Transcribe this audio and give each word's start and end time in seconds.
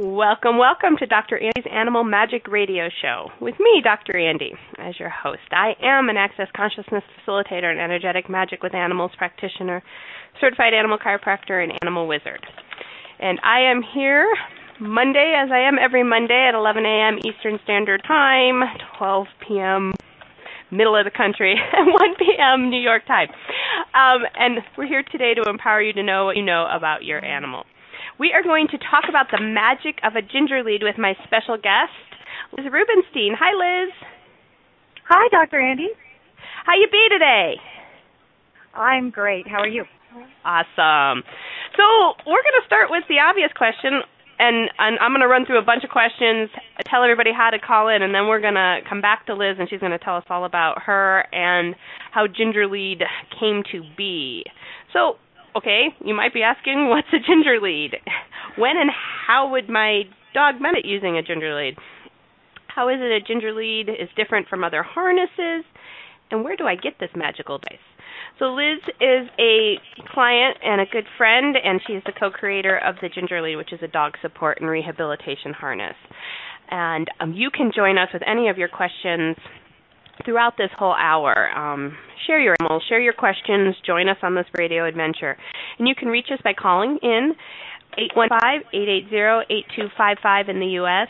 Welcome, 0.00 0.56
welcome 0.56 0.96
to 0.96 1.04
Dr. 1.04 1.36
Andy's 1.36 1.70
Animal 1.70 2.04
Magic 2.04 2.48
Radio 2.48 2.88
Show 3.02 3.28
with 3.38 3.56
me, 3.60 3.82
Dr. 3.84 4.16
Andy, 4.16 4.54
as 4.78 4.98
your 4.98 5.10
host. 5.10 5.42
I 5.50 5.74
am 5.82 6.08
an 6.08 6.16
Access 6.16 6.48
Consciousness 6.56 7.04
Facilitator 7.20 7.70
and 7.70 7.78
Energetic 7.78 8.30
Magic 8.30 8.62
with 8.62 8.74
Animals 8.74 9.10
practitioner, 9.18 9.82
certified 10.40 10.72
animal 10.72 10.96
chiropractor, 10.96 11.62
and 11.62 11.72
animal 11.82 12.08
wizard. 12.08 12.40
And 13.18 13.40
I 13.44 13.60
am 13.70 13.82
here 13.82 14.26
Monday, 14.80 15.34
as 15.36 15.50
I 15.52 15.68
am 15.68 15.76
every 15.78 16.02
Monday 16.02 16.48
at 16.48 16.54
11 16.54 16.86
a.m. 16.86 17.18
Eastern 17.18 17.58
Standard 17.64 18.02
Time, 18.08 18.62
12 18.96 19.26
p.m. 19.46 19.92
middle 20.70 20.96
of 20.96 21.04
the 21.04 21.10
country, 21.14 21.54
and 21.74 21.92
1 21.92 22.00
p.m. 22.18 22.70
New 22.70 22.80
York 22.80 23.06
time. 23.06 23.28
Um, 23.92 24.22
and 24.34 24.60
we're 24.78 24.88
here 24.88 25.04
today 25.12 25.34
to 25.34 25.42
empower 25.46 25.82
you 25.82 25.92
to 25.92 26.02
know 26.02 26.24
what 26.24 26.38
you 26.38 26.42
know 26.42 26.66
about 26.74 27.04
your 27.04 27.22
animal. 27.22 27.66
We 28.20 28.36
are 28.36 28.44
going 28.44 28.68
to 28.68 28.76
talk 28.76 29.08
about 29.08 29.32
the 29.32 29.40
magic 29.40 29.96
of 30.04 30.12
a 30.12 30.20
ginger 30.20 30.60
lead 30.60 30.84
with 30.84 31.00
my 31.00 31.16
special 31.24 31.56
guest, 31.56 31.96
Liz 32.52 32.68
Rubenstein. 32.68 33.32
Hi, 33.32 33.56
Liz. 33.56 33.96
Hi, 35.08 35.24
Dr. 35.32 35.56
Andy. 35.56 35.88
How 36.66 36.76
you 36.76 36.84
be 36.92 37.00
today? 37.08 37.56
I'm 38.76 39.08
great. 39.08 39.48
How 39.48 39.64
are 39.64 39.72
you? 39.72 39.88
Awesome. 40.44 41.24
So 41.80 42.12
we're 42.28 42.44
going 42.44 42.60
to 42.60 42.66
start 42.68 42.92
with 42.92 43.04
the 43.08 43.24
obvious 43.24 43.56
question, 43.56 44.04
and, 44.36 44.68
and 44.76 45.00
I'm 45.00 45.16
going 45.16 45.24
to 45.24 45.32
run 45.32 45.46
through 45.46 45.58
a 45.58 45.64
bunch 45.64 45.82
of 45.82 45.88
questions, 45.88 46.52
tell 46.84 47.02
everybody 47.02 47.30
how 47.32 47.48
to 47.48 47.58
call 47.58 47.88
in, 47.88 48.02
and 48.04 48.14
then 48.14 48.28
we're 48.28 48.44
going 48.44 48.60
to 48.60 48.84
come 48.86 49.00
back 49.00 49.24
to 49.32 49.34
Liz, 49.34 49.56
and 49.56 49.64
she's 49.70 49.80
going 49.80 49.96
to 49.96 49.98
tell 49.98 50.20
us 50.20 50.28
all 50.28 50.44
about 50.44 50.82
her 50.84 51.24
and 51.32 51.74
how 52.12 52.26
ginger 52.28 52.68
lead 52.68 53.00
came 53.40 53.64
to 53.72 53.80
be. 53.96 54.44
So 54.92 55.16
okay, 55.56 55.88
you 56.04 56.14
might 56.14 56.34
be 56.34 56.42
asking, 56.42 56.88
what's 56.88 57.08
a 57.12 57.18
ginger 57.18 57.60
lead? 57.60 57.96
When 58.56 58.76
and 58.76 58.90
how 59.26 59.50
would 59.52 59.68
my 59.68 60.02
dog 60.34 60.56
benefit 60.60 60.84
using 60.84 61.16
a 61.16 61.22
ginger 61.22 61.54
lead? 61.54 61.76
How 62.68 62.88
is 62.88 62.98
it 63.00 63.10
a 63.10 63.20
ginger 63.20 63.52
lead 63.52 63.88
is 63.88 64.08
different 64.16 64.48
from 64.48 64.64
other 64.64 64.82
harnesses? 64.82 65.64
And 66.30 66.44
where 66.44 66.56
do 66.56 66.64
I 66.64 66.76
get 66.76 66.94
this 67.00 67.10
magical 67.16 67.58
device? 67.58 67.82
So 68.38 68.54
Liz 68.54 68.78
is 69.00 69.28
a 69.38 69.76
client 70.14 70.56
and 70.62 70.80
a 70.80 70.86
good 70.90 71.04
friend, 71.18 71.56
and 71.62 71.80
she's 71.86 72.02
the 72.06 72.12
co-creator 72.18 72.78
of 72.78 72.94
the 73.02 73.08
Ginger 73.08 73.42
Lead, 73.42 73.56
which 73.56 73.72
is 73.72 73.80
a 73.82 73.88
dog 73.88 74.14
support 74.22 74.58
and 74.60 74.70
rehabilitation 74.70 75.52
harness. 75.52 75.96
And 76.70 77.08
um, 77.20 77.32
you 77.34 77.50
can 77.50 77.70
join 77.74 77.98
us 77.98 78.08
with 78.12 78.22
any 78.26 78.48
of 78.48 78.56
your 78.56 78.68
questions 78.68 79.36
throughout 80.24 80.56
this 80.56 80.70
whole 80.78 80.94
hour. 80.94 81.50
Um, 81.56 81.96
share 82.26 82.40
your 82.40 82.56
animals, 82.60 82.82
share 82.88 83.00
your 83.00 83.12
questions, 83.12 83.76
join 83.86 84.08
us 84.08 84.16
on 84.22 84.34
this 84.34 84.46
radio 84.58 84.86
adventure. 84.86 85.36
And 85.78 85.86
you 85.88 85.94
can 85.94 86.08
reach 86.08 86.28
us 86.32 86.40
by 86.42 86.52
calling 86.52 86.98
in 87.02 87.34
815-880-8255 88.16 90.48
in 90.48 90.58
the 90.60 90.66
U.S., 90.66 91.08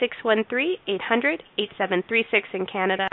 613-800-8736 0.00 2.54
in 2.54 2.64
Canada, 2.66 3.08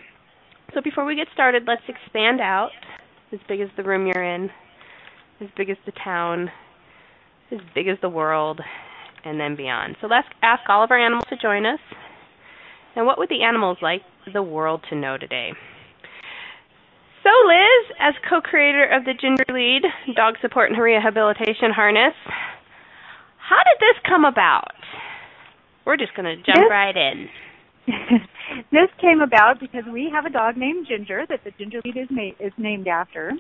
So 0.74 0.82
before 0.82 1.06
we 1.06 1.16
get 1.16 1.28
started, 1.34 1.64
let's 1.68 1.82
expand 1.88 2.42
out 2.42 2.70
as 3.32 3.40
big 3.48 3.60
as 3.60 3.70
the 3.78 3.84
room 3.84 4.06
you're 4.06 4.24
in, 4.24 4.50
as 5.42 5.48
big 5.58 5.70
as 5.70 5.78
the 5.86 5.94
town, 6.04 6.50
as 7.52 7.60
big 7.74 7.88
as 7.88 7.98
the 8.02 8.10
world, 8.10 8.62
and 9.26 9.40
then 9.40 9.56
beyond. 9.56 9.96
So 10.02 10.08
let's 10.08 10.28
ask 10.42 10.62
all 10.70 10.84
of 10.84 10.92
our 10.92 11.00
animals 11.00 11.26
to 11.30 11.38
join 11.38 11.66
us. 11.66 11.80
And 12.96 13.06
what 13.06 13.18
would 13.18 13.30
the 13.30 13.44
animals 13.44 13.78
like 13.82 14.02
the 14.32 14.44
world 14.44 14.84
to 14.90 14.96
know 14.96 15.18
today? 15.18 15.52
So, 17.30 17.48
Liz, 17.48 17.96
as 18.00 18.16
co 18.28 18.42
creator 18.42 18.86
of 18.86 19.06
the 19.06 19.14
Ginger 19.14 19.46
Lead 19.50 19.84
Dog 20.16 20.36
Support 20.42 20.72
and 20.72 20.82
Rehabilitation 20.82 21.70
Harness, 21.76 22.16
how 23.38 23.58
did 23.58 23.80
this 23.80 24.02
come 24.08 24.26
about? 24.26 24.74
We're 25.86 25.98
just 25.98 26.16
going 26.16 26.26
to 26.26 26.36
jump 26.38 26.58
this, 26.58 26.72
right 26.72 26.96
in. 26.98 27.30
this 28.72 28.90
came 29.00 29.22
about 29.22 29.60
because 29.60 29.84
we 29.92 30.10
have 30.12 30.26
a 30.26 30.32
dog 30.32 30.58
named 30.58 30.88
Ginger 30.88 31.26
that 31.30 31.44
the 31.44 31.52
Ginger 31.52 31.82
Lead 31.86 31.98
is, 31.98 32.08
ma- 32.10 32.36
is 32.40 32.54
named 32.58 32.88
after. 32.88 33.34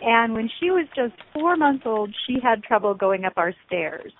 And 0.00 0.34
when 0.34 0.48
she 0.60 0.70
was 0.70 0.86
just 0.94 1.14
four 1.32 1.56
months 1.56 1.84
old, 1.86 2.14
she 2.28 2.38
had 2.40 2.62
trouble 2.62 2.94
going 2.94 3.24
up 3.24 3.32
our 3.36 3.52
stairs. 3.66 4.12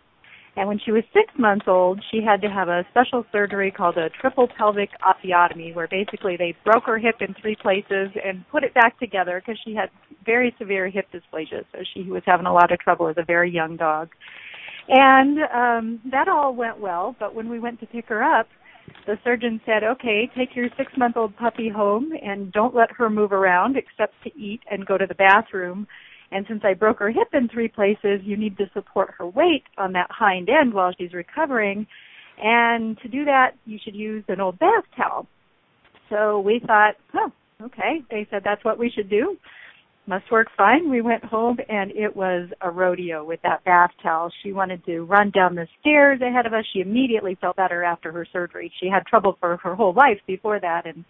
And 0.56 0.68
when 0.68 0.78
she 0.84 0.92
was 0.92 1.02
six 1.12 1.32
months 1.36 1.64
old, 1.66 2.00
she 2.10 2.20
had 2.22 2.40
to 2.42 2.48
have 2.48 2.68
a 2.68 2.84
special 2.90 3.24
surgery 3.32 3.72
called 3.72 3.96
a 3.96 4.08
triple 4.20 4.48
pelvic 4.56 4.90
osteotomy, 5.02 5.74
where 5.74 5.88
basically 5.88 6.36
they 6.36 6.54
broke 6.64 6.84
her 6.84 6.98
hip 6.98 7.16
in 7.20 7.34
three 7.40 7.56
places 7.60 8.10
and 8.24 8.44
put 8.50 8.62
it 8.62 8.72
back 8.72 8.98
together 9.00 9.42
because 9.44 9.60
she 9.64 9.74
had 9.74 9.90
very 10.24 10.54
severe 10.58 10.88
hip 10.88 11.06
dysplasia. 11.12 11.64
So 11.72 11.78
she 11.92 12.04
was 12.04 12.22
having 12.24 12.46
a 12.46 12.52
lot 12.52 12.70
of 12.70 12.78
trouble 12.78 13.08
as 13.08 13.16
a 13.18 13.24
very 13.24 13.50
young 13.50 13.76
dog. 13.76 14.10
And 14.88 15.38
um, 15.52 16.00
that 16.10 16.28
all 16.28 16.54
went 16.54 16.78
well, 16.78 17.16
but 17.18 17.34
when 17.34 17.48
we 17.48 17.58
went 17.58 17.80
to 17.80 17.86
pick 17.86 18.06
her 18.06 18.22
up, 18.22 18.46
the 19.06 19.18
surgeon 19.24 19.60
said, 19.66 19.82
okay, 19.82 20.30
take 20.36 20.54
your 20.54 20.68
six 20.76 20.92
month 20.96 21.16
old 21.16 21.36
puppy 21.36 21.68
home 21.68 22.12
and 22.22 22.52
don't 22.52 22.74
let 22.74 22.92
her 22.92 23.10
move 23.10 23.32
around 23.32 23.76
except 23.76 24.14
to 24.22 24.30
eat 24.38 24.60
and 24.70 24.86
go 24.86 24.98
to 24.98 25.06
the 25.06 25.14
bathroom 25.14 25.86
and 26.34 26.44
since 26.48 26.62
I 26.64 26.74
broke 26.74 26.98
her 26.98 27.10
hip 27.10 27.28
in 27.32 27.48
three 27.48 27.68
places, 27.68 28.20
you 28.24 28.36
need 28.36 28.58
to 28.58 28.68
support 28.74 29.14
her 29.18 29.26
weight 29.26 29.62
on 29.78 29.92
that 29.92 30.10
hind 30.10 30.50
end 30.50 30.74
while 30.74 30.92
she's 30.98 31.14
recovering. 31.14 31.86
And 32.42 32.98
to 33.02 33.08
do 33.08 33.24
that, 33.24 33.52
you 33.64 33.78
should 33.82 33.94
use 33.94 34.24
an 34.26 34.40
old 34.40 34.58
bath 34.58 34.82
towel. 34.96 35.28
So 36.10 36.40
we 36.40 36.60
thought, 36.66 36.96
oh, 37.14 37.30
okay. 37.62 38.02
They 38.10 38.26
said 38.30 38.42
that's 38.44 38.64
what 38.64 38.80
we 38.80 38.90
should 38.90 39.08
do. 39.08 39.36
Must 40.08 40.28
work 40.32 40.48
fine. 40.56 40.90
We 40.90 41.02
went 41.02 41.24
home 41.24 41.56
and 41.68 41.92
it 41.92 42.14
was 42.14 42.48
a 42.60 42.70
rodeo 42.70 43.24
with 43.24 43.40
that 43.42 43.62
bath 43.64 43.92
towel. 44.02 44.30
She 44.42 44.52
wanted 44.52 44.84
to 44.86 45.02
run 45.04 45.30
down 45.30 45.54
the 45.54 45.68
stairs 45.80 46.20
ahead 46.20 46.46
of 46.46 46.52
us. 46.52 46.64
She 46.72 46.80
immediately 46.80 47.38
felt 47.40 47.56
better 47.56 47.84
after 47.84 48.10
her 48.10 48.26
surgery. 48.32 48.72
She 48.80 48.88
had 48.88 49.06
trouble 49.06 49.36
for 49.38 49.56
her 49.58 49.76
whole 49.76 49.94
life 49.94 50.18
before 50.26 50.58
that 50.58 50.84
and 50.84 51.04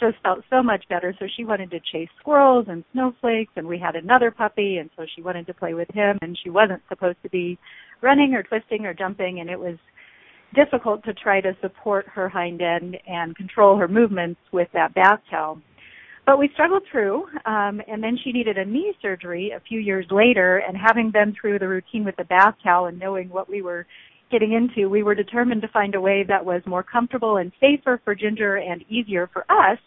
just 0.00 0.16
felt 0.22 0.40
so 0.48 0.62
much 0.62 0.84
better. 0.88 1.14
So 1.18 1.26
she 1.36 1.44
wanted 1.44 1.70
to 1.70 1.80
chase 1.92 2.08
squirrels 2.18 2.66
and 2.68 2.84
snowflakes, 2.92 3.52
and 3.56 3.66
we 3.66 3.78
had 3.78 3.94
another 3.94 4.30
puppy, 4.30 4.78
and 4.78 4.90
so 4.96 5.04
she 5.14 5.22
wanted 5.22 5.46
to 5.46 5.54
play 5.54 5.74
with 5.74 5.88
him. 5.92 6.18
And 6.22 6.38
she 6.42 6.50
wasn't 6.50 6.82
supposed 6.88 7.18
to 7.22 7.30
be 7.30 7.58
running 8.00 8.34
or 8.34 8.42
twisting 8.42 8.86
or 8.86 8.94
jumping, 8.94 9.40
and 9.40 9.50
it 9.50 9.58
was 9.58 9.76
difficult 10.54 11.04
to 11.04 11.14
try 11.14 11.40
to 11.40 11.56
support 11.60 12.06
her 12.08 12.28
hind 12.28 12.60
end 12.60 12.96
and 13.06 13.36
control 13.36 13.76
her 13.76 13.86
movements 13.86 14.40
with 14.52 14.68
that 14.72 14.94
bath 14.94 15.20
towel. 15.30 15.60
But 16.26 16.38
we 16.38 16.50
struggled 16.54 16.82
through, 16.90 17.24
um, 17.46 17.80
and 17.88 18.02
then 18.02 18.18
she 18.22 18.32
needed 18.32 18.58
a 18.58 18.64
knee 18.64 18.94
surgery 19.00 19.52
a 19.56 19.60
few 19.60 19.80
years 19.80 20.06
later. 20.10 20.58
And 20.58 20.76
having 20.76 21.10
been 21.10 21.34
through 21.40 21.58
the 21.58 21.68
routine 21.68 22.04
with 22.04 22.16
the 22.16 22.24
bath 22.24 22.54
towel 22.62 22.86
and 22.86 22.98
knowing 22.98 23.28
what 23.28 23.48
we 23.48 23.62
were 23.62 23.86
getting 24.30 24.52
into, 24.52 24.88
we 24.88 25.02
were 25.02 25.14
determined 25.14 25.62
to 25.62 25.68
find 25.68 25.94
a 25.94 26.00
way 26.00 26.24
that 26.28 26.44
was 26.44 26.62
more 26.66 26.82
comfortable 26.82 27.38
and 27.38 27.50
safer 27.60 28.00
for 28.04 28.14
Ginger 28.14 28.56
and 28.56 28.84
easier 28.88 29.28
for 29.32 29.44
us 29.50 29.78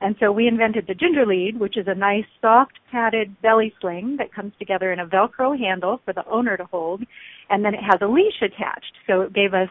and 0.00 0.14
so 0.20 0.30
we 0.30 0.46
invented 0.46 0.86
the 0.86 0.94
Ginger 0.94 1.26
Lead, 1.26 1.58
which 1.58 1.76
is 1.76 1.86
a 1.88 1.94
nice 1.94 2.24
soft 2.40 2.78
padded 2.90 3.40
belly 3.42 3.72
sling 3.80 4.16
that 4.18 4.34
comes 4.34 4.52
together 4.58 4.92
in 4.92 5.00
a 5.00 5.06
Velcro 5.06 5.58
handle 5.58 6.00
for 6.04 6.12
the 6.12 6.26
owner 6.26 6.56
to 6.56 6.64
hold, 6.66 7.02
and 7.50 7.64
then 7.64 7.74
it 7.74 7.82
has 7.82 8.00
a 8.02 8.06
leash 8.06 8.42
attached. 8.42 8.92
So 9.06 9.22
it 9.22 9.32
gave 9.32 9.54
us 9.54 9.68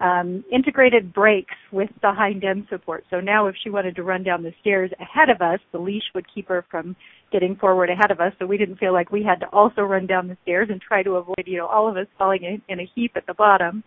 um, 0.00 0.44
integrated 0.52 1.12
brakes 1.12 1.56
with 1.72 1.90
the 2.02 2.12
hind 2.12 2.44
end 2.44 2.66
support. 2.70 3.04
So 3.10 3.20
now 3.20 3.46
if 3.46 3.56
she 3.62 3.70
wanted 3.70 3.96
to 3.96 4.02
run 4.02 4.22
down 4.22 4.42
the 4.42 4.54
stairs 4.60 4.90
ahead 5.00 5.28
of 5.28 5.42
us, 5.42 5.58
the 5.72 5.78
leash 5.78 6.04
would 6.14 6.26
keep 6.32 6.48
her 6.48 6.64
from 6.70 6.94
getting 7.32 7.56
forward 7.56 7.90
ahead 7.90 8.10
of 8.10 8.20
us. 8.20 8.32
So 8.38 8.46
we 8.46 8.56
didn't 8.56 8.78
feel 8.78 8.92
like 8.92 9.10
we 9.10 9.22
had 9.22 9.40
to 9.40 9.46
also 9.48 9.82
run 9.82 10.06
down 10.06 10.28
the 10.28 10.36
stairs 10.42 10.68
and 10.70 10.80
try 10.80 11.02
to 11.02 11.16
avoid, 11.16 11.44
you 11.46 11.58
know, 11.58 11.66
all 11.66 11.88
of 11.88 11.96
us 11.96 12.06
falling 12.16 12.44
in, 12.44 12.62
in 12.68 12.80
a 12.80 12.90
heap 12.94 13.12
at 13.16 13.26
the 13.26 13.34
bottom. 13.34 13.82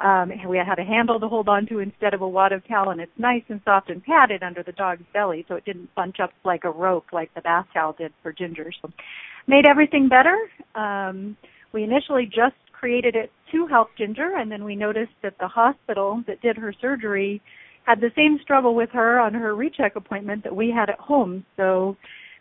Um, 0.00 0.32
we 0.48 0.58
had 0.58 0.80
a 0.80 0.84
handle 0.84 1.20
to 1.20 1.28
hold 1.28 1.48
on 1.48 1.66
to 1.66 1.78
instead 1.78 2.14
of 2.14 2.20
a 2.20 2.28
wad 2.28 2.52
of 2.52 2.66
towel, 2.66 2.90
and 2.90 3.00
it's 3.00 3.12
nice 3.16 3.44
and 3.48 3.60
soft 3.64 3.90
and 3.90 4.02
padded 4.02 4.42
under 4.42 4.62
the 4.62 4.72
dog's 4.72 5.04
belly, 5.12 5.44
so 5.46 5.54
it 5.54 5.64
didn't 5.64 5.94
bunch 5.94 6.16
up 6.20 6.30
like 6.44 6.64
a 6.64 6.70
rope 6.70 7.06
like 7.12 7.32
the 7.34 7.40
bath 7.40 7.66
towel 7.72 7.94
did 7.96 8.12
for 8.22 8.32
Ginger. 8.32 8.72
So 8.82 8.90
made 9.46 9.66
everything 9.66 10.08
better. 10.08 10.36
Um, 10.74 11.36
we 11.72 11.84
initially 11.84 12.26
just 12.26 12.56
created 12.72 13.14
it 13.14 13.30
to 13.52 13.66
help 13.68 13.88
Ginger, 13.96 14.36
and 14.36 14.50
then 14.50 14.64
we 14.64 14.74
noticed 14.74 15.12
that 15.22 15.34
the 15.38 15.48
hospital 15.48 16.24
that 16.26 16.42
did 16.42 16.56
her 16.56 16.74
surgery 16.80 17.40
had 17.84 18.00
the 18.00 18.10
same 18.16 18.38
struggle 18.42 18.74
with 18.74 18.90
her 18.90 19.20
on 19.20 19.32
her 19.32 19.54
recheck 19.54 19.94
appointment 19.94 20.42
that 20.42 20.54
we 20.54 20.70
had 20.70 20.90
at 20.90 20.98
home. 20.98 21.44
So 21.56 21.96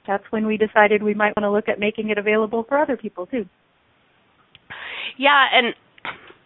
that's 0.07 0.23
when 0.31 0.47
we 0.47 0.57
decided 0.57 1.03
we 1.03 1.13
might 1.13 1.35
want 1.37 1.43
to 1.43 1.51
look 1.51 1.69
at 1.69 1.79
making 1.79 2.09
it 2.09 2.17
available 2.17 2.65
for 2.67 2.79
other 2.79 2.97
people 2.97 3.27
too. 3.27 3.45
Yeah, 5.17 5.45
and 5.53 5.75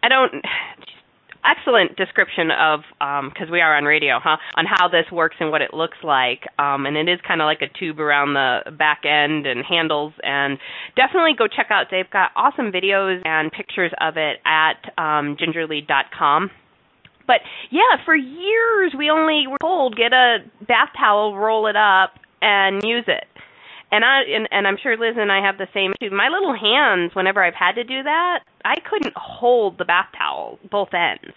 I 0.04 0.10
don't 0.10 0.44
excellent 1.46 1.96
description 1.96 2.52
of 2.52 2.82
because 3.00 3.48
um, 3.48 3.52
we 3.52 3.62
are 3.62 3.76
on 3.76 3.84
radio, 3.84 4.20
huh? 4.22 4.38
On 4.56 4.66
how 4.66 4.88
this 4.88 5.06
works 5.12 5.36
and 5.40 5.52
what 5.52 5.62
it 5.62 5.74
looks 5.74 5.98
like, 6.04 6.42
um, 6.60 6.86
and 6.86 6.98
it 6.98 7.10
is 7.10 7.20
kind 7.28 7.42
of 7.42 7.46
like 7.46 7.62
a 7.62 7.80
tube 7.80 8.00
around 8.00 8.34
the 8.34 8.72
back 8.78 9.02
end 9.06 9.46
and 9.46 9.64
handles. 9.66 10.14
And 10.24 10.58
definitely 10.96 11.34
go 11.38 11.48
check 11.48 11.68
out. 11.70 11.88
They've 11.92 12.10
got 12.10 12.32
awesome 12.36 12.72
videos 12.72 13.22
and 13.26 13.52
pictures 13.52 13.92
of 14.00 14.18
it 14.18 14.38
at 14.46 14.80
um, 14.98 15.38
gingerlead.com. 15.38 16.52
But 17.28 17.42
yeah, 17.70 18.06
for 18.06 18.16
years 18.16 18.94
we 18.98 19.10
only 19.10 19.48
were 19.48 19.58
told 19.62 19.98
get 19.98 20.14
a 20.14 20.38
bath 20.66 20.90
towel, 20.98 21.36
roll 21.36 21.68
it 21.68 21.76
up, 21.76 22.12
and 22.42 22.82
use 22.84 23.06
it. 23.08 23.26
And 23.92 24.04
I 24.04 24.22
and, 24.24 24.48
and 24.52 24.68
I'm 24.68 24.78
sure 24.82 24.98
Liz 24.98 25.16
and 25.18 25.32
I 25.32 25.46
have 25.46 25.58
the 25.58 25.68
same 25.74 25.94
too. 26.00 26.10
My 26.12 26.28
little 26.28 26.56
hands, 26.56 27.16
whenever 27.16 27.44
I've 27.44 27.56
had 27.56 27.74
to 27.74 27.84
do 27.84 28.04
that, 28.04 28.40
I 28.66 28.76
couldn't 28.90 29.14
hold 29.16 29.78
the 29.78 29.86
bath 29.86 30.10
towel 30.18 30.60
both 30.70 30.90
ends. 30.94 31.36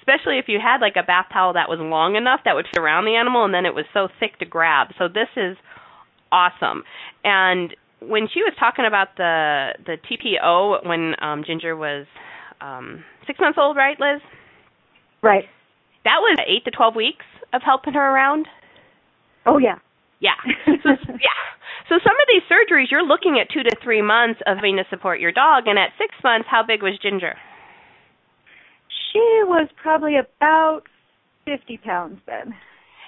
Especially 0.00 0.38
if 0.38 0.46
you 0.48 0.58
had 0.60 0.80
like 0.80 0.96
a 0.96 1.06
bath 1.06 1.26
towel 1.32 1.52
that 1.52 1.68
was 1.68 1.78
long 1.78 2.16
enough 2.16 2.40
that 2.44 2.56
would 2.56 2.66
fit 2.66 2.80
around 2.80 3.04
the 3.04 3.14
animal, 3.14 3.44
and 3.44 3.54
then 3.54 3.64
it 3.64 3.74
was 3.74 3.84
so 3.94 4.08
thick 4.18 4.36
to 4.40 4.44
grab. 4.44 4.88
So 4.98 5.06
this 5.06 5.28
is 5.36 5.56
awesome. 6.32 6.82
And 7.22 7.76
when 8.00 8.26
she 8.32 8.42
was 8.42 8.52
talking 8.58 8.84
about 8.84 9.16
the 9.16 9.72
the 9.86 9.96
TPO 10.02 10.84
when 10.86 11.14
um 11.20 11.44
Ginger 11.46 11.76
was 11.76 12.06
um 12.60 13.04
six 13.26 13.38
months 13.38 13.58
old, 13.60 13.76
right, 13.76 13.98
Liz? 14.00 14.20
Right. 15.22 15.44
That 16.04 16.18
was 16.18 16.38
eight 16.48 16.64
to 16.64 16.72
twelve 16.72 16.96
weeks 16.96 17.24
of 17.52 17.62
helping 17.62 17.94
her 17.94 18.14
around. 18.14 18.48
Oh 19.46 19.58
yeah. 19.58 19.78
Yeah. 20.22 20.38
So, 20.64 20.94
yeah. 21.18 21.40
So 21.90 21.98
some 21.98 22.14
of 22.14 22.26
these 22.30 22.46
surgeries, 22.46 22.90
you're 22.90 23.04
looking 23.04 23.42
at 23.42 23.50
two 23.52 23.64
to 23.64 23.74
three 23.82 24.00
months 24.00 24.40
of 24.46 24.56
having 24.56 24.76
to 24.76 24.84
support 24.88 25.18
your 25.20 25.32
dog, 25.32 25.66
and 25.66 25.78
at 25.78 25.90
six 25.98 26.14
months, 26.22 26.46
how 26.48 26.62
big 26.62 26.82
was 26.82 26.94
Ginger? 27.02 27.34
She 29.12 29.18
was 29.44 29.68
probably 29.82 30.16
about 30.16 30.82
fifty 31.44 31.76
pounds 31.76 32.20
then. 32.26 32.54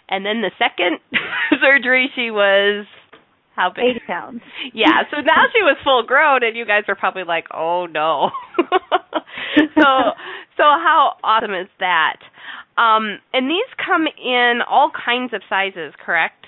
And 0.08 0.26
then 0.26 0.42
the 0.42 0.50
second 0.58 0.98
surgery, 1.62 2.10
she 2.14 2.30
was 2.30 2.84
how 3.56 3.70
big? 3.70 3.84
Eighty 3.96 4.02
pounds. 4.06 4.42
Yeah. 4.74 5.06
So 5.10 5.22
now 5.22 5.46
she 5.54 5.62
was 5.62 5.76
full 5.84 6.02
grown, 6.02 6.42
and 6.42 6.56
you 6.56 6.66
guys 6.66 6.82
are 6.88 6.96
probably 6.96 7.24
like, 7.24 7.46
"Oh 7.54 7.86
no." 7.86 8.30
so, 8.58 9.86
so 10.58 10.62
how 10.62 11.14
awesome 11.22 11.54
is 11.54 11.68
that? 11.78 12.16
Um, 12.76 13.20
and 13.32 13.48
these 13.48 13.70
come 13.86 14.06
in 14.18 14.58
all 14.68 14.90
kinds 14.90 15.32
of 15.32 15.42
sizes, 15.48 15.94
correct? 16.04 16.44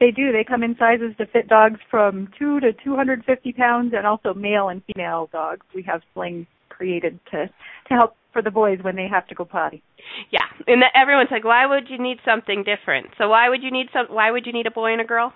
They 0.00 0.10
do. 0.10 0.32
They 0.32 0.44
come 0.44 0.62
in 0.62 0.76
sizes 0.78 1.14
to 1.18 1.26
fit 1.26 1.48
dogs 1.48 1.80
from 1.90 2.28
two 2.38 2.60
to 2.60 2.72
250 2.72 3.52
pounds, 3.52 3.94
and 3.96 4.06
also 4.06 4.32
male 4.32 4.68
and 4.68 4.82
female 4.86 5.28
dogs. 5.32 5.66
We 5.74 5.82
have 5.82 6.02
slings 6.14 6.46
created 6.68 7.18
to 7.32 7.46
to 7.88 7.94
help 7.94 8.14
for 8.32 8.42
the 8.42 8.50
boys 8.50 8.78
when 8.82 8.94
they 8.94 9.08
have 9.08 9.26
to 9.28 9.34
go 9.34 9.44
potty. 9.44 9.82
Yeah, 10.30 10.46
and 10.66 10.82
everyone's 10.94 11.30
like, 11.30 11.44
why 11.44 11.66
would 11.66 11.88
you 11.88 11.98
need 11.98 12.18
something 12.24 12.64
different? 12.64 13.08
So 13.18 13.28
why 13.28 13.48
would 13.48 13.62
you 13.62 13.70
need 13.70 13.88
some? 13.92 14.06
Why 14.08 14.30
would 14.30 14.46
you 14.46 14.52
need 14.52 14.66
a 14.66 14.70
boy 14.70 14.92
and 14.92 15.00
a 15.00 15.04
girl? 15.04 15.32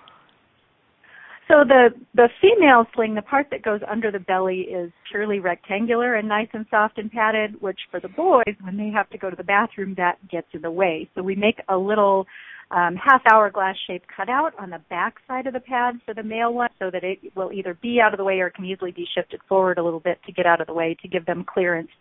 So 1.49 1.65
the 1.67 1.89
the 2.15 2.29
female 2.41 2.85
sling, 2.95 3.15
the 3.15 3.21
part 3.21 3.47
that 3.51 3.63
goes 3.63 3.81
under 3.89 4.11
the 4.11 4.19
belly, 4.19 4.61
is 4.61 4.91
purely 5.11 5.39
rectangular 5.39 6.15
and 6.15 6.27
nice 6.27 6.47
and 6.53 6.65
soft 6.71 6.97
and 6.97 7.11
padded. 7.11 7.61
Which 7.61 7.79
for 7.91 7.99
the 7.99 8.07
boys, 8.07 8.55
when 8.61 8.77
they 8.77 8.89
have 8.89 9.09
to 9.09 9.17
go 9.17 9.29
to 9.29 9.35
the 9.35 9.43
bathroom, 9.43 9.93
that 9.97 10.25
gets 10.29 10.47
in 10.53 10.61
the 10.61 10.71
way. 10.71 11.09
So 11.15 11.21
we 11.21 11.35
make 11.35 11.59
a 11.67 11.77
little 11.77 12.25
um, 12.71 12.95
half 12.95 13.21
hourglass 13.31 13.75
shaped 13.87 14.07
cutout 14.15 14.53
on 14.59 14.69
the 14.69 14.79
back 14.89 15.15
side 15.27 15.47
of 15.47 15.53
the 15.53 15.59
pad 15.59 15.95
for 16.05 16.13
the 16.13 16.23
male 16.23 16.53
one 16.53 16.69
so 16.79 16.89
that 16.89 17.03
it 17.03 17.19
will 17.35 17.51
either 17.51 17.77
be 17.81 17.99
out 18.01 18.13
of 18.13 18.17
the 18.17 18.23
way 18.23 18.39
or 18.39 18.49
can 18.49 18.65
easily 18.65 18.91
be 18.91 19.05
shifted 19.13 19.41
forward 19.47 19.77
a 19.77 19.83
little 19.83 19.99
bit 19.99 20.19
to 20.25 20.31
get 20.31 20.45
out 20.45 20.61
of 20.61 20.67
the 20.67 20.73
way 20.73 20.95
to 21.01 21.07
give 21.07 21.25
them 21.25 21.45
clearance 21.45 21.91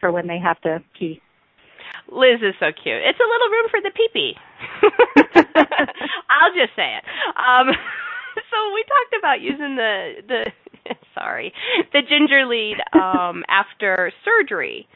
for 0.00 0.12
when 0.12 0.26
they 0.26 0.38
have 0.38 0.60
to 0.62 0.82
pee. 0.98 1.20
Liz 2.10 2.40
is 2.42 2.54
so 2.60 2.66
cute. 2.72 3.02
It's 3.04 3.18
a 3.18 3.28
little 3.28 3.50
room 3.50 3.68
for 3.70 3.80
the 3.80 3.90
pee 3.94 4.08
pee. 4.12 4.34
I'll 6.30 6.54
just 6.54 6.74
say 6.76 6.96
it. 6.96 7.04
Um, 7.36 7.68
so 8.50 8.56
we 8.74 8.84
talked 8.84 9.14
about 9.18 9.40
using 9.40 9.76
the 9.76 10.12
the 10.26 10.94
sorry 11.14 11.52
the 11.92 12.00
ginger 12.02 12.46
lead 12.46 12.76
um, 12.94 13.44
after 13.48 14.12
surgery. 14.24 14.86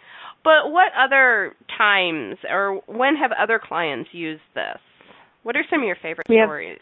But 0.45 0.73
what 0.73 0.93
other 0.99 1.55
times 1.79 2.37
or 2.51 2.81
when 2.87 3.17
have 3.17 3.31
other 3.33 3.61
clients 3.63 4.11
used 4.13 4.43
this? 4.55 4.79
What 5.43 5.56
are 5.56 5.65
some 5.71 5.81
of 5.81 5.87
your 5.87 5.97
favorite 6.03 6.27
stories 6.27 6.79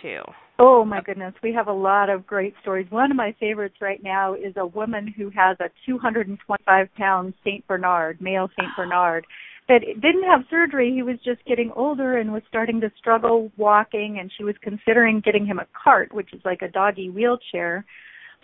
too? 0.00 0.20
Oh 0.58 0.84
my 0.84 1.02
goodness, 1.02 1.34
we 1.42 1.52
have 1.52 1.66
a 1.66 1.72
lot 1.72 2.08
of 2.08 2.26
great 2.26 2.54
stories. 2.62 2.86
One 2.90 3.10
of 3.10 3.16
my 3.16 3.34
favorites 3.38 3.76
right 3.80 4.02
now 4.02 4.34
is 4.34 4.54
a 4.56 4.66
woman 4.66 5.12
who 5.16 5.30
has 5.30 5.56
a 5.60 5.68
225 5.84 6.88
pound 6.96 7.34
Saint 7.44 7.66
Bernard, 7.66 8.20
male 8.20 8.48
Saint 8.58 8.70
Bernard, 8.76 9.26
that 9.68 9.80
didn't 9.80 10.24
have 10.24 10.42
surgery. 10.48 10.92
He 10.94 11.02
was 11.02 11.16
just 11.24 11.44
getting 11.44 11.72
older 11.74 12.18
and 12.18 12.32
was 12.32 12.42
starting 12.48 12.80
to 12.80 12.92
struggle 12.96 13.50
walking, 13.56 14.18
and 14.20 14.30
she 14.36 14.44
was 14.44 14.54
considering 14.62 15.20
getting 15.20 15.44
him 15.44 15.58
a 15.58 15.66
cart, 15.82 16.14
which 16.14 16.32
is 16.32 16.40
like 16.44 16.62
a 16.62 16.68
doggy 16.68 17.10
wheelchair, 17.10 17.84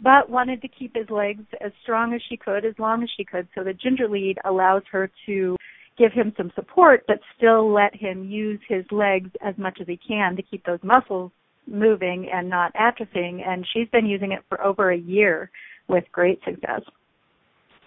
but 0.02 0.28
wanted 0.28 0.60
to 0.62 0.68
keep 0.68 0.96
his 0.96 1.08
legs 1.08 1.44
as 1.64 1.70
strong 1.82 2.12
as 2.12 2.20
she 2.28 2.36
could, 2.36 2.64
as 2.64 2.74
long 2.78 3.02
as 3.04 3.08
she 3.16 3.24
could. 3.24 3.46
So 3.54 3.62
the 3.62 3.72
ginger 3.72 4.08
lead 4.08 4.38
allows 4.44 4.82
her 4.90 5.10
to 5.26 5.56
give 5.98 6.12
him 6.12 6.32
some 6.36 6.50
support, 6.54 7.04
but 7.06 7.18
still 7.36 7.72
let 7.72 7.94
him 7.94 8.24
use 8.24 8.60
his 8.68 8.84
legs 8.90 9.30
as 9.44 9.56
much 9.58 9.78
as 9.80 9.86
he 9.86 9.98
can 10.06 10.36
to 10.36 10.42
keep 10.42 10.64
those 10.64 10.80
muscles 10.82 11.30
moving 11.66 12.28
and 12.32 12.48
not 12.48 12.72
atrophying. 12.74 13.46
And 13.46 13.66
she's 13.72 13.88
been 13.88 14.06
using 14.06 14.32
it 14.32 14.40
for 14.48 14.62
over 14.62 14.90
a 14.90 14.98
year 14.98 15.50
with 15.88 16.04
great 16.12 16.40
success. 16.44 16.82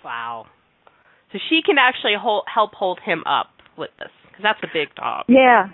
Wow. 0.03 0.45
So 1.31 1.39
she 1.49 1.61
can 1.65 1.77
actually 1.77 2.13
hold, 2.19 2.43
help 2.53 2.73
hold 2.73 2.99
him 3.03 3.23
up 3.25 3.47
with 3.77 3.89
this 3.99 4.09
because 4.27 4.43
that's 4.43 4.59
a 4.63 4.73
big 4.73 4.93
dog. 4.95 5.25
Yeah, 5.27 5.67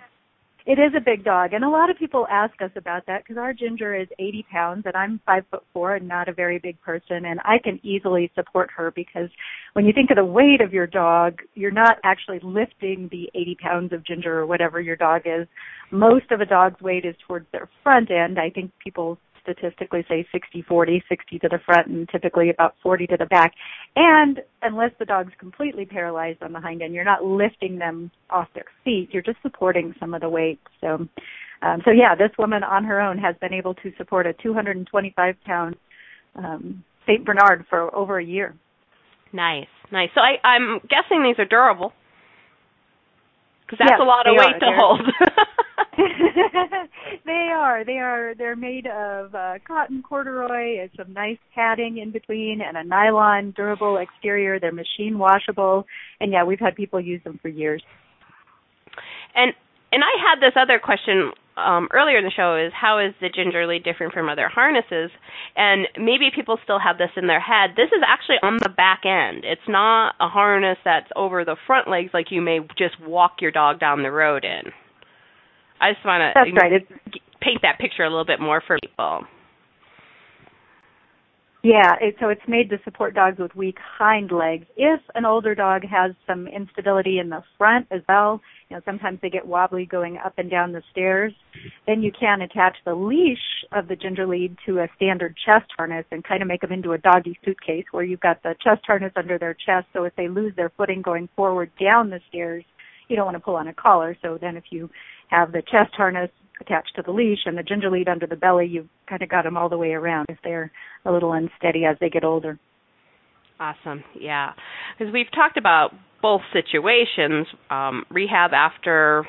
it 0.65 0.79
is 0.79 0.93
a 0.95 1.01
big 1.01 1.23
dog, 1.23 1.53
and 1.53 1.63
a 1.63 1.69
lot 1.69 1.89
of 1.89 1.97
people 1.97 2.27
ask 2.29 2.53
us 2.61 2.71
about 2.75 3.05
that 3.07 3.23
because 3.23 3.37
our 3.37 3.53
ginger 3.53 3.95
is 3.95 4.07
80 4.19 4.45
pounds, 4.51 4.83
and 4.85 4.95
I'm 4.95 5.19
five 5.25 5.43
foot 5.49 5.63
four 5.73 5.95
and 5.95 6.07
not 6.07 6.29
a 6.29 6.33
very 6.33 6.59
big 6.59 6.79
person, 6.81 7.25
and 7.25 7.39
I 7.43 7.57
can 7.63 7.79
easily 7.83 8.31
support 8.35 8.69
her 8.75 8.91
because 8.91 9.29
when 9.73 9.85
you 9.85 9.93
think 9.93 10.11
of 10.11 10.17
the 10.17 10.25
weight 10.25 10.61
of 10.61 10.73
your 10.73 10.87
dog, 10.87 11.39
you're 11.55 11.71
not 11.71 11.97
actually 12.03 12.39
lifting 12.43 13.09
the 13.11 13.29
80 13.33 13.57
pounds 13.61 13.93
of 13.93 14.05
ginger 14.05 14.39
or 14.39 14.45
whatever 14.45 14.79
your 14.79 14.95
dog 14.95 15.23
is. 15.25 15.47
Most 15.89 16.31
of 16.31 16.41
a 16.41 16.45
dog's 16.45 16.81
weight 16.81 17.05
is 17.05 17.15
towards 17.27 17.47
their 17.51 17.69
front 17.83 18.11
end. 18.11 18.39
I 18.39 18.49
think 18.49 18.71
people 18.83 19.17
statistically 19.41 20.05
say 20.07 20.25
60 20.31 20.61
40 20.63 21.03
60 21.07 21.39
to 21.39 21.47
the 21.49 21.59
front 21.65 21.87
and 21.87 22.07
typically 22.09 22.49
about 22.49 22.75
40 22.83 23.07
to 23.07 23.17
the 23.17 23.25
back. 23.25 23.53
And 23.95 24.41
unless 24.61 24.91
the 24.99 25.05
dog's 25.05 25.33
completely 25.39 25.85
paralyzed 25.85 26.41
on 26.41 26.53
the 26.53 26.59
hind 26.59 26.81
end 26.81 26.93
you're 26.93 27.03
not 27.03 27.23
lifting 27.23 27.77
them 27.79 28.11
off 28.29 28.47
their 28.53 28.65
feet. 28.83 29.09
You're 29.11 29.23
just 29.23 29.41
supporting 29.41 29.93
some 29.99 30.13
of 30.13 30.21
the 30.21 30.29
weight. 30.29 30.59
So 30.79 31.07
um, 31.61 31.81
so 31.85 31.91
yeah 31.91 32.15
this 32.15 32.31
woman 32.37 32.63
on 32.63 32.83
her 32.85 33.01
own 33.01 33.17
has 33.17 33.35
been 33.41 33.53
able 33.53 33.73
to 33.75 33.91
support 33.97 34.27
a 34.27 34.33
225 34.33 35.35
pound 35.45 35.75
um, 36.35 36.83
Saint 37.07 37.25
Bernard 37.25 37.65
for 37.69 37.93
over 37.95 38.19
a 38.19 38.25
year. 38.25 38.55
Nice 39.33 39.67
nice. 39.91 40.09
So 40.15 40.21
I, 40.21 40.45
I'm 40.45 40.79
guessing 40.89 41.23
these 41.23 41.37
are 41.37 41.45
durable 41.45 41.93
because 43.65 43.79
that's 43.79 43.91
yes, 43.91 43.99
a 44.01 44.07
lot 44.07 44.27
of 44.27 44.35
weight 44.35 44.55
are. 44.55 44.59
to 44.59 44.65
They're, 44.65 44.77
hold 44.77 45.01
they 47.25 47.49
are. 47.53 47.83
They 47.83 47.97
are. 47.97 48.33
They're 48.35 48.55
made 48.55 48.87
of 48.87 49.35
uh, 49.35 49.55
cotton 49.67 50.01
corduroy 50.01 50.81
and 50.81 50.89
some 50.95 51.13
nice 51.13 51.37
padding 51.53 51.97
in 51.97 52.11
between, 52.11 52.61
and 52.61 52.77
a 52.77 52.83
nylon 52.83 53.51
durable 53.55 53.97
exterior. 53.97 54.59
They're 54.59 54.71
machine 54.71 55.17
washable, 55.17 55.85
and 56.19 56.31
yeah, 56.31 56.43
we've 56.43 56.59
had 56.59 56.75
people 56.75 57.01
use 57.01 57.21
them 57.23 57.39
for 57.41 57.49
years. 57.49 57.83
And 59.35 59.53
and 59.91 60.03
I 60.03 60.29
had 60.29 60.39
this 60.39 60.53
other 60.55 60.79
question 60.79 61.31
um, 61.57 61.89
earlier 61.91 62.17
in 62.17 62.23
the 62.23 62.31
show: 62.31 62.55
is 62.55 62.71
how 62.73 62.99
is 62.99 63.13
the 63.19 63.27
ginger 63.27 63.67
lead 63.67 63.83
different 63.83 64.13
from 64.13 64.29
other 64.29 64.47
harnesses? 64.47 65.11
And 65.57 65.87
maybe 65.97 66.31
people 66.33 66.57
still 66.63 66.79
have 66.79 66.97
this 66.97 67.11
in 67.17 67.27
their 67.27 67.41
head. 67.41 67.71
This 67.75 67.87
is 67.87 68.01
actually 68.07 68.37
on 68.43 68.59
the 68.61 68.69
back 68.69 69.01
end. 69.05 69.43
It's 69.43 69.67
not 69.67 70.15
a 70.21 70.29
harness 70.29 70.77
that's 70.85 71.09
over 71.17 71.43
the 71.43 71.57
front 71.67 71.89
legs 71.89 72.11
like 72.13 72.31
you 72.31 72.41
may 72.41 72.59
just 72.77 72.97
walk 73.01 73.41
your 73.41 73.51
dog 73.51 73.81
down 73.81 74.03
the 74.03 74.11
road 74.11 74.45
in. 74.45 74.71
I 75.81 75.93
just 75.93 76.05
want 76.05 76.21
to 76.35 76.51
right. 76.53 76.87
paint 77.41 77.61
that 77.63 77.79
picture 77.79 78.03
a 78.03 78.09
little 78.09 78.25
bit 78.25 78.39
more 78.39 78.61
for 78.65 78.77
people. 78.79 79.25
Yeah, 81.63 81.93
it, 82.01 82.15
so 82.19 82.29
it's 82.29 82.41
made 82.47 82.71
to 82.71 82.77
support 82.83 83.13
dogs 83.13 83.37
with 83.37 83.55
weak 83.55 83.77
hind 83.99 84.31
legs. 84.31 84.65
If 84.77 84.99
an 85.13 85.25
older 85.25 85.53
dog 85.53 85.83
has 85.83 86.11
some 86.25 86.47
instability 86.47 87.19
in 87.19 87.29
the 87.29 87.43
front 87.55 87.85
as 87.91 88.01
well, 88.09 88.41
you 88.67 88.75
know, 88.75 88.81
sometimes 88.83 89.19
they 89.21 89.29
get 89.29 89.45
wobbly 89.45 89.85
going 89.85 90.17
up 90.17 90.33
and 90.37 90.49
down 90.49 90.71
the 90.71 90.81
stairs, 90.91 91.33
then 91.85 92.01
you 92.01 92.11
can 92.19 92.41
attach 92.41 92.77
the 92.83 92.95
leash 92.95 93.37
of 93.73 93.87
the 93.87 93.95
ginger 93.95 94.25
lead 94.25 94.57
to 94.65 94.79
a 94.79 94.87
standard 94.95 95.35
chest 95.45 95.71
harness 95.77 96.05
and 96.11 96.23
kind 96.23 96.41
of 96.41 96.47
make 96.47 96.61
them 96.61 96.71
into 96.71 96.93
a 96.93 96.97
doggy 96.97 97.37
suitcase 97.45 97.85
where 97.91 98.03
you've 98.03 98.21
got 98.21 98.41
the 98.41 98.55
chest 98.63 98.81
harness 98.87 99.13
under 99.15 99.37
their 99.37 99.53
chest 99.53 99.85
so 99.93 100.03
if 100.05 100.15
they 100.15 100.27
lose 100.27 100.55
their 100.55 100.71
footing 100.77 101.03
going 101.03 101.29
forward 101.35 101.69
down 101.79 102.09
the 102.09 102.21
stairs, 102.27 102.63
you 103.11 103.17
don't 103.17 103.25
want 103.25 103.35
to 103.35 103.43
pull 103.43 103.55
on 103.55 103.67
a 103.67 103.73
collar. 103.73 104.17
So 104.21 104.37
then 104.39 104.57
if 104.57 104.63
you 104.71 104.89
have 105.29 105.51
the 105.51 105.61
chest 105.61 105.93
harness 105.95 106.29
attached 106.59 106.95
to 106.95 107.01
the 107.01 107.11
leash 107.11 107.39
and 107.45 107.57
the 107.57 107.63
ginger 107.63 107.91
lead 107.91 108.07
under 108.07 108.25
the 108.25 108.35
belly, 108.35 108.67
you've 108.67 108.89
kind 109.07 109.21
of 109.21 109.29
got 109.29 109.43
them 109.43 109.57
all 109.57 109.69
the 109.69 109.77
way 109.77 109.91
around 109.91 110.27
if 110.29 110.37
they're 110.43 110.71
a 111.05 111.11
little 111.11 111.33
unsteady 111.33 111.85
as 111.85 111.97
they 111.99 112.09
get 112.09 112.23
older. 112.23 112.57
Awesome. 113.59 114.03
Yeah. 114.19 114.53
Because 114.97 115.13
we've 115.13 115.31
talked 115.33 115.57
about 115.57 115.91
both 116.21 116.41
situations 116.53 117.47
um, 117.69 118.05
rehab 118.09 118.53
after 118.53 119.27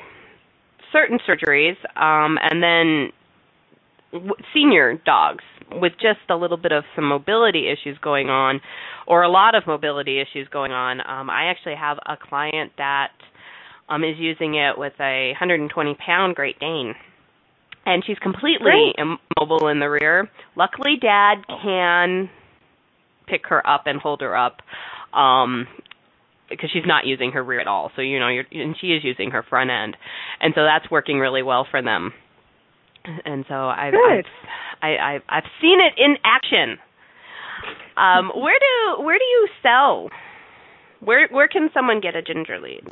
certain 0.91 1.19
surgeries, 1.27 1.75
um, 1.99 2.37
and 2.41 2.61
then 2.61 3.11
w- 4.11 4.35
senior 4.53 4.99
dogs 5.05 5.43
with 5.71 5.93
just 5.93 6.19
a 6.29 6.35
little 6.35 6.57
bit 6.57 6.71
of 6.71 6.83
some 6.95 7.05
mobility 7.05 7.67
issues 7.67 7.97
going 7.99 8.29
on, 8.29 8.61
or 9.07 9.23
a 9.23 9.29
lot 9.29 9.55
of 9.55 9.63
mobility 9.65 10.19
issues 10.19 10.47
going 10.49 10.71
on. 10.71 10.99
Um, 10.99 11.29
I 11.29 11.45
actually 11.45 11.75
have 11.75 11.97
a 12.05 12.15
client 12.15 12.73
that 12.77 13.11
um, 13.89 14.03
is 14.03 14.17
using 14.17 14.55
it 14.55 14.77
with 14.77 14.93
a 14.99 15.31
120 15.31 15.95
pound 15.95 16.35
Great 16.35 16.59
Dane 16.59 16.95
and 17.85 18.03
she's 18.05 18.17
completely 18.19 18.93
Great. 18.95 18.95
immobile 18.97 19.67
in 19.67 19.79
the 19.79 19.89
rear. 19.89 20.29
Luckily, 20.55 20.95
Dad 21.01 21.43
can 21.47 22.29
pick 23.27 23.47
her 23.47 23.65
up 23.67 23.83
and 23.85 23.99
hold 23.99 24.21
her 24.21 24.35
up, 24.35 24.61
um, 25.13 25.67
because 26.49 26.69
she's 26.71 26.85
not 26.85 27.05
using 27.05 27.31
her 27.31 27.43
rear 27.43 27.59
at 27.59 27.67
all. 27.67 27.91
So 27.95 28.01
you 28.01 28.19
know, 28.19 28.27
you're, 28.27 28.45
and 28.51 28.75
she 28.79 28.87
is 28.87 29.03
using 29.03 29.31
her 29.31 29.43
front 29.43 29.69
end, 29.69 29.97
and 30.39 30.53
so 30.55 30.63
that's 30.63 30.89
working 30.89 31.19
really 31.19 31.43
well 31.43 31.67
for 31.69 31.81
them. 31.81 32.13
And 33.25 33.43
so 33.49 33.55
I've. 33.55 33.93
I've, 33.93 34.25
I, 34.81 34.97
I've 34.97 35.21
I've 35.29 35.49
seen 35.61 35.79
it 35.79 35.93
in 35.97 36.15
action. 36.23 36.77
Um, 37.95 38.31
where 38.35 38.57
do 38.59 39.03
where 39.03 39.17
do 39.17 39.23
you 39.23 39.47
sell? 39.61 40.09
Where 40.99 41.27
where 41.29 41.47
can 41.47 41.69
someone 41.73 42.01
get 42.01 42.15
a 42.15 42.21
ginger 42.21 42.59
lead? 42.59 42.83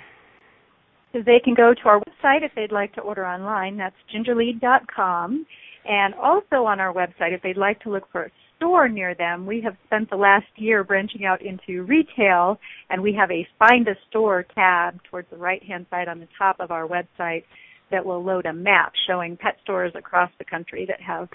They 1.13 1.41
can 1.43 1.53
go 1.53 1.73
to 1.73 1.89
our 1.89 1.99
website 1.99 2.43
if 2.43 2.51
they'd 2.55 2.71
like 2.71 2.93
to 2.93 3.01
order 3.01 3.25
online. 3.25 3.77
That's 3.77 3.95
gingerlead.com. 4.13 5.45
And 5.83 6.13
also 6.13 6.65
on 6.65 6.79
our 6.79 6.93
website, 6.93 7.33
if 7.33 7.41
they'd 7.41 7.57
like 7.57 7.79
to 7.81 7.89
look 7.89 8.09
for 8.11 8.25
a 8.25 8.31
store 8.55 8.87
near 8.87 9.15
them, 9.15 9.45
we 9.45 9.61
have 9.61 9.75
spent 9.87 10.09
the 10.09 10.15
last 10.15 10.45
year 10.55 10.83
branching 10.83 11.25
out 11.25 11.41
into 11.41 11.83
retail, 11.83 12.59
and 12.89 13.01
we 13.01 13.13
have 13.13 13.31
a 13.31 13.47
Find 13.57 13.87
a 13.87 13.95
Store 14.09 14.45
tab 14.53 15.01
towards 15.09 15.27
the 15.31 15.37
right-hand 15.37 15.87
side 15.89 16.07
on 16.07 16.19
the 16.19 16.27
top 16.37 16.57
of 16.59 16.69
our 16.69 16.87
website 16.87 17.43
that 17.89 18.05
will 18.05 18.23
load 18.23 18.45
a 18.45 18.53
map 18.53 18.93
showing 19.07 19.35
pet 19.35 19.57
stores 19.63 19.91
across 19.95 20.29
the 20.37 20.45
country 20.45 20.85
that 20.87 21.01
have 21.01 21.27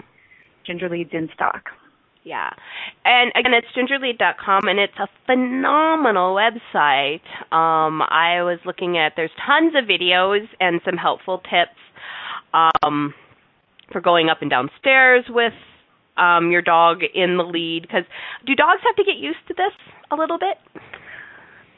ginger 0.65 0.89
leads 0.89 1.11
in 1.13 1.29
stock. 1.33 1.63
Yeah. 2.27 2.49
And 3.05 3.31
again, 3.39 3.53
it's 3.53 3.67
gingerlead.com, 3.73 4.67
and 4.67 4.79
it's 4.79 4.99
a 4.99 5.07
phenomenal 5.25 6.35
website. 6.35 7.23
Um, 7.55 8.01
I 8.01 8.43
was 8.43 8.59
looking 8.65 8.97
at, 8.97 9.13
there's 9.15 9.31
tons 9.47 9.73
of 9.81 9.87
videos 9.87 10.45
and 10.59 10.81
some 10.83 10.97
helpful 10.97 11.37
tips 11.37 11.79
um, 12.53 13.13
for 13.93 14.01
going 14.01 14.27
up 14.27 14.41
and 14.41 14.49
down 14.49 14.69
stairs 14.77 15.23
with 15.29 15.53
um, 16.17 16.51
your 16.51 16.61
dog 16.61 16.97
in 17.15 17.37
the 17.37 17.43
lead. 17.43 17.83
Because 17.83 18.03
do 18.45 18.53
dogs 18.55 18.81
have 18.83 18.97
to 18.97 19.05
get 19.05 19.15
used 19.15 19.39
to 19.47 19.53
this 19.53 19.71
a 20.11 20.15
little 20.15 20.37
bit? 20.37 20.57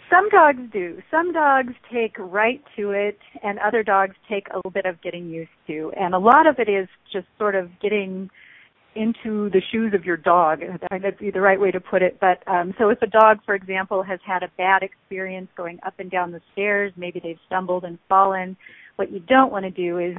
Some 0.10 0.29
dogs 0.29 0.62
do. 0.74 0.98
Some 1.12 1.32
dogs 1.32 1.74
take 1.94 2.18
right 2.18 2.63
to 2.75 2.89
it, 2.89 3.20
and 3.44 3.60
other 3.60 3.84
dogs 3.84 4.15
take 4.27 4.48
a 4.51 4.56
little 4.56 4.72
bit 4.72 4.88
of 4.88 5.00
getting 5.03 5.29
used 5.29 5.51
to. 5.68 5.91
And 5.96 6.15
a 6.15 6.20
lot 6.20 6.48
of 6.48 6.56
it 6.58 6.68
is 6.68 6.88
just 7.13 7.27
sort 7.38 7.53
of 7.53 7.70
getting 7.79 8.32
into 8.96 9.50
the 9.50 9.62
shoes 9.72 9.93
of 9.93 10.03
your 10.03 10.17
dog. 10.17 10.62
That'd 10.89 11.19
be 11.19 11.31
the 11.31 11.41
right 11.41 11.60
way 11.60 11.72
to 11.72 11.79
put 11.79 12.01
it. 12.01 12.19
But 12.19 12.46
um, 12.48 12.74
so 12.77 12.89
if 12.89 13.01
a 13.01 13.08
dog, 13.08 13.38
for 13.46 13.55
example, 13.55 14.03
has 14.03 14.19
had 14.25 14.43
a 14.43 14.50
bad 14.58 14.84
experience 14.84 15.48
going 15.55 15.79
up 15.86 15.93
and 16.00 16.10
down 16.10 16.31
the 16.31 16.41
stairs, 16.53 16.91
maybe 16.98 17.19
they've 17.24 17.39
stumbled 17.46 17.84
and 17.84 18.00
fallen, 18.08 18.58
what 18.96 19.12
you 19.12 19.19
don't 19.19 19.51
want 19.51 19.63
to 19.63 19.72
do 19.72 19.98
is 20.00 20.17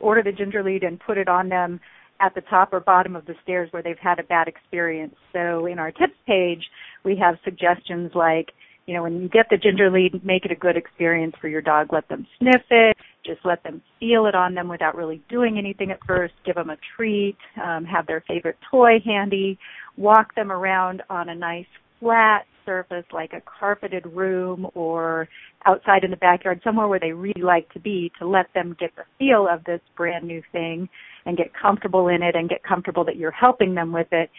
order 0.00 0.22
the 0.22 0.32
ginger 0.32 0.62
lead 0.62 0.82
and 0.82 0.98
put 0.98 1.18
it 1.18 1.28
on 1.28 1.48
them 1.48 1.78
at 2.20 2.34
the 2.34 2.40
top 2.40 2.72
or 2.72 2.80
bottom 2.80 3.14
of 3.14 3.26
the 3.26 3.34
stairs 3.42 3.68
where 3.72 3.82
they've 3.82 3.98
had 3.98 4.18
a 4.18 4.24
bad 4.24 4.48
experience. 4.48 5.14
So 5.32 5.66
in 5.66 5.78
our 5.78 5.92
tips 5.92 6.16
page, 6.26 6.64
we 7.04 7.16
have 7.18 7.36
suggestions 7.44 8.12
like, 8.14 8.48
you 8.86 8.94
know, 8.94 9.02
when 9.02 9.20
you 9.20 9.28
get 9.28 9.46
the 9.50 9.56
ginger 9.56 9.90
lead, 9.90 10.24
make 10.24 10.44
it 10.44 10.52
a 10.52 10.56
good 10.56 10.76
experience 10.76 11.34
for 11.40 11.48
your 11.48 11.60
dog. 11.60 11.92
Let 11.92 12.08
them 12.08 12.26
sniff 12.38 12.62
it. 12.70 12.96
Just 13.24 13.40
let 13.44 13.62
them 13.64 13.82
feel 13.98 14.26
it 14.26 14.36
on 14.36 14.54
them 14.54 14.68
without 14.68 14.94
really 14.94 15.20
doing 15.28 15.58
anything 15.58 15.90
at 15.90 15.98
first. 16.06 16.34
Give 16.44 16.54
them 16.54 16.70
a 16.70 16.76
treat. 16.96 17.36
Um, 17.62 17.84
have 17.84 18.06
their 18.06 18.22
favorite 18.28 18.58
toy 18.70 19.00
handy. 19.04 19.58
Walk 19.96 20.34
them 20.36 20.52
around 20.52 21.02
on 21.10 21.28
a 21.28 21.34
nice 21.34 21.66
flat 21.98 22.46
surface 22.64 23.04
like 23.12 23.32
a 23.32 23.42
carpeted 23.58 24.06
room 24.06 24.68
or 24.74 25.28
outside 25.66 26.04
in 26.04 26.10
the 26.10 26.16
backyard, 26.16 26.60
somewhere 26.62 26.88
where 26.88 27.00
they 27.00 27.12
really 27.12 27.42
like 27.42 27.72
to 27.72 27.80
be 27.80 28.12
to 28.18 28.26
let 28.26 28.46
them 28.54 28.76
get 28.78 28.90
the 28.96 29.02
feel 29.18 29.48
of 29.50 29.64
this 29.64 29.80
brand 29.96 30.24
new 30.24 30.42
thing 30.52 30.88
and 31.24 31.36
get 31.36 31.52
comfortable 31.60 32.08
in 32.08 32.22
it 32.22 32.36
and 32.36 32.48
get 32.48 32.62
comfortable 32.62 33.04
that 33.04 33.16
you're 33.16 33.32
helping 33.32 33.74
them 33.74 33.92
with 33.92 34.08
it. 34.12 34.30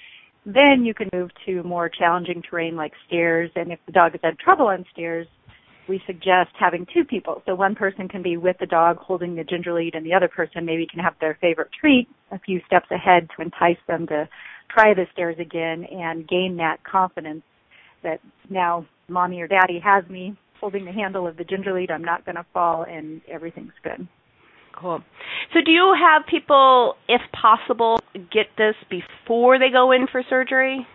Then 0.48 0.86
you 0.86 0.94
can 0.94 1.10
move 1.12 1.30
to 1.46 1.62
more 1.64 1.90
challenging 1.90 2.42
terrain 2.42 2.78
like 2.78 2.94
stairs. 3.06 3.52
And 3.56 3.70
if 3.74 3.80
the 3.86 3.92
dog 3.92 4.14
has 4.14 4.22
had 4.24 4.40
trouble 4.40 4.68
on 4.68 4.86
stairs, 4.94 5.28
we 5.90 6.02
suggest 6.08 6.52
having 6.58 6.88
two 6.94 7.04
people. 7.04 7.42
So 7.46 7.54
one 7.54 7.76
person 7.76 8.08
can 8.08 8.22
be 8.22 8.38
with 8.38 8.56
the 8.58 8.66
dog 8.66 8.98
holding 8.98 9.36
the 9.36 9.44
ginger 9.44 9.74
lead 9.74 9.94
and 9.94 10.06
the 10.06 10.14
other 10.14 10.30
person 10.30 10.66
maybe 10.66 10.88
can 10.90 11.02
have 11.02 11.16
their 11.20 11.38
favorite 11.42 11.70
treat 11.78 12.08
a 12.32 12.40
few 12.40 12.62
steps 12.66 12.88
ahead 12.92 13.28
to 13.36 13.42
entice 13.42 13.78
them 13.88 14.08
to 14.08 14.28
try 14.70 14.94
the 14.94 15.06
stairs 15.12 15.36
again 15.38 15.84
and 15.92 16.28
gain 16.30 16.56
that 16.58 16.78
confidence 16.90 17.44
that 18.04 18.22
now 18.50 18.86
mommy 19.10 19.42
or 19.42 19.48
daddy 19.48 19.80
has 19.84 20.08
me 20.10 20.38
holding 20.62 20.86
the 20.86 20.92
handle 20.94 21.28
of 21.28 21.36
the 21.36 21.44
ginger 21.44 21.74
lead. 21.74 21.92
I'm 21.92 22.04
not 22.04 22.26
going 22.26 22.36
to 22.36 22.46
fall 22.54 22.84
and 22.84 23.22
everything's 23.30 23.74
good. 23.84 24.08
Cool. 24.80 25.02
So 25.54 25.60
do 25.66 25.72
you 25.72 25.96
have 26.00 26.28
people, 26.28 26.96
if 27.10 27.22
possible, 27.34 28.00
get 28.14 28.46
this 28.58 28.76
before 28.90 29.58
they 29.58 29.70
go 29.72 29.92
in 29.92 30.08
for 30.12 30.24
surgery? 30.30 30.86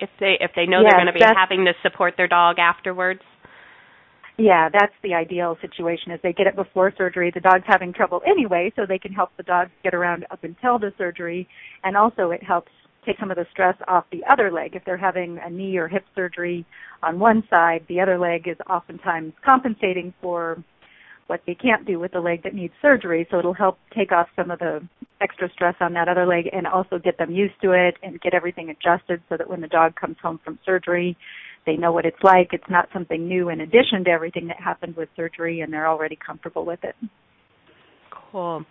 If 0.00 0.08
they 0.20 0.36
if 0.40 0.52
they 0.54 0.66
know 0.66 0.80
Yes, 0.80 0.92
they're 0.92 1.04
going 1.04 1.12
to 1.12 1.18
be 1.18 1.24
having 1.36 1.64
to 1.66 1.72
support 1.82 2.14
their 2.16 2.28
dog 2.28 2.58
afterwards? 2.58 3.20
Yeah, 4.38 4.68
that's 4.72 4.92
the 5.02 5.14
ideal 5.14 5.58
situation 5.60 6.12
is 6.12 6.20
they 6.22 6.32
get 6.32 6.46
it 6.46 6.54
before 6.54 6.92
surgery. 6.96 7.32
The 7.34 7.40
dog's 7.40 7.64
having 7.66 7.92
trouble 7.92 8.22
anyway, 8.24 8.72
so 8.76 8.86
they 8.86 8.98
can 8.98 9.12
help 9.12 9.30
the 9.36 9.42
dog 9.42 9.68
get 9.82 9.94
around 9.94 10.26
up 10.30 10.44
until 10.44 10.78
the 10.78 10.92
surgery. 10.96 11.48
And 11.82 11.96
also 11.96 12.30
it 12.30 12.42
helps 12.42 12.70
take 13.04 13.18
some 13.18 13.32
of 13.32 13.36
the 13.36 13.46
stress 13.50 13.74
off 13.88 14.04
the 14.12 14.22
other 14.30 14.52
leg. 14.52 14.76
If 14.76 14.84
they're 14.84 14.96
having 14.96 15.38
a 15.44 15.50
knee 15.50 15.76
or 15.76 15.88
hip 15.88 16.04
surgery 16.14 16.64
on 17.02 17.18
one 17.18 17.42
side, 17.50 17.84
the 17.88 18.00
other 18.00 18.16
leg 18.16 18.46
is 18.46 18.56
oftentimes 18.70 19.32
compensating 19.44 20.14
for 20.22 20.62
what 21.28 21.40
they 21.46 21.54
can't 21.54 21.86
do 21.86 21.98
with 21.98 22.12
the 22.12 22.20
leg 22.20 22.42
that 22.42 22.54
needs 22.54 22.74
surgery. 22.82 23.26
So 23.30 23.38
it'll 23.38 23.54
help 23.54 23.78
take 23.96 24.12
off 24.12 24.28
some 24.34 24.50
of 24.50 24.58
the 24.58 24.80
extra 25.20 25.48
stress 25.52 25.74
on 25.80 25.92
that 25.92 26.08
other 26.08 26.26
leg 26.26 26.48
and 26.52 26.66
also 26.66 26.98
get 26.98 27.18
them 27.18 27.30
used 27.30 27.54
to 27.62 27.72
it 27.72 27.96
and 28.02 28.20
get 28.20 28.34
everything 28.34 28.70
adjusted 28.70 29.22
so 29.28 29.36
that 29.36 29.48
when 29.48 29.60
the 29.60 29.68
dog 29.68 29.94
comes 29.94 30.16
home 30.22 30.40
from 30.44 30.58
surgery, 30.64 31.16
they 31.66 31.76
know 31.76 31.92
what 31.92 32.06
it's 32.06 32.22
like. 32.22 32.48
It's 32.52 32.70
not 32.70 32.88
something 32.92 33.28
new 33.28 33.50
in 33.50 33.60
addition 33.60 34.04
to 34.04 34.10
everything 34.10 34.48
that 34.48 34.58
happened 34.58 34.96
with 34.96 35.08
surgery 35.16 35.60
and 35.60 35.72
they're 35.72 35.88
already 35.88 36.16
comfortable 36.16 36.64
with 36.64 36.80
it. 36.82 36.94
Cool. 38.10 38.64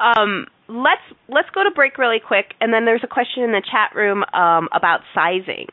Um, 0.00 0.46
let's 0.68 1.02
let's 1.28 1.48
go 1.54 1.62
to 1.62 1.70
break 1.70 1.98
really 1.98 2.18
quick, 2.18 2.46
and 2.60 2.72
then 2.72 2.84
there's 2.84 3.02
a 3.04 3.08
question 3.08 3.44
in 3.44 3.52
the 3.52 3.62
chat 3.62 3.94
room 3.94 4.24
um, 4.34 4.68
about 4.72 5.00
sizing, 5.14 5.68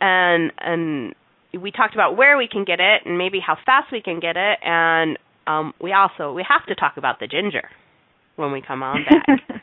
and 0.00 0.50
and 0.58 1.14
we 1.60 1.70
talked 1.70 1.92
about 1.94 2.16
where 2.16 2.38
we 2.38 2.48
can 2.50 2.64
get 2.64 2.80
it 2.80 3.02
and 3.04 3.18
maybe 3.18 3.40
how 3.46 3.56
fast 3.66 3.92
we 3.92 4.00
can 4.00 4.20
get 4.20 4.36
it, 4.38 4.58
and 4.62 5.18
um, 5.46 5.74
we 5.80 5.92
also 5.92 6.32
we 6.32 6.44
have 6.48 6.66
to 6.66 6.74
talk 6.74 6.96
about 6.96 7.20
the 7.20 7.26
ginger 7.26 7.68
when 8.36 8.52
we 8.52 8.60
come 8.60 8.82
on 8.82 9.04
back. 9.04 9.40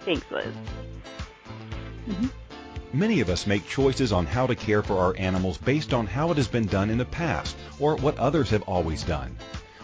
Thanks, 0.00 0.24
Liz. 0.30 0.54
Many 2.92 3.20
of 3.20 3.28
us 3.28 3.46
make 3.46 3.66
choices 3.66 4.12
on 4.12 4.24
how 4.24 4.46
to 4.46 4.54
care 4.54 4.82
for 4.82 4.96
our 4.98 5.14
animals 5.18 5.58
based 5.58 5.92
on 5.92 6.06
how 6.06 6.30
it 6.30 6.38
has 6.38 6.48
been 6.48 6.66
done 6.66 6.88
in 6.88 6.96
the 6.96 7.04
past 7.04 7.56
or 7.78 7.96
what 7.96 8.16
others 8.18 8.48
have 8.50 8.62
always 8.62 9.02
done. 9.02 9.36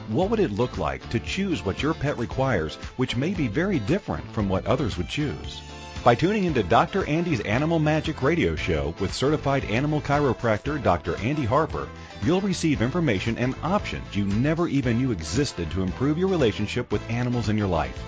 What 0.09 0.31
would 0.31 0.41
it 0.41 0.51
look 0.51 0.79
like 0.79 1.07
to 1.11 1.21
choose 1.21 1.65
what 1.65 1.83
your 1.83 1.95
pet 1.95 2.17
requires, 2.19 2.77
which 2.97 3.17
may 3.17 3.35
be 3.35 3.49
very 3.49 3.79
different 3.81 4.27
from 4.33 4.49
what 4.49 4.67
others 4.67 4.97
would 4.97 5.09
choose? 5.09 5.61
By 6.05 6.15
tuning 6.15 6.45
into 6.45 6.63
Dr. 6.63 7.07
Andy's 7.07 7.41
Animal 7.41 7.79
Magic 7.79 8.21
radio 8.21 8.55
show 8.57 8.95
with 9.01 9.15
certified 9.15 9.65
animal 9.65 10.03
chiropractor 10.03 10.83
Dr. 10.83 11.17
Andy 11.17 11.47
Harper, 11.47 11.89
you'll 12.23 12.43
receive 12.43 12.83
information 12.83 13.39
and 13.39 13.55
options 13.63 14.15
you 14.15 14.27
never 14.27 14.69
even 14.69 14.99
knew 14.99 15.13
existed 15.13 15.71
to 15.71 15.83
improve 15.83 16.19
your 16.19 16.29
relationship 16.29 16.93
with 16.93 17.01
animals 17.11 17.49
in 17.49 17.57
your 17.57 17.69
life. 17.69 17.99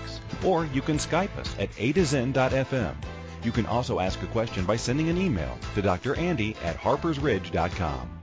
Or 0.43 0.65
you 0.65 0.81
can 0.81 0.97
Skype 0.97 1.37
us 1.37 1.55
at 1.59 1.69
a 1.77 1.93
to 1.93 2.03
zen.fm. 2.03 2.95
You 3.43 3.51
can 3.51 3.65
also 3.65 3.99
ask 3.99 4.21
a 4.21 4.27
question 4.27 4.65
by 4.65 4.75
sending 4.75 5.09
an 5.09 5.17
email 5.17 5.57
to 5.75 5.81
Dr. 5.81 6.15
Andy 6.15 6.55
at 6.63 6.77
harpersridge.com. 6.77 8.18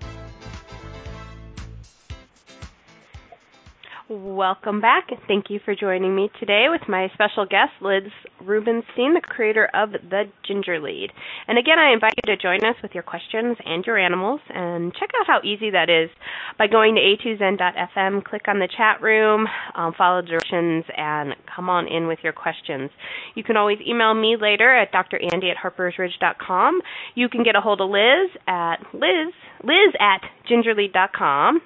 Welcome 4.09 4.81
back. 4.81 5.09
Thank 5.27 5.47
you 5.51 5.59
for 5.65 5.75
joining 5.75 6.15
me 6.15 6.31
today 6.39 6.67
with 6.71 6.83
my 6.89 7.09
special 7.15 7.45
guest, 7.45 7.73
Liz 7.81 8.05
Rubenstein, 8.41 9.15
the 9.15 9.21
creator 9.21 9.69
of 9.75 9.91
The 9.91 10.27
Ginger 10.47 10.79
Lead. 10.79 11.11
And 11.49 11.59
again, 11.59 11.81
I 11.81 11.93
invite 11.93 12.13
you 12.25 12.37
to 12.37 12.41
join 12.41 12.65
us 12.65 12.77
with 12.85 12.93
your 12.95 13.03
questions 13.03 13.57
and 13.65 13.85
your 13.85 13.99
animals, 13.99 14.39
and 14.49 14.95
check 14.95 15.11
out 15.19 15.27
how 15.27 15.41
easy 15.43 15.71
that 15.71 15.91
is 15.91 16.09
by 16.57 16.69
going 16.69 16.95
to 16.95 17.01
a2zen.fm, 17.01 18.23
click 18.23 18.43
on 18.47 18.61
the 18.61 18.69
chat 18.77 19.03
room, 19.03 19.49
um, 19.75 19.93
follow 19.99 20.23
directions, 20.23 20.85
and 20.97 21.35
come 21.53 21.69
on 21.69 21.89
in 21.89 22.07
with 22.07 22.21
your 22.23 22.33
questions. 22.33 22.91
You 23.35 23.43
can 23.43 23.57
always 23.57 23.79
email 23.85 24.15
me 24.15 24.37
later 24.41 24.73
at 24.73 24.93
drandy 24.93 25.51
at 25.51 25.57
harpersridge.com. 25.57 26.81
You 27.17 27.29
can 27.29 27.43
get 27.43 27.57
a 27.57 27.61
hold 27.61 27.81
of 27.81 27.91
Liz 27.91 28.31
at 28.47 28.77
liz, 28.95 29.35
liz 29.65 29.95
at 29.99 30.21
gingerlead.com. 30.49 31.61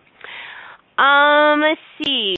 Um, 1.00 1.62
let's 1.62 1.80
see. 2.02 2.37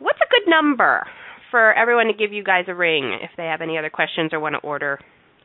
What's 0.00 0.18
a 0.18 0.26
good 0.30 0.50
number 0.50 1.06
for 1.50 1.72
everyone 1.74 2.06
to 2.06 2.12
give 2.12 2.32
you 2.32 2.42
guys 2.42 2.64
a 2.66 2.74
ring 2.74 3.18
if 3.22 3.30
they 3.36 3.44
have 3.44 3.60
any 3.60 3.78
other 3.78 3.90
questions 3.90 4.32
or 4.32 4.40
want 4.40 4.54
to 4.54 4.60
order 4.66 4.98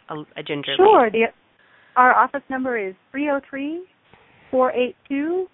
a, 0.10 0.16
a 0.38 0.44
ginger 0.44 0.72
lead? 0.72 0.78
Sure. 0.78 1.12
The, 1.12 1.26
our 1.96 2.16
office 2.16 2.42
number 2.50 2.78
is 2.78 2.96
three 3.12 3.26
zero 3.26 3.42
three 3.48 3.84
four 4.50 4.72
eight 4.72 4.96
two 5.08 5.48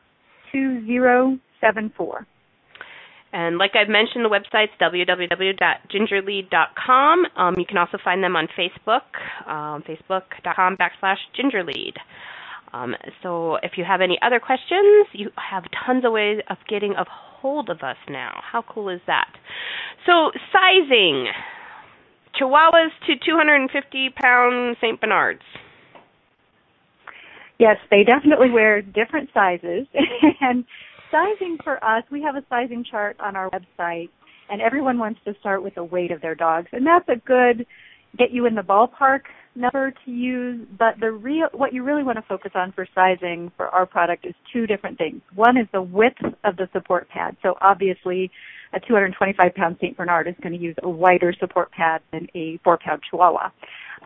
two 0.52 0.86
zero 0.86 1.38
seven 1.60 1.92
four. 1.98 2.26
And 3.34 3.58
like 3.58 3.72
I've 3.76 3.90
mentioned, 3.90 4.24
the 4.24 4.30
website's 4.30 4.72
www.gingerlead.com. 4.80 7.26
Um, 7.36 7.56
you 7.58 7.66
can 7.66 7.78
also 7.78 7.98
find 8.04 8.24
them 8.24 8.36
on 8.36 8.48
Facebook, 8.56 9.02
um, 9.50 9.82
facebook.com 9.90 10.78
backslash 10.78 11.18
gingerlead. 11.36 11.98
Um, 12.74 12.96
so 13.22 13.56
if 13.62 13.74
you 13.78 13.86
have 13.88 14.02
any 14.02 14.18
other 14.22 14.40
questions, 14.40 15.08
you 15.14 15.30
have 15.38 15.64
tons 15.86 16.04
of 16.06 16.12
ways 16.12 16.40
of 16.50 16.58
getting 16.68 16.94
a 16.94 17.06
hold 17.08 17.70
of 17.70 17.82
us 17.82 17.98
now. 18.10 18.42
How 18.52 18.64
cool 18.68 18.90
is 18.90 19.02
that? 19.06 19.30
So 20.06 20.32
sizing, 20.52 21.28
Chihuahuas 22.40 22.90
to 23.08 23.14
250 23.24 24.10
pound 24.22 24.78
St. 24.82 25.00
Bernards. 25.00 25.44
Yes, 27.60 27.78
they 27.92 28.04
definitely 28.04 28.50
wear 28.50 28.82
different 28.82 29.30
sizes. 29.34 29.88
and 30.42 30.66
sizing 31.12 31.58
for 31.64 31.84
us, 31.84 32.04
we 32.12 32.24
have 32.24 32.36
a 32.36 32.44
sizing 32.50 32.84
chart 32.90 33.16
on 33.20 33.36
our 33.36 33.52
website, 33.52 34.10
and 34.50 34.62
everyone 34.62 34.98
wants 34.98 35.20
to 35.26 35.36
start 35.40 35.64
with 35.64 35.76
the 35.76 35.84
weight 35.84 36.12
of 36.12 36.22
their 36.22 36.36
dogs. 36.36 36.68
And 36.72 36.86
that's 36.86 37.08
a 37.08 37.16
good 37.16 37.68
get 38.18 38.32
you 38.32 38.46
in 38.46 38.56
the 38.56 38.62
ballpark 38.62 39.22
number 39.56 39.94
to 40.06 40.12
use, 40.12 40.68
but 40.78 41.00
the 41.00 41.12
real 41.12 41.48
what 41.54 41.74
you 41.74 41.84
really 41.84 42.04
want 42.04 42.18
to 42.18 42.24
focus 42.24 42.52
on 42.56 42.72
for 42.72 42.88
sizing 42.96 43.52
for 43.56 43.68
our 43.68 43.86
product 43.86 44.26
is 44.26 44.34
two 44.52 44.66
different 44.68 44.98
things. 44.98 45.22
One 45.36 45.58
is 45.58 45.68
the 45.72 45.82
width 45.82 46.22
of 46.44 46.56
the 46.58 46.68
support 46.74 47.08
pad. 47.10 47.38
So 47.42 47.56
obviously, 47.62 48.32
a 48.74 48.80
225 48.80 49.54
pound 49.54 49.78
St. 49.80 49.96
Bernard 49.96 50.28
is 50.28 50.36
going 50.42 50.54
to 50.54 50.60
use 50.60 50.76
a 50.84 50.90
wider 50.90 51.34
support 51.40 51.72
pad 51.72 52.02
than 52.12 52.28
a 52.36 52.58
four 52.64 52.78
pound 52.78 53.02
Chihuahua. 53.10 53.52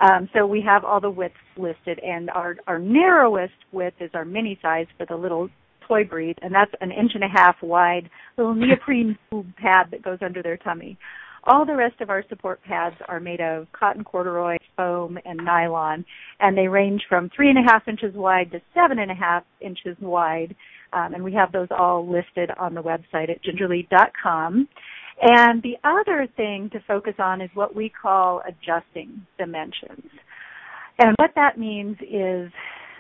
Um, 0.01 0.29
so 0.33 0.45
we 0.45 0.61
have 0.61 0.83
all 0.83 0.99
the 0.99 1.09
widths 1.09 1.35
listed, 1.57 1.99
and 1.99 2.29
our 2.29 2.57
our 2.67 2.79
narrowest 2.79 3.53
width 3.71 3.95
is 3.99 4.11
our 4.13 4.25
mini 4.25 4.59
size 4.61 4.87
for 4.97 5.05
the 5.05 5.15
little 5.15 5.49
toy 5.87 6.03
breed, 6.03 6.37
and 6.41 6.53
that's 6.53 6.71
an 6.81 6.91
inch 6.91 7.11
and 7.15 7.23
a 7.23 7.29
half 7.29 7.55
wide 7.61 8.09
little 8.37 8.53
neoprene 8.55 9.17
pad 9.57 9.87
that 9.91 10.01
goes 10.01 10.19
under 10.21 10.43
their 10.43 10.57
tummy. 10.57 10.97
All 11.47 11.65
the 11.65 11.77
rest 11.77 12.01
of 12.01 12.09
our 12.09 12.25
support 12.27 12.61
pads 12.63 12.97
are 13.07 13.21
made 13.21 13.39
of 13.39 13.67
cotton 13.71 14.03
corduroy, 14.03 14.57
foam, 14.75 15.17
and 15.23 15.37
nylon, 15.37 16.03
and 16.41 16.57
they 16.57 16.67
range 16.67 17.03
from 17.07 17.29
three 17.33 17.49
and 17.49 17.57
a 17.57 17.61
half 17.61 17.87
inches 17.87 18.13
wide 18.13 18.51
to 18.51 18.59
seven 18.73 18.99
and 18.99 19.09
a 19.09 19.15
half 19.15 19.43
inches 19.61 19.95
wide. 20.01 20.53
Um, 20.91 21.13
and 21.13 21.23
we 21.23 21.33
have 21.33 21.53
those 21.53 21.69
all 21.71 22.05
listed 22.05 22.51
on 22.59 22.73
the 22.73 22.83
website 22.83 23.29
at 23.29 23.41
gingerlead.com. 23.43 24.67
And 25.21 25.63
the 25.63 25.77
other 25.85 26.27
thing 26.35 26.69
to 26.73 26.81
focus 26.85 27.15
on 27.17 27.39
is 27.39 27.49
what 27.53 27.73
we 27.73 27.89
call 27.89 28.41
adjusting 28.45 29.25
dimensions. 29.37 30.05
And 30.99 31.15
what 31.17 31.31
that 31.35 31.57
means 31.57 31.95
is 32.01 32.51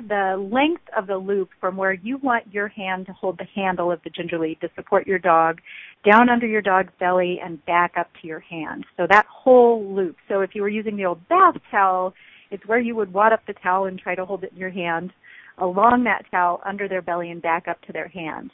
the 0.07 0.35
length 0.51 0.83
of 0.95 1.07
the 1.07 1.17
loop 1.17 1.49
from 1.59 1.75
where 1.75 1.93
you 1.93 2.17
want 2.17 2.53
your 2.53 2.67
hand 2.67 3.05
to 3.07 3.13
hold 3.13 3.37
the 3.37 3.47
handle 3.55 3.91
of 3.91 3.99
the 4.03 4.09
ginger 4.09 4.39
lead 4.39 4.59
to 4.61 4.69
support 4.75 5.07
your 5.07 5.19
dog 5.19 5.59
down 6.05 6.29
under 6.29 6.45
your 6.45 6.61
dog's 6.61 6.93
belly 6.99 7.39
and 7.43 7.65
back 7.65 7.93
up 7.97 8.09
to 8.21 8.27
your 8.27 8.39
hand. 8.39 8.85
So 8.95 9.07
that 9.09 9.25
whole 9.25 9.93
loop. 9.93 10.17
So 10.27 10.41
if 10.41 10.51
you 10.53 10.61
were 10.61 10.69
using 10.69 10.97
the 10.97 11.05
old 11.05 11.27
bath 11.27 11.55
towel, 11.71 12.13
it's 12.51 12.65
where 12.65 12.79
you 12.79 12.95
would 12.95 13.13
wad 13.13 13.33
up 13.33 13.41
the 13.47 13.53
towel 13.53 13.85
and 13.85 13.99
try 13.99 14.15
to 14.15 14.25
hold 14.25 14.43
it 14.43 14.51
in 14.53 14.57
your 14.57 14.69
hand 14.69 15.11
along 15.57 16.03
that 16.03 16.23
towel 16.31 16.61
under 16.65 16.87
their 16.87 17.01
belly 17.01 17.31
and 17.31 17.41
back 17.41 17.67
up 17.67 17.81
to 17.83 17.93
their 17.93 18.07
hand. 18.07 18.51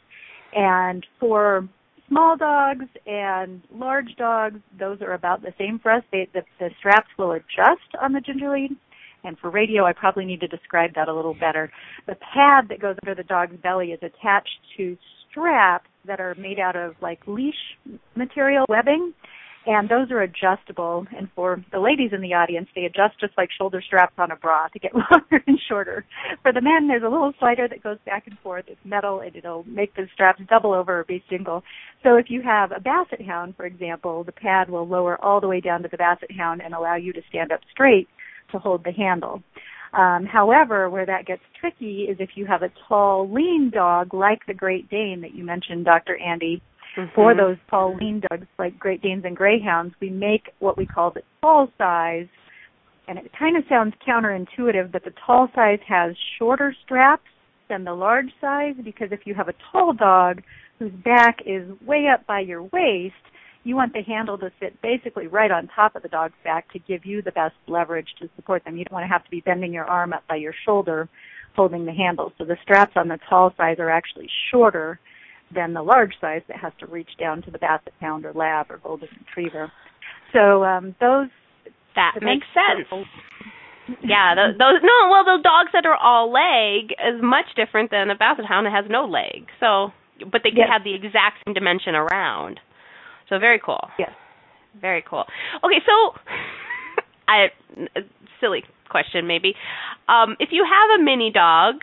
And 0.56 1.06
for 1.20 1.68
small 2.08 2.38
dogs 2.38 2.86
and 3.06 3.62
large 3.74 4.16
dogs, 4.18 4.60
those 4.80 5.02
are 5.02 5.14
about 5.14 5.42
the 5.42 5.54
same 5.58 5.80
for 5.80 5.92
us. 5.92 6.04
They, 6.12 6.30
the, 6.34 6.44
the 6.60 6.70
straps 6.80 7.10
will 7.18 7.34
adjust 7.34 7.96
on 8.02 8.14
the 8.14 8.22
ginger 8.22 8.50
lead 8.50 8.72
and 9.24 9.38
for 9.40 9.50
radio, 9.50 9.86
I 9.86 9.94
probably 9.94 10.26
need 10.26 10.42
to 10.42 10.48
describe 10.48 10.92
that 10.96 11.08
a 11.08 11.14
little 11.14 11.34
better. 11.34 11.72
The 12.08 12.16
pad 12.16 12.68
that 12.70 12.82
goes 12.82 12.96
under 13.04 13.16
the 13.16 13.24
dog's 13.24 13.56
belly 13.62 13.88
is 13.88 14.00
attached 14.02 14.60
to 14.78 14.98
straps 15.32 15.88
that 16.06 16.20
are 16.20 16.36
made 16.36 16.60
out 16.60 16.76
of 16.76 16.96
like 17.02 17.20
leash 17.28 17.56
material 18.16 18.66
webbing. 18.70 19.14
And 19.66 19.88
those 19.88 20.12
are 20.12 20.22
adjustable. 20.22 21.08
And 21.18 21.30
for 21.36 21.64
the 21.72 21.80
ladies 21.80 22.12
in 22.12 22.20
the 22.20 22.34
audience, 22.34 22.68
they 22.76 22.84
adjust 22.84 23.18
just 23.22 23.32
like 23.38 23.48
shoulder 23.58 23.82
straps 23.82 24.16
on 24.18 24.30
a 24.30 24.36
bra 24.36 24.68
to 24.68 24.80
get 24.80 24.92
longer 24.94 25.42
and 25.48 25.58
shorter. 25.70 26.06
For 26.42 26.52
the 26.52 26.60
men, 26.60 26.90
there's 26.90 27.04
a 27.04 27.10
little 27.10 27.32
slider 27.40 27.70
that 27.70 27.82
goes 27.82 27.98
back 28.06 28.28
and 28.28 28.38
forth. 28.40 28.66
It's 28.68 28.80
metal 28.84 29.22
and 29.22 29.34
it'll 29.34 29.64
make 29.64 29.96
the 29.96 30.06
straps 30.14 30.42
double 30.50 30.74
over 30.74 31.00
or 31.00 31.04
be 31.06 31.24
single. 31.30 31.64
So 32.04 32.18
if 32.18 32.26
you 32.28 32.42
have 32.42 32.74
a 32.76 32.82
basset 32.82 33.22
hound, 33.26 33.56
for 33.56 33.66
example, 33.66 34.26
the 34.26 34.34
pad 34.34 34.70
will 34.70 34.86
lower 34.86 35.18
all 35.24 35.40
the 35.40 35.48
way 35.48 35.62
down 35.62 35.82
to 35.84 35.88
the 35.90 35.98
basset 35.98 36.32
hound 36.38 36.62
and 36.62 36.74
allow 36.74 36.98
you 36.98 37.14
to 37.14 37.22
stand 37.30 37.54
up 37.54 37.62
straight 37.72 38.10
to 38.54 38.60
hold 38.60 38.84
the 38.84 38.92
handle. 38.92 39.44
Um, 39.94 40.26
however, 40.26 40.90
where 40.90 41.06
that 41.06 41.28
gets 41.28 41.42
tricky 41.60 42.08
is 42.10 42.18
if 42.20 42.32
you 42.36 42.46
have 42.48 42.64
a 42.64 42.72
tall, 42.88 43.32
lean 43.32 43.70
dog 43.72 44.14
like 44.14 44.40
the 44.48 44.54
Great 44.54 44.90
Dane 44.90 45.22
that 45.22 45.36
you 45.36 45.44
mentioned, 45.44 45.86
Dr. 45.86 46.18
Andy. 46.18 46.62
Mm-hmm. 46.98 47.14
For 47.14 47.36
those 47.36 47.58
tall, 47.70 47.96
lean 47.96 48.22
dogs 48.30 48.48
like 48.58 48.80
Great 48.80 49.02
Danes 49.02 49.24
and 49.26 49.36
Greyhounds, 49.36 49.94
we 50.02 50.10
make 50.10 50.50
what 50.60 50.78
we 50.78 50.86
call 50.86 51.12
the 51.12 51.22
tall 51.42 51.68
size. 51.78 52.28
And 53.08 53.20
it 53.20 53.32
kind 53.38 53.58
of 53.58 53.64
sounds 53.70 53.94
counterintuitive, 54.08 54.92
but 54.92 55.04
the 55.04 55.14
tall 55.26 55.50
size 55.54 55.80
has 55.88 56.16
shorter 56.40 56.74
straps 56.86 57.24
than 57.70 57.84
the 57.84 57.94
large 57.94 58.30
size 58.40 58.76
because 58.84 59.10
if 59.12 59.22
you 59.26 59.36
have 59.36 59.48
a 59.48 59.54
tall 59.72 59.94
dog 59.94 60.42
whose 60.80 60.92
back 61.04 61.40
is 61.46 61.68
way 61.86 62.08
up 62.12 62.26
by 62.26 62.40
your 62.40 62.64
waist, 62.64 63.14
you 63.64 63.76
want 63.76 63.94
the 63.94 64.02
handle 64.02 64.38
to 64.38 64.52
sit 64.60 64.82
basically 64.82 65.28
right 65.28 65.52
on 65.52 65.70
top 65.74 65.96
of 65.96 66.04
the 66.04 66.10
dog's 66.10 66.34
back 66.44 66.72
to 66.74 66.80
give 66.80 67.06
you 67.06 67.22
the 67.22 67.32
best 67.32 67.56
leverage 67.68 68.10
to 68.20 68.30
support 68.36 68.64
them. 68.66 68.78
You 68.78 68.86
don't 68.86 68.94
want 68.94 69.06
to 69.06 69.14
have 69.14 69.24
to 69.24 69.30
be 69.30 69.42
bending 69.42 69.74
your 69.74 69.86
arm 69.86 70.14
up 70.14 70.24
by 70.28 70.36
your 70.36 70.54
shoulder 70.66 71.08
holding 71.56 71.86
the 71.86 71.94
handle. 71.94 72.34
So 72.38 72.46
the 72.46 72.58
straps 72.62 72.94
on 72.96 73.08
the 73.08 73.20
tall 73.30 73.54
size 73.58 73.78
are 73.80 73.90
actually 73.90 74.28
shorter 74.52 75.00
than 75.54 75.74
the 75.74 75.84
large 75.84 76.14
size 76.20 76.42
that 76.48 76.58
has 76.58 76.74
to 76.80 76.88
reach 76.88 77.10
down 77.20 77.42
to 77.44 77.52
the 77.52 77.60
basset 77.60 77.94
hound 78.02 78.26
or 78.26 78.34
lab 78.34 78.72
or 78.72 78.80
golden 78.80 79.10
retriever. 79.28 79.72
So 80.34 80.64
um, 80.64 80.96
those 81.00 81.30
that 81.96 82.16
makes 82.22 82.48
sense. 82.54 82.88
yeah, 84.04 84.34
those, 84.36 84.58
those 84.58 84.82
no, 84.82 85.10
well, 85.12 85.24
the 85.24 85.40
dogs 85.44 85.70
that 85.74 85.86
are 85.86 85.96
all 85.96 86.32
leg 86.32 86.92
is 86.92 87.22
much 87.22 87.46
different 87.56 87.92
than 87.92 88.10
a 88.10 88.16
basset 88.16 88.46
hound 88.46 88.66
that 88.66 88.74
has 88.74 88.86
no 88.90 89.06
leg. 89.06 89.46
So, 89.60 89.94
but 90.32 90.42
they 90.44 90.50
can 90.50 90.66
yes. 90.66 90.70
have 90.72 90.84
the 90.84 90.96
exact 90.96 91.46
same 91.46 91.54
dimension 91.54 91.94
around. 91.94 92.60
So 93.34 93.40
very 93.40 93.60
cool. 93.66 93.80
Yes. 93.98 94.12
Very 94.80 95.04
cool. 95.10 95.24
Okay, 95.64 95.80
so 95.88 96.14
I 97.28 97.48
silly 98.40 98.64
question, 98.90 99.26
maybe. 99.26 99.56
Um, 100.08 100.36
if 100.40 100.50
you 100.52 100.64
have 100.64 101.00
a 101.00 101.04
mini 101.04 101.32
dog, 101.34 101.78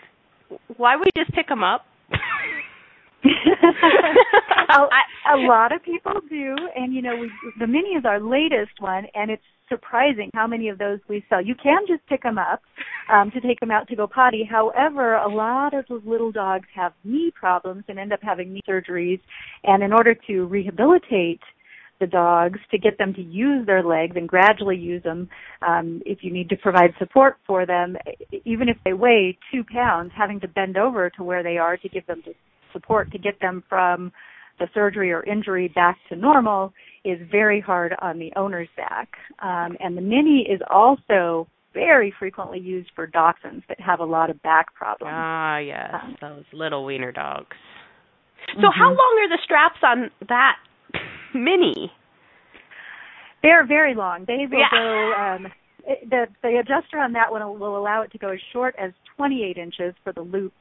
why 0.76 0.94
would 0.94 1.08
you 1.16 1.24
just 1.24 1.34
pick 1.34 1.48
them 1.48 1.64
up? 1.64 1.86
a, 3.24 3.26
a 5.34 5.36
lot 5.38 5.74
of 5.74 5.82
people 5.82 6.12
do, 6.28 6.54
and 6.76 6.94
you 6.94 7.02
know, 7.02 7.16
we, 7.16 7.32
the 7.58 7.66
mini 7.66 7.96
is 7.98 8.04
our 8.04 8.20
latest 8.20 8.78
one, 8.78 9.06
and 9.16 9.32
it's 9.32 9.42
surprising 9.70 10.30
how 10.34 10.46
many 10.46 10.68
of 10.68 10.78
those 10.78 10.98
we 11.08 11.24
sell. 11.28 11.40
You 11.40 11.54
can 11.54 11.86
just 11.86 12.04
pick 12.06 12.22
them 12.22 12.38
up 12.38 12.60
um, 13.12 13.30
to 13.30 13.40
take 13.40 13.60
them 13.60 13.70
out 13.70 13.88
to 13.88 13.96
go 13.96 14.06
potty. 14.06 14.48
However, 14.48 15.14
a 15.14 15.28
lot 15.28 15.72
of 15.74 15.84
those 15.88 16.02
little 16.04 16.32
dogs 16.32 16.66
have 16.74 16.92
knee 17.04 17.32
problems 17.34 17.84
and 17.88 17.98
end 17.98 18.12
up 18.12 18.20
having 18.22 18.52
knee 18.52 18.62
surgeries, 18.68 19.20
and 19.64 19.82
in 19.82 19.92
order 19.92 20.14
to 20.26 20.44
rehabilitate 20.46 21.40
the 22.00 22.06
dogs 22.06 22.58
to 22.70 22.78
get 22.78 22.96
them 22.98 23.12
to 23.14 23.22
use 23.22 23.64
their 23.66 23.82
legs 23.82 24.16
and 24.16 24.26
gradually 24.26 24.76
use 24.76 25.02
them. 25.02 25.28
Um, 25.66 26.00
if 26.06 26.20
you 26.22 26.32
need 26.32 26.48
to 26.48 26.56
provide 26.56 26.94
support 26.98 27.36
for 27.46 27.66
them, 27.66 27.96
even 28.44 28.68
if 28.70 28.78
they 28.84 28.94
weigh 28.94 29.38
two 29.52 29.62
pounds, 29.70 30.10
having 30.16 30.40
to 30.40 30.48
bend 30.48 30.78
over 30.78 31.10
to 31.10 31.22
where 31.22 31.42
they 31.42 31.58
are 31.58 31.76
to 31.76 31.88
give 31.88 32.06
them 32.06 32.22
the 32.24 32.32
support 32.72 33.12
to 33.12 33.18
get 33.18 33.38
them 33.40 33.62
from 33.68 34.12
the 34.58 34.66
surgery 34.74 35.12
or 35.12 35.22
injury 35.24 35.68
back 35.68 35.98
to 36.08 36.16
normal 36.16 36.72
is 37.04 37.18
very 37.30 37.60
hard 37.60 37.94
on 38.00 38.18
the 38.18 38.32
owner's 38.36 38.68
back. 38.76 39.08
Um, 39.40 39.76
and 39.80 39.96
the 39.96 40.02
mini 40.02 40.46
is 40.48 40.60
also 40.70 41.48
very 41.72 42.12
frequently 42.18 42.58
used 42.58 42.90
for 42.94 43.06
dachshunds 43.06 43.62
that 43.68 43.80
have 43.80 44.00
a 44.00 44.04
lot 44.04 44.30
of 44.30 44.42
back 44.42 44.74
problems. 44.74 45.12
Ah, 45.14 45.58
yes, 45.58 45.94
um, 46.02 46.16
those 46.20 46.44
little 46.52 46.84
wiener 46.84 47.12
dogs. 47.12 47.56
So, 48.54 48.60
mm-hmm. 48.60 48.78
how 48.78 48.88
long 48.88 49.20
are 49.22 49.28
the 49.28 49.38
straps 49.44 49.78
on 49.82 50.10
that 50.28 50.56
mini? 51.34 51.92
They're 53.42 53.66
very 53.66 53.94
long. 53.94 54.24
They 54.26 54.46
will 54.50 54.58
yeah. 54.58 54.70
go. 54.72 55.12
Um, 55.16 55.52
the 56.10 56.26
the 56.42 56.58
adjuster 56.58 56.98
on 56.98 57.12
that 57.12 57.30
one 57.30 57.42
will 57.58 57.78
allow 57.78 58.02
it 58.02 58.12
to 58.12 58.18
go 58.18 58.30
as 58.30 58.40
short 58.52 58.74
as 58.78 58.92
28 59.16 59.56
inches 59.56 59.94
for 60.04 60.12
the 60.12 60.20
loop 60.20 60.52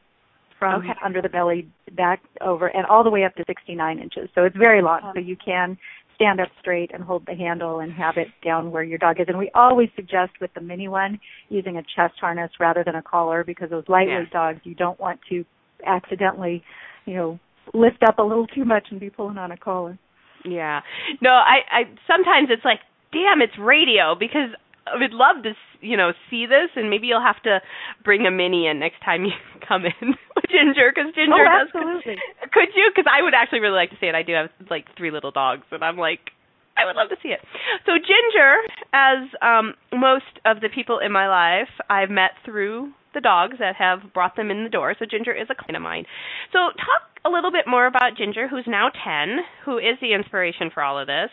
from 0.58 0.82
okay. 0.82 0.94
under 1.04 1.22
the 1.22 1.30
belly 1.30 1.68
back 1.96 2.22
over 2.42 2.68
and 2.68 2.86
all 2.86 3.04
the 3.04 3.10
way 3.10 3.24
up 3.24 3.34
to 3.36 3.44
69 3.48 4.00
inches. 4.00 4.30
So 4.36 4.44
it's 4.44 4.56
very 4.56 4.82
long. 4.82 5.12
So 5.14 5.20
you 5.20 5.38
can 5.44 5.78
stand 6.20 6.42
up 6.42 6.50
straight 6.60 6.92
and 6.94 7.04
hold 7.04 7.26
the 7.26 7.34
handle 7.34 7.80
and 7.80 7.94
have 7.94 8.18
it 8.18 8.28
down 8.44 8.72
where 8.72 8.84
your 8.84 8.98
dog 8.98 9.20
is. 9.20 9.28
And 9.30 9.38
we 9.38 9.50
always 9.56 9.88
suggest 9.96 10.32
with 10.42 10.54
the 10.54 10.62
mini 10.62 10.90
one 10.90 11.20
using 11.48 11.78
a 11.78 11.82
chest 11.96 12.16
harness 12.20 12.52
rather 12.60 12.84
than 12.84 12.96
a 12.96 13.02
collar 13.02 13.44
because 13.46 13.70
those 13.70 13.86
lightweight 13.88 14.28
yeah. 14.32 14.40
dogs 14.40 14.60
you 14.64 14.76
don't 14.76 15.00
want 15.00 15.20
to 15.30 15.46
accidentally, 15.88 16.62
you 17.06 17.16
know, 17.16 17.40
lift 17.74 18.04
up 18.06 18.20
a 18.20 18.24
little 18.24 18.48
too 18.48 18.66
much 18.66 18.88
and 18.92 19.00
be 19.00 19.10
pulling 19.10 19.38
on 19.38 19.52
a 19.52 19.58
collar. 19.58 19.98
Yeah. 20.44 20.82
No, 21.22 21.30
I 21.30 21.60
I 21.72 21.84
sometimes 22.08 22.50
it's 22.52 22.66
like, 22.66 22.80
damn, 23.14 23.42
it's 23.42 23.58
radio 23.60 24.16
because 24.20 24.50
would 24.98 25.14
love 25.14 25.44
to, 25.44 25.54
you 25.82 25.98
know, 25.98 26.12
see 26.30 26.46
this, 26.46 26.70
and 26.76 26.90
maybe 26.90 27.08
you'll 27.08 27.22
have 27.22 27.42
to 27.44 27.62
bring 28.04 28.26
a 28.26 28.32
mini 28.32 28.68
in 28.68 28.80
next 28.80 29.02
time 29.04 29.26
you 29.26 29.32
come 29.68 29.86
in 29.86 30.16
with 30.36 30.46
Ginger, 30.50 30.92
because 30.94 31.14
Ginger 31.14 31.36
oh, 31.36 31.46
does. 31.46 31.68
absolutely. 31.68 32.16
Could, 32.42 32.52
could 32.52 32.70
you? 32.76 32.92
Because 32.94 33.10
I 33.10 33.22
would 33.22 33.34
actually 33.34 33.60
really 33.60 33.76
like 33.76 33.92
to 33.92 33.98
see 34.00 34.08
it. 34.08 34.16
I 34.16 34.24
do 34.24 34.34
have 34.34 34.50
like 34.70 34.86
three 34.98 35.12
little 35.12 35.32
dogs, 35.32 35.66
and 35.72 35.84
I'm 35.84 35.98
like, 35.98 36.32
I 36.78 36.86
would 36.86 36.96
love 36.96 37.10
to 37.10 37.18
see 37.22 37.30
it. 37.30 37.40
So 37.86 38.00
Ginger, 38.00 38.56
as 38.94 39.28
um 39.42 39.76
most 39.92 40.32
of 40.46 40.62
the 40.62 40.70
people 40.74 41.00
in 41.00 41.12
my 41.12 41.28
life, 41.28 41.70
I've 41.90 42.10
met 42.10 42.32
through 42.46 42.94
the 43.14 43.22
dogs 43.22 43.58
that 43.60 43.76
have 43.76 44.14
brought 44.14 44.36
them 44.36 44.52
in 44.52 44.64
the 44.64 44.70
door. 44.70 44.96
So 44.98 45.06
Ginger 45.06 45.34
is 45.34 45.48
a 45.50 45.56
client 45.56 45.76
of 45.76 45.82
mine. 45.82 46.06
So 46.54 46.72
talk 46.78 47.10
a 47.26 47.30
little 47.30 47.52
bit 47.52 47.66
more 47.68 47.86
about 47.86 48.16
Ginger, 48.16 48.48
who's 48.48 48.66
now 48.68 48.90
10, 48.90 49.40
who 49.66 49.78
is 49.78 49.98
the 50.00 50.14
inspiration 50.14 50.70
for 50.74 50.84
all 50.84 50.98
of 51.00 51.08
this 51.08 51.32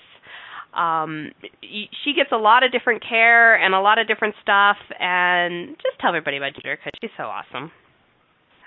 um 0.77 1.33
she 2.05 2.13
gets 2.15 2.31
a 2.33 2.37
lot 2.37 2.63
of 2.63 2.73
different 2.73 3.03
care 3.07 3.57
and 3.57 3.75
a 3.75 3.81
lot 3.81 3.99
of 3.99 4.07
different 4.07 4.35
stuff 4.43 4.77
and 5.01 5.77
just 5.77 5.99
tell 6.01 6.11
everybody 6.11 6.37
about 6.37 6.55
ginger 6.55 6.77
because 6.77 6.93
she's 7.01 7.11
so 7.17 7.25
awesome. 7.25 7.71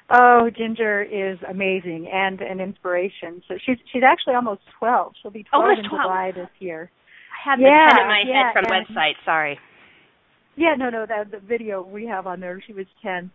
Oh 0.10 0.50
ginger 0.56 1.04
is 1.04 1.38
amazing 1.48 2.10
and 2.12 2.42
an 2.42 2.60
inspiration. 2.60 3.44
So 3.48 3.56
she's 3.64 3.78
she's 3.94 4.04
actually 4.04 4.36
almost 4.36 4.62
twelve. 4.80 5.14
She'll 5.22 5.32
be 5.32 5.44
twelve 5.44 5.66
almost 5.66 5.86
in 5.86 5.90
12. 5.90 6.04
july 6.04 6.32
this 6.36 6.50
year. 6.60 6.92
I 7.30 7.52
had 7.52 7.60
yeah, 7.60 7.94
the 7.94 8.02
in 8.02 8.08
my 8.08 8.24
yeah, 8.26 8.44
head 8.46 8.54
from 8.54 8.66
the 8.68 8.76
and, 8.76 8.88
website 8.88 9.14
sorry. 9.24 9.60
Yeah 10.56 10.74
no 10.78 10.90
no 10.90 11.06
that 11.06 11.32
the 11.32 11.40
video 11.40 11.84
we 11.84 12.08
have 12.08 12.28
on 12.28 12.40
there 12.40 12.62
she 12.66 12.74
was 12.74 12.88
ten 13.04 13.32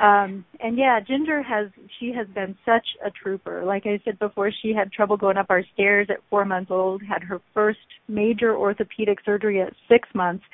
Um, 0.00 0.44
and 0.60 0.78
yeah, 0.78 1.00
Ginger 1.00 1.42
has 1.42 1.68
she 1.98 2.12
has 2.12 2.26
been 2.28 2.56
such 2.64 2.86
a 3.04 3.10
trooper. 3.10 3.64
Like 3.64 3.84
I 3.86 4.00
said 4.04 4.18
before, 4.18 4.50
she 4.62 4.72
had 4.72 4.92
trouble 4.92 5.16
going 5.16 5.36
up 5.36 5.46
our 5.50 5.64
stairs 5.74 6.08
at 6.10 6.18
four 6.30 6.44
months 6.44 6.70
old, 6.70 7.02
had 7.02 7.22
her 7.22 7.40
first 7.52 7.78
major 8.08 8.56
orthopedic 8.56 9.18
surgery 9.24 9.60
at 9.60 9.72
six 9.88 10.08
months, 10.14 10.44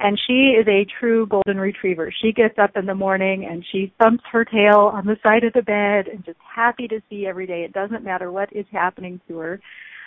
and 0.00 0.20
she 0.26 0.54
is 0.60 0.66
a 0.68 0.86
true 1.00 1.26
golden 1.26 1.58
retriever. 1.58 2.12
She 2.22 2.32
gets 2.32 2.58
up 2.58 2.72
in 2.76 2.86
the 2.86 2.94
morning 2.94 3.46
and 3.50 3.64
she 3.70 3.92
thumps 4.02 4.24
her 4.32 4.44
tail 4.44 4.90
on 4.92 5.06
the 5.06 5.16
side 5.22 5.44
of 5.44 5.52
the 5.52 5.62
bed 5.62 6.08
and 6.08 6.24
just 6.24 6.38
happy 6.54 6.88
to 6.88 7.00
see 7.08 7.26
every 7.26 7.46
day. 7.46 7.62
It 7.62 7.72
doesn't 7.72 8.04
matter 8.04 8.30
what 8.30 8.52
is 8.52 8.66
happening 8.72 9.20
to 9.28 9.38
her. 9.38 9.60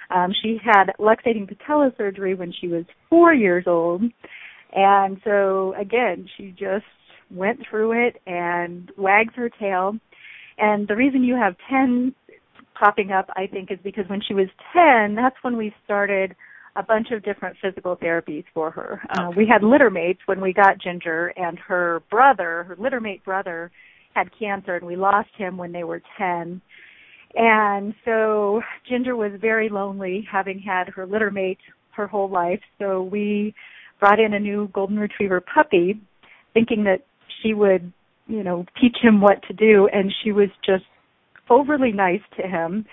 Um, 0.10 0.34
she 0.42 0.58
had 0.64 0.94
luxating 1.00 1.48
patella 1.48 1.92
surgery 1.98 2.34
when 2.34 2.54
she 2.60 2.68
was 2.68 2.86
four 3.10 3.34
years 3.34 3.66
old. 3.68 4.04
And 4.74 5.20
so 5.24 5.74
again, 5.80 6.28
she 6.38 6.52
just 6.52 6.86
went 7.32 7.60
through 7.70 8.08
it 8.08 8.22
and 8.26 8.92
wags 8.98 9.34
her 9.36 9.50
tail. 9.50 9.96
And 10.58 10.88
the 10.88 10.96
reason 10.96 11.24
you 11.24 11.36
have 11.36 11.56
10 11.70 12.14
popping 12.78 13.12
up, 13.12 13.30
I 13.36 13.48
think, 13.48 13.72
is 13.72 13.80
because 13.84 14.06
when 14.08 14.22
she 14.22 14.34
was 14.34 14.48
10, 14.74 15.16
that's 15.16 15.36
when 15.42 15.58
we 15.58 15.74
started 15.84 16.36
a 16.76 16.84
bunch 16.84 17.08
of 17.12 17.24
different 17.24 17.58
physical 17.62 17.98
therapies 17.98 18.46
for 18.54 18.70
her. 18.70 19.02
Uh, 19.18 19.32
we 19.36 19.48
had 19.48 19.64
litter 19.64 19.90
mates 19.90 20.20
when 20.28 20.40
we 20.40 20.54
got 20.54 20.80
Ginger, 20.80 21.34
and 21.36 21.58
her 21.58 22.04
brother, 22.10 22.66
her 22.68 22.76
litter 22.78 23.00
mate 23.00 23.24
brother, 23.26 23.72
had 24.14 24.30
cancer, 24.38 24.76
and 24.76 24.86
we 24.86 24.96
lost 24.96 25.30
him 25.38 25.58
when 25.58 25.72
they 25.72 25.84
were 25.84 26.02
10. 26.18 26.62
And 27.36 27.94
so 28.06 28.62
Ginger 28.88 29.16
was 29.16 29.32
very 29.42 29.70
lonely, 29.70 30.28
having 30.32 30.60
had 30.60 30.90
her 30.90 31.06
litter 31.06 31.32
mate 31.32 31.60
her 31.92 32.08
whole 32.08 32.30
life. 32.30 32.62
So 32.80 33.02
we 33.02 33.56
brought 34.00 34.20
in 34.20 34.36
a 34.36 34.40
new 34.40 34.70
golden 34.74 35.00
retriever 35.00 35.42
puppy, 35.42 36.00
thinking 36.54 36.84
that 36.84 37.07
she 37.42 37.54
would, 37.54 37.92
you 38.28 38.44
know, 38.44 38.66
teach 38.80 38.98
him 39.02 39.22
what 39.22 39.42
to 39.48 39.54
do 39.54 39.88
and 39.92 40.14
she 40.24 40.32
was 40.32 40.50
just 40.66 40.86
overly 41.50 41.92
nice 41.92 42.22
to 42.36 42.48
him 42.48 42.86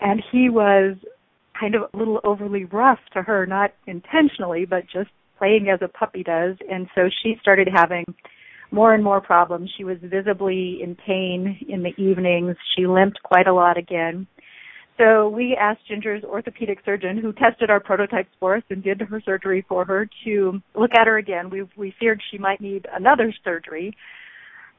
and 0.00 0.22
he 0.32 0.50
was 0.50 0.96
kind 1.58 1.74
of 1.74 1.82
a 1.92 1.96
little 1.96 2.20
overly 2.24 2.64
rough 2.64 2.98
to 3.12 3.22
her, 3.22 3.46
not 3.46 3.72
intentionally, 3.86 4.64
but 4.64 4.82
just 4.92 5.10
playing 5.38 5.68
as 5.72 5.80
a 5.82 5.88
puppy 5.88 6.22
does. 6.22 6.56
And 6.70 6.88
so 6.94 7.02
she 7.22 7.36
started 7.40 7.68
having 7.72 8.04
more 8.70 8.94
and 8.94 9.04
more 9.04 9.20
problems. 9.20 9.70
She 9.76 9.84
was 9.84 9.98
visibly 10.02 10.80
in 10.82 10.96
pain 11.06 11.58
in 11.68 11.82
the 11.82 11.92
evenings. 12.02 12.56
She 12.76 12.86
limped 12.86 13.22
quite 13.22 13.46
a 13.46 13.52
lot 13.52 13.76
again. 13.76 14.26
So 15.02 15.28
we 15.28 15.56
asked 15.60 15.80
Ginger's 15.88 16.22
orthopedic 16.22 16.78
surgeon, 16.84 17.18
who 17.18 17.32
tested 17.32 17.70
our 17.70 17.80
prototypes 17.80 18.28
for 18.38 18.56
us 18.56 18.62
and 18.70 18.84
did 18.84 19.00
her 19.00 19.20
surgery 19.24 19.66
for 19.68 19.84
her, 19.84 20.08
to 20.24 20.62
look 20.76 20.92
at 20.94 21.08
her 21.08 21.18
again. 21.18 21.50
We 21.50 21.64
we 21.76 21.92
feared 21.98 22.22
she 22.30 22.38
might 22.38 22.60
need 22.60 22.86
another 22.94 23.34
surgery, 23.42 23.96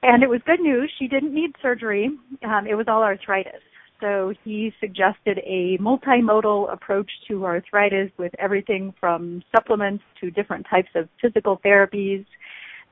and 0.02 0.24
it 0.24 0.30
was 0.30 0.40
good 0.46 0.62
news. 0.62 0.90
She 0.98 1.10
didn't 1.10 1.34
need 1.34 1.52
surgery. 1.62 2.10
Um, 2.42 2.68
it 2.70 2.76
was 2.76 2.86
all 2.88 3.04
arthritis. 3.04 3.62
So 4.00 4.34
he 4.46 4.72
suggested 4.80 5.40
a 5.46 5.78
multimodal 5.80 6.72
approach 6.72 7.12
to 7.28 7.46
arthritis 7.46 8.10
with 8.18 8.32
everything 8.40 8.94
from 9.02 9.44
supplements 9.54 10.06
to 10.22 10.32
different 10.32 10.66
types 10.70 10.90
of 10.96 11.10
physical 11.22 11.60
therapies. 11.66 12.26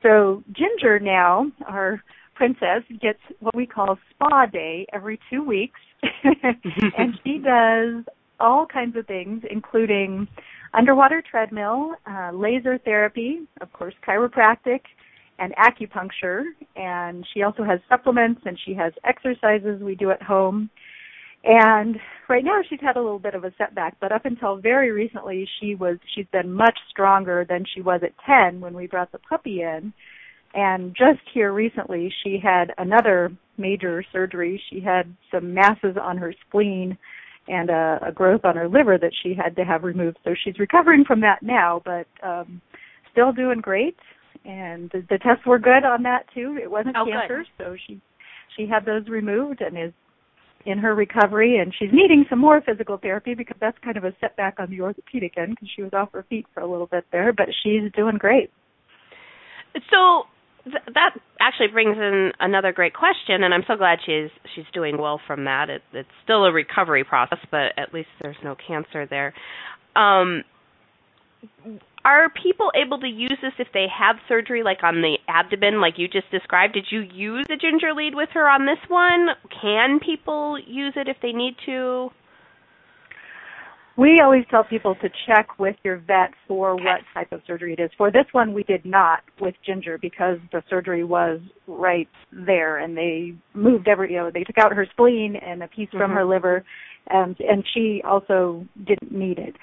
So 0.02 0.42
Ginger 0.52 0.98
now, 0.98 1.50
our 1.66 2.02
princess, 2.34 2.82
gets 3.00 3.20
what 3.40 3.54
we 3.54 3.66
call 3.66 3.98
spa 4.10 4.46
day 4.46 4.86
every 4.92 5.18
two 5.30 5.42
weeks 5.42 5.78
and 6.24 7.18
she 7.24 7.38
does 7.38 8.04
all 8.40 8.66
kinds 8.66 8.96
of 8.96 9.06
things, 9.06 9.42
including 9.50 10.26
underwater 10.74 11.22
treadmill, 11.28 11.92
uh, 12.06 12.30
laser 12.32 12.78
therapy, 12.78 13.40
of 13.60 13.72
course, 13.72 13.94
chiropractic, 14.06 14.80
and 15.38 15.54
acupuncture. 15.56 16.42
And 16.76 17.26
she 17.32 17.42
also 17.42 17.62
has 17.62 17.80
supplements 17.88 18.42
and 18.44 18.58
she 18.64 18.74
has 18.74 18.92
exercises 19.04 19.80
we 19.80 19.94
do 19.94 20.10
at 20.10 20.22
home. 20.22 20.70
And 21.44 21.96
right 22.28 22.44
now 22.44 22.60
she's 22.68 22.80
had 22.80 22.96
a 22.96 23.02
little 23.02 23.18
bit 23.18 23.34
of 23.34 23.44
a 23.44 23.52
setback, 23.58 23.96
but 24.00 24.12
up 24.12 24.24
until 24.24 24.56
very 24.56 24.92
recently 24.92 25.48
she 25.60 25.74
was 25.74 25.98
she's 26.14 26.26
been 26.32 26.52
much 26.52 26.78
stronger 26.88 27.44
than 27.48 27.64
she 27.74 27.80
was 27.80 28.00
at 28.04 28.12
10 28.26 28.60
when 28.60 28.74
we 28.74 28.86
brought 28.86 29.10
the 29.10 29.18
puppy 29.18 29.62
in. 29.62 29.92
And 30.54 30.94
just 30.96 31.20
here 31.32 31.52
recently 31.52 32.12
she 32.22 32.38
had 32.42 32.72
another 32.78 33.30
major 33.56 34.04
surgery. 34.12 34.62
She 34.70 34.80
had 34.80 35.14
some 35.30 35.54
masses 35.54 35.96
on 36.00 36.18
her 36.18 36.34
spleen 36.46 36.96
and 37.48 37.70
a, 37.70 37.98
a 38.08 38.12
growth 38.12 38.44
on 38.44 38.56
her 38.56 38.68
liver 38.68 38.98
that 38.98 39.12
she 39.22 39.34
had 39.34 39.56
to 39.56 39.64
have 39.64 39.82
removed. 39.82 40.18
So 40.24 40.34
she's 40.44 40.58
recovering 40.58 41.04
from 41.04 41.20
that 41.20 41.42
now, 41.42 41.82
but 41.84 42.06
um 42.22 42.60
still 43.10 43.32
doing 43.32 43.60
great. 43.60 43.96
And 44.44 44.90
the, 44.90 45.04
the 45.08 45.18
tests 45.18 45.46
were 45.46 45.58
good 45.58 45.84
on 45.84 46.02
that 46.02 46.24
too. 46.34 46.58
It 46.60 46.70
wasn't 46.70 46.96
oh, 46.96 47.06
cancer, 47.06 47.44
good. 47.58 47.64
so 47.64 47.76
she 47.86 48.00
she 48.56 48.66
had 48.66 48.84
those 48.84 49.08
removed 49.08 49.60
and 49.60 49.78
is 49.78 49.92
in 50.64 50.78
her 50.78 50.94
recovery 50.94 51.58
and 51.58 51.74
she's 51.78 51.88
needing 51.92 52.24
some 52.30 52.38
more 52.38 52.60
physical 52.60 52.96
therapy 52.96 53.34
because 53.34 53.56
that's 53.60 53.76
kind 53.82 53.96
of 53.96 54.04
a 54.04 54.14
setback 54.20 54.60
on 54.60 54.70
the 54.70 54.80
orthopedic 54.80 55.36
end 55.36 55.50
because 55.50 55.68
she 55.74 55.82
was 55.82 55.92
off 55.92 56.08
her 56.12 56.24
feet 56.28 56.46
for 56.54 56.60
a 56.60 56.70
little 56.70 56.86
bit 56.86 57.04
there, 57.10 57.32
but 57.32 57.46
she's 57.62 57.90
doing 57.96 58.16
great. 58.16 58.50
So 59.90 60.24
th- 60.64 60.94
that 60.94 61.10
actually 61.40 61.68
brings 61.68 61.96
in 61.96 62.32
another 62.40 62.72
great 62.72 62.94
question, 62.94 63.42
and 63.42 63.52
I'm 63.52 63.64
so 63.66 63.76
glad 63.76 63.98
she's 64.04 64.30
she's 64.54 64.64
doing 64.72 64.98
well 64.98 65.20
from 65.26 65.44
that. 65.44 65.70
It, 65.70 65.82
it's 65.92 66.08
still 66.24 66.44
a 66.44 66.52
recovery 66.52 67.04
process, 67.04 67.38
but 67.50 67.72
at 67.76 67.92
least 67.92 68.08
there's 68.20 68.36
no 68.42 68.56
cancer 68.66 69.06
there. 69.06 69.34
Um, 69.96 70.44
are 72.04 72.28
people 72.30 72.72
able 72.74 72.98
to 73.00 73.06
use 73.06 73.38
this 73.40 73.52
if 73.58 73.68
they 73.72 73.86
have 73.96 74.16
surgery, 74.28 74.62
like 74.62 74.82
on 74.82 75.02
the 75.02 75.18
abdomen, 75.28 75.80
like 75.80 75.94
you 75.98 76.08
just 76.08 76.30
described? 76.30 76.74
Did 76.74 76.86
you 76.90 77.00
use 77.00 77.46
a 77.50 77.56
ginger 77.56 77.94
lead 77.94 78.14
with 78.14 78.30
her 78.34 78.48
on 78.48 78.66
this 78.66 78.78
one? 78.88 79.28
Can 79.60 80.00
people 80.00 80.58
use 80.58 80.94
it 80.96 81.08
if 81.08 81.16
they 81.22 81.32
need 81.32 81.54
to? 81.66 82.10
We 83.96 84.20
always 84.22 84.44
tell 84.50 84.64
people 84.64 84.94
to 84.96 85.10
check 85.26 85.58
with 85.58 85.76
your 85.84 85.98
vet 85.98 86.30
for 86.48 86.74
what 86.74 87.00
type 87.12 87.30
of 87.30 87.42
surgery 87.46 87.74
it 87.74 87.82
is. 87.82 87.90
For 87.98 88.10
this 88.10 88.24
one, 88.32 88.54
we 88.54 88.62
did 88.62 88.86
not 88.86 89.20
with 89.38 89.54
Ginger 89.66 89.98
because 89.98 90.38
the 90.50 90.62
surgery 90.70 91.04
was 91.04 91.40
right 91.66 92.08
there, 92.32 92.78
and 92.78 92.96
they 92.96 93.34
moved 93.52 93.88
every. 93.88 94.12
You 94.12 94.18
know, 94.18 94.30
they 94.32 94.44
took 94.44 94.56
out 94.58 94.72
her 94.72 94.86
spleen 94.90 95.36
and 95.36 95.62
a 95.62 95.68
piece 95.68 95.88
mm-hmm. 95.88 95.98
from 95.98 96.12
her 96.12 96.24
liver, 96.24 96.64
and 97.08 97.36
and 97.40 97.64
she 97.74 98.00
also 98.08 98.66
didn't 98.86 99.12
need 99.12 99.38
it 99.38 99.56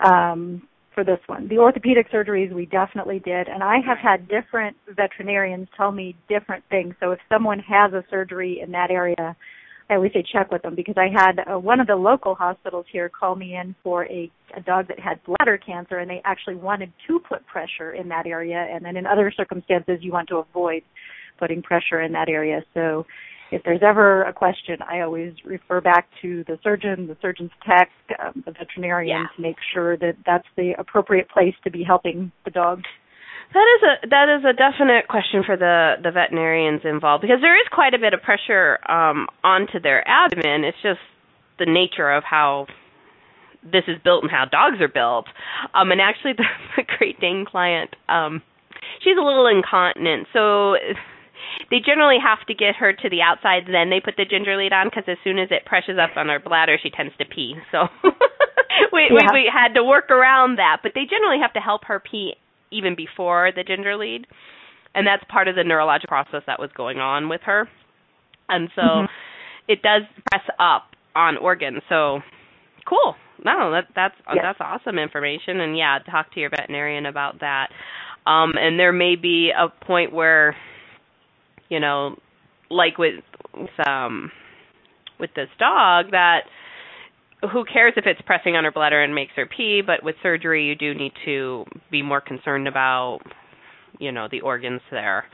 um, 0.00 0.60
for 0.94 1.02
this 1.02 1.20
one. 1.26 1.48
The 1.48 1.58
orthopedic 1.58 2.10
surgeries 2.12 2.52
we 2.52 2.66
definitely 2.66 3.20
did, 3.20 3.48
and 3.48 3.62
I 3.62 3.76
have 3.86 3.98
had 3.98 4.28
different 4.28 4.76
veterinarians 4.94 5.68
tell 5.74 5.90
me 5.90 6.16
different 6.28 6.64
things. 6.68 6.94
So 7.00 7.12
if 7.12 7.18
someone 7.32 7.60
has 7.60 7.94
a 7.94 8.04
surgery 8.10 8.60
in 8.62 8.72
that 8.72 8.90
area 8.90 9.34
I 9.90 9.94
always 9.94 10.12
say 10.12 10.22
check 10.22 10.52
with 10.52 10.62
them 10.62 10.76
because 10.76 10.94
I 10.96 11.08
had 11.12 11.40
uh, 11.52 11.58
one 11.58 11.80
of 11.80 11.88
the 11.88 11.96
local 11.96 12.36
hospitals 12.36 12.86
here 12.92 13.08
call 13.08 13.34
me 13.34 13.56
in 13.56 13.74
for 13.82 14.04
a, 14.06 14.30
a 14.56 14.60
dog 14.60 14.86
that 14.86 15.00
had 15.00 15.18
bladder 15.24 15.58
cancer, 15.58 15.98
and 15.98 16.08
they 16.08 16.22
actually 16.24 16.54
wanted 16.54 16.92
to 17.08 17.18
put 17.28 17.44
pressure 17.46 17.92
in 17.92 18.08
that 18.08 18.26
area. 18.26 18.68
And 18.72 18.84
then 18.84 18.96
in 18.96 19.04
other 19.04 19.32
circumstances, 19.36 19.98
you 20.00 20.12
want 20.12 20.28
to 20.28 20.36
avoid 20.36 20.82
putting 21.40 21.60
pressure 21.60 22.02
in 22.02 22.12
that 22.12 22.28
area. 22.28 22.62
So 22.72 23.04
if 23.50 23.64
there's 23.64 23.82
ever 23.82 24.22
a 24.22 24.32
question, 24.32 24.76
I 24.88 25.00
always 25.00 25.32
refer 25.44 25.80
back 25.80 26.06
to 26.22 26.44
the 26.46 26.56
surgeon, 26.62 27.08
the 27.08 27.16
surgeon's 27.20 27.50
tech, 27.66 27.90
um, 28.24 28.44
the 28.46 28.52
veterinarian 28.52 29.22
yeah. 29.22 29.26
to 29.34 29.42
make 29.42 29.56
sure 29.74 29.96
that 29.96 30.16
that's 30.24 30.46
the 30.56 30.74
appropriate 30.78 31.28
place 31.28 31.54
to 31.64 31.70
be 31.70 31.82
helping 31.82 32.30
the 32.44 32.52
dog. 32.52 32.82
That 33.52 33.66
is 33.66 33.82
a 33.82 34.08
that 34.10 34.28
is 34.30 34.44
a 34.44 34.52
definite 34.54 35.08
question 35.08 35.42
for 35.42 35.56
the 35.56 35.96
the 36.02 36.12
veterinarians 36.12 36.82
involved 36.84 37.22
because 37.22 37.40
there 37.40 37.58
is 37.58 37.66
quite 37.72 37.94
a 37.94 37.98
bit 37.98 38.14
of 38.14 38.22
pressure 38.22 38.78
um 38.88 39.26
onto 39.42 39.80
their 39.80 40.06
abdomen. 40.06 40.62
It's 40.62 40.78
just 40.82 41.02
the 41.58 41.66
nature 41.66 42.10
of 42.10 42.22
how 42.22 42.66
this 43.62 43.84
is 43.88 43.98
built 44.04 44.22
and 44.22 44.30
how 44.30 44.44
dogs 44.46 44.80
are 44.80 44.88
built. 44.88 45.26
Um 45.74 45.90
and 45.90 46.00
actually 46.00 46.34
the, 46.38 46.46
the 46.76 46.84
Great 46.96 47.18
Dane 47.18 47.44
client 47.44 47.90
um 48.08 48.40
she's 49.02 49.18
a 49.18 49.24
little 49.24 49.48
incontinent. 49.48 50.28
So 50.32 50.76
they 51.74 51.82
generally 51.82 52.22
have 52.22 52.46
to 52.46 52.54
get 52.54 52.76
her 52.76 52.92
to 52.92 53.10
the 53.10 53.20
outside 53.20 53.66
then 53.66 53.90
they 53.90 53.98
put 53.98 54.14
the 54.16 54.30
ginger 54.30 54.56
lead 54.56 54.72
on 54.72 54.86
because 54.86 55.10
as 55.10 55.18
soon 55.24 55.40
as 55.40 55.50
it 55.50 55.66
presses 55.66 55.98
up 55.98 56.14
on 56.16 56.28
her 56.28 56.38
bladder 56.38 56.78
she 56.80 56.90
tends 56.90 57.16
to 57.18 57.24
pee. 57.24 57.58
So 57.72 57.90
we, 58.94 59.10
yeah. 59.10 59.26
we 59.34 59.42
we 59.42 59.50
had 59.52 59.74
to 59.74 59.82
work 59.82 60.08
around 60.08 60.62
that, 60.62 60.86
but 60.86 60.92
they 60.94 61.02
generally 61.02 61.42
have 61.42 61.54
to 61.54 61.60
help 61.60 61.90
her 61.90 61.98
pee 61.98 62.38
even 62.70 62.94
before 62.94 63.50
the 63.54 63.64
ginger 63.64 63.96
lead, 63.96 64.26
and 64.94 65.06
that's 65.06 65.22
part 65.28 65.48
of 65.48 65.56
the 65.56 65.64
neurological 65.64 66.08
process 66.08 66.42
that 66.46 66.58
was 66.58 66.70
going 66.76 66.98
on 66.98 67.28
with 67.28 67.40
her. 67.42 67.68
And 68.48 68.68
so 68.74 68.82
mm-hmm. 68.82 69.12
it 69.68 69.82
does 69.82 70.02
press 70.30 70.44
up 70.58 70.90
on 71.14 71.36
organs. 71.36 71.82
So 71.88 72.20
cool. 72.88 73.14
No, 73.44 73.70
that 73.70 73.86
that's 73.94 74.14
yes. 74.34 74.38
that's 74.42 74.60
awesome 74.60 74.98
information. 74.98 75.60
And 75.60 75.76
yeah, 75.76 75.98
talk 76.10 76.32
to 76.34 76.40
your 76.40 76.50
veterinarian 76.50 77.06
about 77.06 77.40
that. 77.40 77.68
Um, 78.26 78.52
and 78.56 78.78
there 78.78 78.92
may 78.92 79.16
be 79.16 79.50
a 79.56 79.68
point 79.84 80.12
where, 80.12 80.54
you 81.68 81.80
know, 81.80 82.16
like 82.68 82.98
with, 82.98 83.24
with 83.54 83.88
um 83.88 84.30
with 85.18 85.30
this 85.34 85.48
dog 85.58 86.10
that 86.10 86.40
who 87.52 87.64
cares 87.64 87.94
if 87.96 88.04
it's 88.06 88.20
pressing 88.26 88.56
on 88.56 88.64
her 88.64 88.72
bladder 88.72 89.02
and 89.02 89.14
makes 89.14 89.32
her 89.36 89.46
pee, 89.46 89.82
but 89.84 90.02
with 90.02 90.16
surgery 90.22 90.66
you 90.66 90.74
do 90.74 90.94
need 90.94 91.12
to 91.24 91.64
be 91.90 92.02
more 92.02 92.20
concerned 92.20 92.68
about, 92.68 93.20
you 93.98 94.12
know, 94.12 94.28
the 94.30 94.40
organs 94.40 94.80
there. 94.90 95.24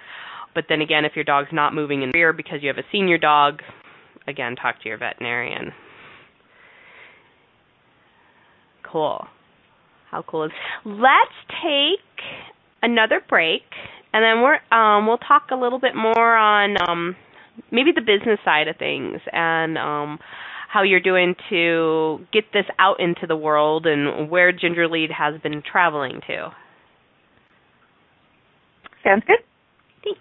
But 0.55 0.65
then 0.69 0.81
again, 0.81 1.05
if 1.05 1.13
your 1.15 1.25
dog's 1.25 1.51
not 1.53 1.75
moving 1.75 2.03
in 2.03 2.11
the 2.13 2.19
rear 2.19 2.33
because 2.33 2.59
you 2.63 2.69
have 2.69 2.79
a 2.79 2.87
senior 2.93 3.19
dog, 3.19 3.61
again, 4.27 4.57
talk 4.57 4.81
to 4.83 4.89
your 4.89 4.99
veterinarian. 4.99 5.73
Cool. 8.91 9.27
How 10.11 10.23
cool 10.23 10.45
is 10.45 10.53
Let's 10.85 11.35
take 11.63 12.01
another 12.83 13.21
break 13.29 13.63
and 14.13 14.23
then 14.23 14.43
we're 14.43 14.59
um 14.77 15.07
we'll 15.07 15.19
talk 15.19 15.49
a 15.51 15.57
little 15.57 15.81
bit 15.81 15.95
more 15.95 16.37
on 16.37 16.77
um 16.89 17.17
maybe 17.73 17.91
the 17.95 18.01
business 18.01 18.39
side 18.45 18.69
of 18.69 18.77
things 18.77 19.21
and 19.33 19.77
um 19.77 20.19
how 20.69 20.83
you're 20.83 21.01
doing 21.01 21.35
to 21.51 22.27
get 22.33 22.45
this 22.53 22.67
out 22.79 23.01
into 23.01 23.27
the 23.27 23.37
world 23.37 23.87
and 23.87 24.31
where 24.31 24.53
Ginger 24.53 24.89
Lead 24.89 25.11
has 25.11 25.41
been 25.41 25.63
traveling 25.63 26.21
to. 26.27 26.53
Sounds 29.05 29.23
good. 29.27 29.39
Thanks. 30.03 30.21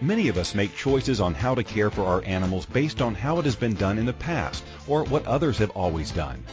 Many 0.00 0.28
of 0.28 0.36
us 0.36 0.54
make 0.54 0.76
choices 0.76 1.20
on 1.20 1.32
how 1.32 1.54
to 1.54 1.64
care 1.64 1.90
for 1.90 2.04
our 2.04 2.22
animals 2.24 2.66
based 2.66 3.00
on 3.00 3.14
how 3.14 3.38
it 3.38 3.46
has 3.46 3.56
been 3.56 3.74
done 3.74 3.98
in 3.98 4.04
the 4.04 4.12
past 4.12 4.62
or 4.86 5.04
what 5.04 5.26
others 5.26 5.58
have 5.58 5.70
always 5.70 6.10
done. 6.10 6.44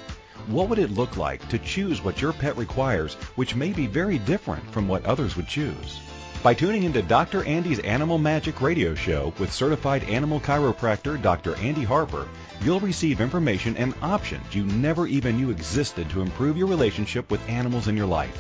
What 0.48 0.70
would 0.70 0.80
it 0.80 0.92
look 0.92 1.18
like 1.18 1.48
to 1.50 1.60
choose 1.60 2.04
what 2.04 2.22
your 2.22 2.34
pet 2.34 2.58
requires, 2.58 3.16
which 3.36 3.56
may 3.56 3.74
be 3.74 3.88
very 3.88 4.18
different 4.20 4.70
from 4.72 4.88
what 4.88 5.06
others 5.06 5.36
would 5.36 5.48
choose? 5.48 6.00
By 6.44 6.54
tuning 6.54 6.84
into 6.84 7.02
Dr. 7.02 7.46
Andy's 7.46 7.80
Animal 7.80 8.18
Magic 8.18 8.60
radio 8.60 8.94
show 8.94 9.34
with 9.40 9.54
certified 9.54 10.04
animal 10.04 10.42
chiropractor 10.42 11.20
Dr. 11.22 11.56
Andy 11.56 11.86
Harper, 11.86 12.28
you'll 12.62 12.82
receive 12.82 13.22
information 13.22 13.78
and 13.78 13.94
options 14.02 14.54
you 14.54 14.66
never 14.66 15.08
even 15.08 15.38
knew 15.38 15.52
existed 15.52 16.10
to 16.10 16.22
improve 16.22 16.58
your 16.58 16.68
relationship 16.68 17.32
with 17.32 17.48
animals 17.48 17.88
in 17.88 17.96
your 17.96 18.08
life. 18.08 18.38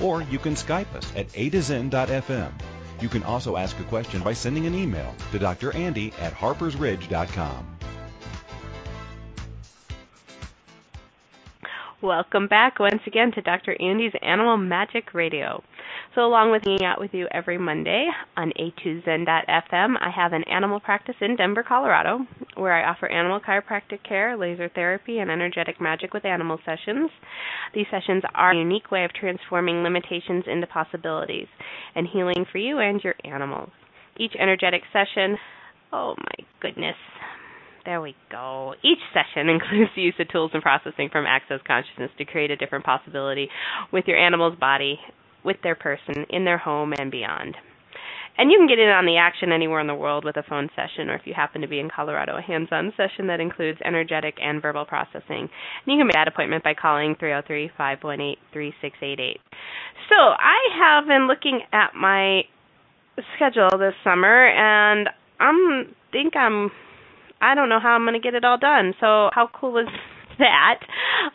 Or 0.00 0.22
you 0.22 0.38
can 0.38 0.54
Skype 0.54 0.94
us 0.94 1.12
at 1.16 1.26
a 1.34 1.50
to 1.50 1.60
zen.fm. 1.60 2.52
You 3.00 3.08
can 3.08 3.22
also 3.22 3.56
ask 3.56 3.78
a 3.78 3.84
question 3.84 4.22
by 4.22 4.32
sending 4.32 4.66
an 4.66 4.74
email 4.74 5.14
to 5.32 5.38
Dr. 5.38 5.74
Andy 5.74 6.12
at 6.20 6.32
harpersridge.com. 6.32 7.76
Welcome 12.02 12.46
back 12.46 12.78
once 12.78 13.00
again 13.06 13.32
to 13.32 13.42
Dr. 13.42 13.74
Andy's 13.80 14.12
Animal 14.22 14.58
Magic 14.58 15.14
Radio. 15.14 15.62
So, 16.16 16.24
along 16.24 16.50
with 16.50 16.64
hanging 16.64 16.86
out 16.86 16.98
with 16.98 17.12
you 17.12 17.28
every 17.30 17.58
Monday 17.58 18.08
on 18.38 18.50
a2zen.fm, 18.58 19.96
I 20.00 20.08
have 20.16 20.32
an 20.32 20.44
animal 20.44 20.80
practice 20.80 21.14
in 21.20 21.36
Denver, 21.36 21.62
Colorado, 21.62 22.20
where 22.54 22.72
I 22.72 22.90
offer 22.90 23.06
animal 23.06 23.38
chiropractic 23.38 24.02
care, 24.02 24.34
laser 24.34 24.70
therapy, 24.74 25.18
and 25.18 25.30
energetic 25.30 25.78
magic 25.78 26.14
with 26.14 26.24
animal 26.24 26.58
sessions. 26.64 27.10
These 27.74 27.84
sessions 27.90 28.22
are 28.34 28.52
a 28.52 28.56
unique 28.56 28.90
way 28.90 29.04
of 29.04 29.12
transforming 29.12 29.82
limitations 29.82 30.44
into 30.46 30.66
possibilities 30.66 31.48
and 31.94 32.08
healing 32.10 32.46
for 32.50 32.56
you 32.56 32.78
and 32.78 32.98
your 33.04 33.14
animals. 33.22 33.68
Each 34.16 34.32
energetic 34.40 34.84
session, 34.94 35.36
oh 35.92 36.14
my 36.16 36.46
goodness, 36.62 36.96
there 37.84 38.00
we 38.00 38.16
go. 38.30 38.72
Each 38.82 39.04
session 39.12 39.48
includes 39.50 39.90
the 39.94 40.00
use 40.00 40.14
of 40.18 40.30
tools 40.30 40.52
and 40.54 40.62
processing 40.62 41.10
from 41.12 41.26
Access 41.26 41.60
Consciousness 41.66 42.10
to 42.16 42.24
create 42.24 42.50
a 42.50 42.56
different 42.56 42.86
possibility 42.86 43.50
with 43.92 44.04
your 44.06 44.16
animal's 44.16 44.58
body 44.58 44.98
with 45.46 45.56
their 45.62 45.74
person 45.74 46.26
in 46.28 46.44
their 46.44 46.58
home 46.58 46.92
and 46.98 47.10
beyond. 47.10 47.56
And 48.38 48.52
you 48.52 48.58
can 48.58 48.68
get 48.68 48.78
in 48.78 48.90
on 48.90 49.06
the 49.06 49.16
action 49.16 49.50
anywhere 49.50 49.80
in 49.80 49.86
the 49.86 49.94
world 49.94 50.24
with 50.24 50.36
a 50.36 50.42
phone 50.42 50.68
session, 50.76 51.08
or 51.08 51.14
if 51.14 51.22
you 51.24 51.32
happen 51.32 51.62
to 51.62 51.68
be 51.68 51.78
in 51.78 51.88
Colorado, 51.88 52.36
a 52.36 52.42
hands 52.42 52.68
on 52.70 52.92
session 52.96 53.28
that 53.28 53.40
includes 53.40 53.78
energetic 53.82 54.34
and 54.42 54.60
verbal 54.60 54.84
processing. 54.84 55.48
And 55.48 55.86
you 55.86 55.96
can 55.96 56.06
make 56.06 56.14
that 56.14 56.28
appointment 56.28 56.62
by 56.62 56.74
calling 56.74 57.16
303 57.18 57.70
518 57.78 58.36
3688. 58.52 59.40
So 60.10 60.16
I 60.16 60.58
have 60.76 61.06
been 61.06 61.26
looking 61.26 61.62
at 61.72 61.94
my 61.94 62.42
schedule 63.36 63.70
this 63.78 63.94
summer, 64.04 64.48
and 64.48 65.08
I'm 65.40 65.94
think 66.12 66.36
I'm 66.36 66.70
I 67.40 67.54
don't 67.54 67.68
know 67.68 67.80
how 67.80 67.90
I'm 67.90 68.04
going 68.04 68.14
to 68.14 68.20
get 68.20 68.34
it 68.34 68.44
all 68.44 68.58
done. 68.58 68.94
So 69.00 69.30
how 69.32 69.48
cool 69.52 69.78
is 69.78 69.88
that? 70.38 70.80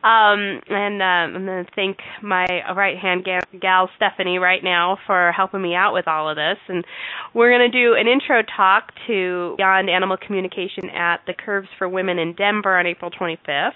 Um, 0.03 0.61
and 0.69 1.01
uh, 1.01 1.37
I'm 1.37 1.45
going 1.45 1.65
to 1.65 1.71
thank 1.75 1.97
my 2.21 2.45
right 2.75 2.97
hand 2.97 3.25
gal, 3.59 3.89
Stephanie 3.95 4.37
right 4.37 4.63
now 4.63 4.97
for 5.05 5.31
helping 5.31 5.61
me 5.61 5.75
out 5.75 5.93
with 5.93 6.07
all 6.07 6.29
of 6.29 6.35
this. 6.35 6.57
And 6.67 6.85
we're 7.33 7.51
going 7.51 7.71
to 7.71 7.77
do 7.77 7.95
an 7.95 8.07
intro 8.07 8.41
talk 8.55 8.91
to 9.07 9.55
Beyond 9.57 9.89
Animal 9.89 10.17
Communication 10.17 10.89
at 10.89 11.21
the 11.27 11.33
Curves 11.33 11.67
for 11.77 11.87
Women 11.87 12.19
in 12.19 12.33
Denver 12.33 12.77
on 12.77 12.87
April 12.87 13.11
25th. 13.11 13.71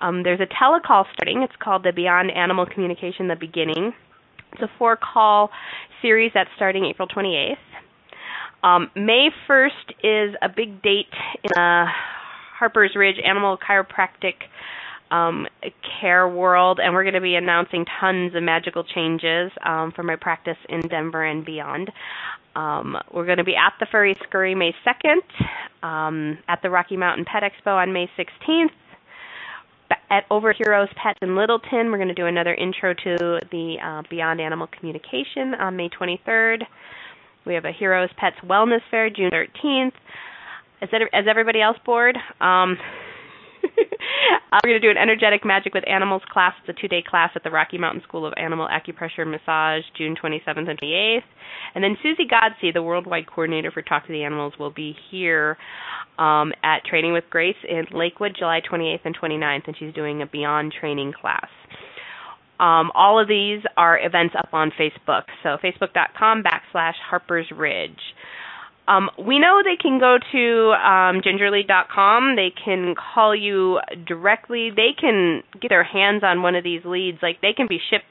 Um, 0.00 0.22
there's 0.22 0.40
a 0.40 0.46
telecall 0.46 1.04
starting. 1.12 1.42
It's 1.42 1.56
called 1.62 1.84
the 1.84 1.92
Beyond 1.92 2.30
Animal 2.30 2.66
Communication: 2.66 3.28
The 3.28 3.36
Beginning. 3.36 3.92
It's 4.52 4.62
a 4.62 4.70
four-call 4.78 5.50
series 6.02 6.32
that's 6.34 6.50
starting 6.56 6.84
April 6.84 7.06
28th. 7.06 7.56
Um, 8.62 8.90
May 8.94 9.28
1st 9.48 9.90
is 10.02 10.34
a 10.42 10.48
big 10.48 10.82
date 10.82 11.12
in 11.42 11.50
the 11.54 11.86
Harper's 12.60 12.94
Ridge 12.94 13.16
Animal 13.24 13.56
Chiropractic 13.56 14.34
um, 15.10 15.46
care 15.98 16.28
world, 16.28 16.78
and 16.78 16.92
we're 16.92 17.04
going 17.04 17.14
to 17.14 17.20
be 17.22 17.34
announcing 17.34 17.86
tons 17.98 18.34
of 18.34 18.42
magical 18.42 18.84
changes 18.84 19.50
um, 19.64 19.92
for 19.96 20.02
my 20.02 20.14
practice 20.14 20.58
in 20.68 20.82
Denver 20.82 21.24
and 21.24 21.42
beyond. 21.42 21.90
Um, 22.54 22.98
we're 23.14 23.24
going 23.24 23.38
to 23.38 23.44
be 23.44 23.56
at 23.56 23.72
the 23.80 23.86
Furry 23.90 24.14
Scurry 24.28 24.54
May 24.54 24.74
2nd, 24.86 25.86
um, 25.86 26.38
at 26.48 26.60
the 26.62 26.68
Rocky 26.68 26.98
Mountain 26.98 27.24
Pet 27.24 27.42
Expo 27.42 27.76
on 27.82 27.94
May 27.94 28.10
16th. 28.18 28.68
At 30.10 30.24
Over 30.30 30.52
Heroes 30.52 30.88
Pets 31.02 31.18
in 31.22 31.36
Littleton, 31.36 31.90
we're 31.90 31.96
going 31.96 32.08
to 32.08 32.14
do 32.14 32.26
another 32.26 32.52
intro 32.54 32.92
to 32.92 33.40
the 33.50 33.76
uh, 33.82 34.02
Beyond 34.10 34.40
Animal 34.40 34.66
Communication 34.78 35.54
on 35.58 35.76
May 35.76 35.88
23rd. 35.88 36.64
We 37.46 37.54
have 37.54 37.64
a 37.64 37.72
Heroes 37.72 38.10
Pets 38.18 38.36
Wellness 38.44 38.82
Fair 38.90 39.08
June 39.08 39.30
13th. 39.30 39.92
Is, 40.82 40.88
that, 40.92 41.02
is 41.02 41.26
everybody 41.28 41.60
else 41.60 41.76
bored? 41.84 42.16
Um, 42.40 42.78
we're 44.64 44.70
going 44.70 44.80
to 44.80 44.86
do 44.86 44.90
an 44.90 44.96
energetic 44.96 45.44
magic 45.44 45.74
with 45.74 45.84
animals 45.86 46.22
class. 46.32 46.54
It's 46.60 46.76
a 46.76 46.80
two-day 46.80 47.04
class 47.06 47.30
at 47.34 47.44
the 47.44 47.50
Rocky 47.50 47.78
Mountain 47.78 48.02
School 48.06 48.26
of 48.26 48.32
Animal 48.36 48.66
Acupressure 48.68 49.20
and 49.20 49.30
Massage, 49.30 49.82
June 49.96 50.16
27th 50.16 50.68
and 50.68 50.80
28th. 50.80 51.22
And 51.74 51.84
then 51.84 51.96
Susie 52.02 52.26
Godsey, 52.26 52.72
the 52.72 52.82
worldwide 52.82 53.26
coordinator 53.26 53.70
for 53.70 53.82
Talk 53.82 54.06
to 54.06 54.12
the 54.12 54.24
Animals, 54.24 54.54
will 54.58 54.70
be 54.70 54.96
here 55.10 55.56
um, 56.18 56.52
at 56.62 56.84
Training 56.84 57.12
with 57.12 57.24
Grace 57.30 57.56
in 57.68 57.86
Lakewood, 57.92 58.34
July 58.38 58.60
28th 58.60 59.00
and 59.04 59.16
29th, 59.16 59.66
and 59.66 59.76
she's 59.78 59.94
doing 59.94 60.22
a 60.22 60.26
Beyond 60.26 60.72
Training 60.78 61.12
class. 61.18 61.48
Um, 62.58 62.90
all 62.94 63.18
of 63.18 63.26
these 63.26 63.62
are 63.76 63.98
events 63.98 64.34
up 64.38 64.50
on 64.52 64.70
Facebook. 64.78 65.24
So 65.42 65.56
facebook.com 65.64 66.42
backslash 66.42 66.94
Harper's 67.08 67.50
Ridge. 67.50 68.00
Um, 68.90 69.08
we 69.24 69.38
know 69.38 69.62
they 69.62 69.80
can 69.80 70.00
go 70.00 70.18
to 70.32 70.72
um, 70.72 71.22
gingerlead.com. 71.22 72.34
They 72.34 72.52
can 72.64 72.94
call 72.96 73.36
you 73.36 73.78
directly. 74.06 74.70
They 74.74 74.90
can 74.98 75.42
get 75.60 75.68
their 75.68 75.84
hands 75.84 76.24
on 76.24 76.42
one 76.42 76.56
of 76.56 76.64
these 76.64 76.84
leads. 76.84 77.18
Like 77.22 77.40
they 77.40 77.52
can 77.52 77.68
be 77.68 77.78
shipped 77.88 78.04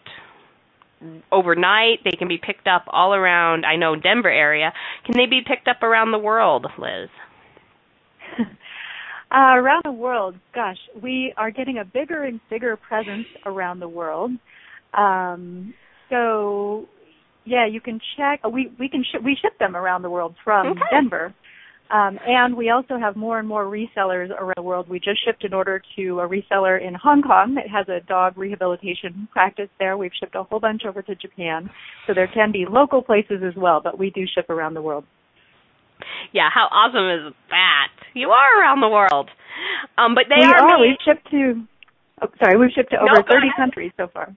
overnight. 1.31 1.99
They 2.05 2.15
can 2.17 2.29
be 2.29 2.37
picked 2.37 2.67
up 2.67 2.85
all 2.87 3.13
around. 3.13 3.65
I 3.65 3.75
know 3.75 3.95
Denver 3.95 4.29
area. 4.29 4.71
Can 5.05 5.17
they 5.17 5.25
be 5.25 5.41
picked 5.45 5.67
up 5.67 5.83
around 5.83 6.11
the 6.11 6.19
world, 6.19 6.65
Liz? 6.77 7.09
Uh, 9.31 9.53
around 9.53 9.83
the 9.85 9.91
world, 9.91 10.33
gosh, 10.55 10.79
we 11.03 11.31
are 11.37 11.51
getting 11.51 11.77
a 11.77 11.85
bigger 11.85 12.23
and 12.23 12.39
bigger 12.49 12.75
presence 12.75 13.27
around 13.45 13.79
the 13.79 13.87
world. 13.87 14.31
Um, 14.97 15.75
so, 16.09 16.87
yeah, 17.45 17.65
you 17.65 17.81
can 17.81 17.99
check. 18.17 18.41
We 18.45 18.71
we 18.79 18.89
can 18.89 19.03
sh- 19.03 19.23
we 19.23 19.35
ship 19.41 19.57
them 19.59 19.75
around 19.75 20.01
the 20.01 20.09
world 20.09 20.35
from 20.43 20.67
okay. 20.67 20.81
Denver, 20.91 21.33
um, 21.91 22.19
and 22.25 22.55
we 22.55 22.69
also 22.69 22.97
have 22.99 23.15
more 23.15 23.39
and 23.39 23.47
more 23.47 23.65
resellers 23.65 24.29
around 24.29 24.53
the 24.57 24.63
world. 24.63 24.87
We 24.89 24.99
just 24.99 25.23
shipped 25.25 25.43
an 25.43 25.53
order 25.53 25.81
to 25.95 26.19
a 26.19 26.27
reseller 26.27 26.79
in 26.85 26.93
Hong 26.93 27.21
Kong 27.21 27.55
that 27.55 27.67
has 27.67 27.87
a 27.89 28.05
dog 28.05 28.37
rehabilitation 28.37 29.27
practice 29.31 29.69
there. 29.79 29.97
We've 29.97 30.11
shipped 30.19 30.35
a 30.35 30.43
whole 30.43 30.59
bunch 30.59 30.83
over 30.87 31.01
to 31.01 31.15
Japan, 31.15 31.69
so 32.05 32.13
there 32.13 32.29
can 32.31 32.51
be 32.51 32.65
local 32.69 33.01
places 33.01 33.41
as 33.45 33.55
well, 33.55 33.81
but 33.83 33.97
we 33.97 34.11
do 34.11 34.25
ship 34.33 34.49
around 34.49 34.75
the 34.75 34.81
world. 34.81 35.05
Yeah, 36.31 36.49
how 36.53 36.67
awesome 36.71 37.27
is 37.27 37.33
that? 37.49 37.91
You 38.13 38.29
are 38.29 38.61
around 38.61 38.81
the 38.81 38.89
world. 38.89 39.29
Um, 39.97 40.15
but 40.15 40.25
they 40.29 40.39
we 40.39 40.45
are. 40.45 40.61
are. 40.61 40.79
Made... 40.79 40.89
We've 40.89 41.03
shipped 41.05 41.29
to. 41.31 41.65
Oh, 42.21 42.27
sorry, 42.41 42.57
we've 42.57 42.71
shipped 42.75 42.91
to 42.91 42.97
over 42.97 43.21
no, 43.21 43.23
30 43.27 43.47
countries 43.57 43.91
so 43.97 44.07
far. 44.13 44.35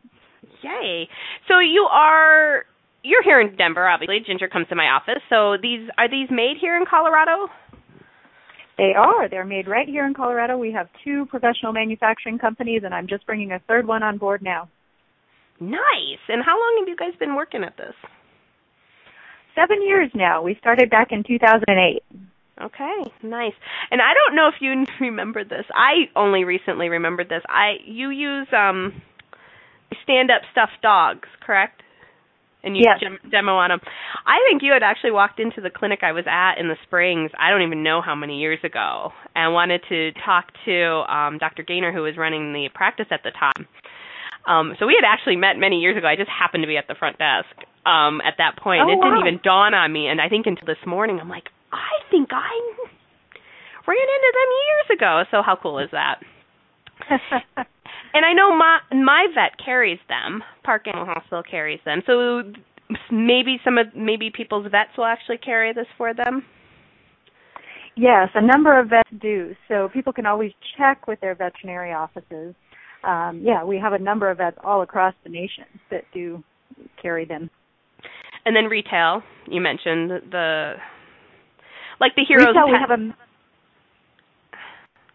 Yay! 0.63 1.09
So 1.49 1.59
you 1.59 1.87
are. 1.91 2.65
You're 3.03 3.23
here 3.23 3.41
in 3.41 3.57
Denver, 3.57 3.89
obviously. 3.89 4.21
Ginger 4.25 4.49
comes 4.49 4.69
to 4.69 4.77
my 4.77 4.87
office. 4.87 5.23
So 5.29 5.57
these 5.61 5.89
are 5.99 6.09
these 6.09 6.29
made 6.31 6.57
here 6.61 6.77
in 6.77 6.85
Colorado? 6.89 7.49
They 8.79 8.95
are. 8.97 9.29
They're 9.29 9.45
made 9.45 9.69
right 9.69 9.89
here 9.89 10.07
in 10.07 10.15
Colorado. 10.15 10.57
We 10.57 10.73
have 10.73 10.89
two 11.05 11.27
professional 11.27 11.73
manufacturing 11.73 12.39
companies, 12.39 12.83
and 12.85 12.95
I'm 12.95 13.07
just 13.07 13.27
bringing 13.27 13.53
a 13.53 13.59
third 13.69 13.87
one 13.87 14.03
on 14.03 14.19
board 14.19 14.43
now. 14.43 14.69
Nice. 15.61 16.23
And 16.29 16.43
how 16.45 16.59
long 16.59 16.77
have 16.81 16.89
you 16.89 16.97
guys 16.97 17.15
been 17.19 17.35
working 17.37 17.65
at 17.65 17.77
this? 17.77 17.95
Seven 19.55 19.83
years 19.83 20.11
now. 20.15 20.43
We 20.43 20.57
started 20.59 20.89
back 20.89 21.09
in 21.11 21.23
2008. 21.25 22.03
Okay, 22.63 23.11
nice. 23.23 23.53
And 23.91 24.01
I 24.01 24.15
don't 24.15 24.37
know 24.37 24.49
if 24.49 24.55
you 24.61 24.85
remember 25.01 25.45
this. 25.45 25.65
I 25.75 26.09
only 26.17 26.45
recently 26.45 26.89
remembered 26.89 27.29
this. 27.29 27.43
I 27.49 27.75
you 27.85 28.11
use 28.11 28.47
um 28.57 29.03
stand-up 30.03 30.43
stuffed 30.53 30.81
dogs, 30.83 31.29
correct? 31.45 31.83
And 32.65 32.77
you 32.77 32.85
yes. 32.87 33.03
demo 33.29 33.57
on 33.57 33.71
them. 33.71 33.81
I 34.25 34.39
think 34.49 34.63
you 34.63 34.73
had 34.73 34.85
actually 34.85 35.11
walked 35.11 35.41
into 35.41 35.61
the 35.61 35.71
clinic 35.71 36.01
I 36.03 36.13
was 36.13 36.25
at 36.31 36.61
in 36.61 36.69
the 36.69 36.77
Springs. 36.85 37.33
I 37.37 37.51
don't 37.51 37.63
even 37.63 37.83
know 37.83 38.01
how 38.01 38.15
many 38.15 38.39
years 38.39 38.61
ago, 38.63 39.11
and 39.35 39.53
wanted 39.53 39.83
to 39.89 40.13
talk 40.25 40.47
to 40.67 41.03
um 41.11 41.39
Dr. 41.39 41.65
Gaynor, 41.65 41.93
who 41.93 42.03
was 42.03 42.17
running 42.17 42.53
the 42.53 42.69
practice 42.73 43.07
at 43.11 43.23
the 43.25 43.33
time. 43.33 43.67
Um, 44.47 44.75
so 44.79 44.87
we 44.87 44.99
had 44.99 45.07
actually 45.07 45.37
met 45.37 45.57
many 45.57 45.79
years 45.79 45.97
ago. 45.97 46.07
I 46.07 46.17
just 46.17 46.31
happened 46.31 46.63
to 46.63 46.69
be 46.69 46.77
at 46.77 46.89
the 46.89 46.95
front 46.95 47.19
desk 47.19 47.51
um, 47.87 48.21
at 48.23 48.35
that 48.39 48.59
point. 48.59 48.83
Oh, 48.83 48.91
it 48.91 48.99
wow. 48.99 49.11
didn't 49.11 49.27
even 49.27 49.41
dawn 49.43 49.75
on 49.75 49.93
me, 49.93 50.09
and 50.09 50.21
I 50.21 50.29
think 50.29 50.47
until 50.47 50.67
this 50.67 50.83
morning, 50.87 51.19
I'm 51.21 51.29
like, 51.29 51.47
I 51.71 52.03
think 52.11 52.31
I 52.33 52.51
ran 53.87 54.07
into 54.07 54.31
them 54.35 54.51
years 54.67 54.99
ago. 54.99 55.23
So 55.31 55.43
how 55.43 55.57
cool 55.61 55.79
is 55.79 55.91
that? 55.93 56.23
and 58.15 58.25
I 58.25 58.33
know 58.33 58.57
my 58.57 58.79
my 58.93 59.27
vet 59.35 59.53
carries 59.65 59.99
them. 60.09 60.43
Park 60.65 60.87
Animal 60.87 61.07
Hospital 61.07 61.43
carries 61.49 61.81
them. 61.85 62.03
So 62.07 62.43
maybe 63.11 63.59
some 63.65 63.79
of 63.79 63.87
maybe 63.95 64.31
people's 64.31 64.67
vets 64.71 64.91
will 64.97 65.05
actually 65.05 65.39
carry 65.39 65.73
this 65.73 65.87
for 65.97 66.15
them. 66.15 66.45
Yes, 67.97 68.29
a 68.35 68.41
number 68.41 68.79
of 68.79 68.89
vets 68.89 69.11
do. 69.21 69.55
So 69.69 69.89
people 69.93 70.13
can 70.13 70.27
always 70.27 70.53
check 70.79 71.07
with 71.07 71.21
their 71.21 71.35
veterinary 71.35 71.93
offices. 71.93 72.55
Um, 73.05 73.43
yeah, 73.45 73.65
we 73.65 73.79
have 73.79 73.93
a 73.93 73.99
number 73.99 74.31
of 74.31 74.39
vets 74.39 74.57
all 74.65 74.83
across 74.83 75.15
the 75.25 75.31
nation 75.31 75.65
that 75.91 76.05
do 76.15 76.43
carry 77.01 77.25
them. 77.25 77.51
And 78.45 78.57
then 78.57 78.65
retail, 78.65 79.23
you 79.47 79.61
mentioned 79.61 80.11
the 80.31 80.75
like 82.01 82.13
the 82.17 82.25
heroes. 82.27 82.49
Retail, 82.49 82.67
we 82.67 82.79
have 82.81 82.99
a. 82.99 83.15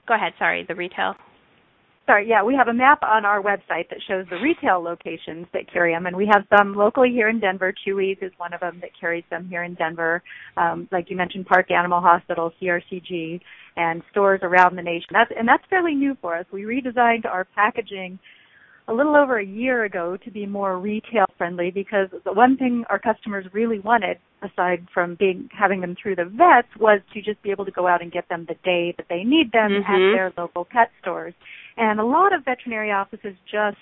Go 0.08 0.14
ahead. 0.14 0.34
Sorry, 0.40 0.66
the 0.68 0.76
retail. 0.76 1.16
Sorry, 2.08 2.26
yeah, 2.26 2.42
we 2.42 2.56
have 2.56 2.70
a 2.70 2.74
map 2.74 3.04
on 3.04 3.26
our 3.26 3.44
website 3.44 3.90
that 3.90 4.00
shows 4.08 4.26
the 4.30 4.38
retail 4.38 4.82
locations 4.82 5.46
that 5.52 5.72
carry 5.72 5.94
them, 5.94 6.06
and 6.06 6.16
we 6.16 6.26
have 6.32 6.46
some 6.58 6.74
locally 6.74 7.10
here 7.10 7.28
in 7.28 7.42
Denver. 7.42 7.74
Chewy's 7.86 8.18
is 8.22 8.32
one 8.38 8.54
of 8.54 8.62
them 8.62 8.80
that 8.80 8.92
carries 8.98 9.26
them 9.30 9.46
here 9.50 9.64
in 9.64 9.74
Denver. 9.74 10.24
Um, 10.56 10.88
like 10.90 11.10
you 11.10 11.18
mentioned, 11.18 11.48
Park 11.48 11.70
Animal 11.70 12.00
Hospital, 12.00 12.54
CRCG, 12.62 13.42
and 13.76 14.02
stores 14.10 14.40
around 14.42 14.78
the 14.78 14.82
nation. 14.82 15.10
That's 15.12 15.32
and 15.38 15.46
that's 15.46 15.64
fairly 15.70 15.96
new 15.96 16.16
for 16.22 16.38
us. 16.38 16.46
We 16.50 16.62
redesigned 16.62 17.26
our 17.26 17.44
packaging 17.44 18.20
a 18.88 18.94
little 18.94 19.18
over 19.18 19.38
a 19.40 19.46
year 19.46 19.84
ago 19.84 20.18
to 20.24 20.32
be 20.32 20.46
more 20.46 20.80
retail 20.80 21.26
friendly 21.38 21.72
because 21.72 22.08
the 22.24 22.32
one 22.32 22.56
thing 22.56 22.86
our 22.90 23.00
customers 23.00 23.46
really 23.52 23.80
wanted 23.80 24.18
aside 24.42 24.88
from 24.94 25.16
being 25.16 25.50
having 25.52 25.82
them 25.82 25.96
through 26.02 26.16
the 26.16 26.24
vets 26.24 26.70
was 26.80 27.02
to 27.14 27.22
just 27.22 27.42
be 27.44 27.52
able 27.52 27.66
to 27.66 27.72
go 27.72 27.86
out 27.86 28.02
and 28.02 28.14
get 28.14 28.30
them 28.30 28.46
the 28.48 28.56
day 28.64 28.94
that 28.96 29.08
they 29.10 29.24
need 29.26 29.52
them 29.52 29.72
mm-hmm. 29.72 29.92
at 29.92 30.16
their 30.16 30.34
local 30.38 30.64
pet 30.64 30.90
stores. 31.02 31.34
And 31.78 32.00
a 32.00 32.06
lot 32.06 32.34
of 32.34 32.44
veterinary 32.44 32.92
offices 32.92 33.36
just 33.52 33.78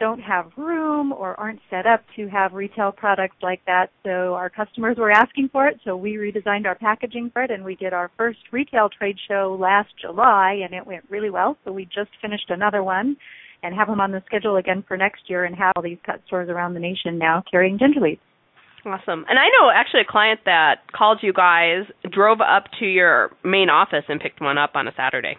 don't 0.00 0.20
have 0.20 0.50
room 0.56 1.12
or 1.12 1.38
aren't 1.38 1.60
set 1.68 1.86
up 1.86 2.02
to 2.16 2.26
have 2.28 2.54
retail 2.54 2.90
products 2.90 3.36
like 3.42 3.60
that. 3.66 3.90
So 4.02 4.34
our 4.34 4.48
customers 4.48 4.96
were 4.96 5.10
asking 5.10 5.50
for 5.52 5.68
it, 5.68 5.78
so 5.84 5.94
we 5.94 6.14
redesigned 6.14 6.64
our 6.64 6.74
packaging 6.74 7.30
for 7.32 7.42
it 7.42 7.50
and 7.50 7.62
we 7.62 7.76
did 7.76 7.92
our 7.92 8.10
first 8.16 8.38
retail 8.50 8.88
trade 8.88 9.16
show 9.28 9.56
last 9.60 9.90
July 10.00 10.60
and 10.64 10.74
it 10.74 10.86
went 10.86 11.04
really 11.10 11.28
well. 11.28 11.58
So 11.64 11.72
we 11.72 11.84
just 11.84 12.10
finished 12.22 12.48
another 12.48 12.82
one 12.82 13.16
and 13.62 13.74
have 13.74 13.88
them 13.88 14.00
on 14.00 14.10
the 14.10 14.22
schedule 14.24 14.56
again 14.56 14.82
for 14.88 14.96
next 14.96 15.28
year 15.28 15.44
and 15.44 15.54
have 15.54 15.72
all 15.76 15.82
these 15.82 15.98
pet 16.04 16.22
stores 16.26 16.48
around 16.48 16.72
the 16.72 16.80
nation 16.80 17.18
now 17.18 17.44
carrying 17.50 17.78
gingerleads. 17.78 18.22
Awesome. 18.86 19.26
And 19.28 19.38
I 19.38 19.48
know 19.48 19.70
actually 19.74 20.00
a 20.00 20.10
client 20.10 20.40
that 20.46 20.90
called 20.96 21.18
you 21.22 21.34
guys, 21.34 21.84
drove 22.10 22.40
up 22.40 22.64
to 22.78 22.86
your 22.86 23.30
main 23.44 23.68
office 23.68 24.04
and 24.08 24.18
picked 24.18 24.40
one 24.40 24.56
up 24.56 24.70
on 24.74 24.88
a 24.88 24.92
Saturday. 24.96 25.36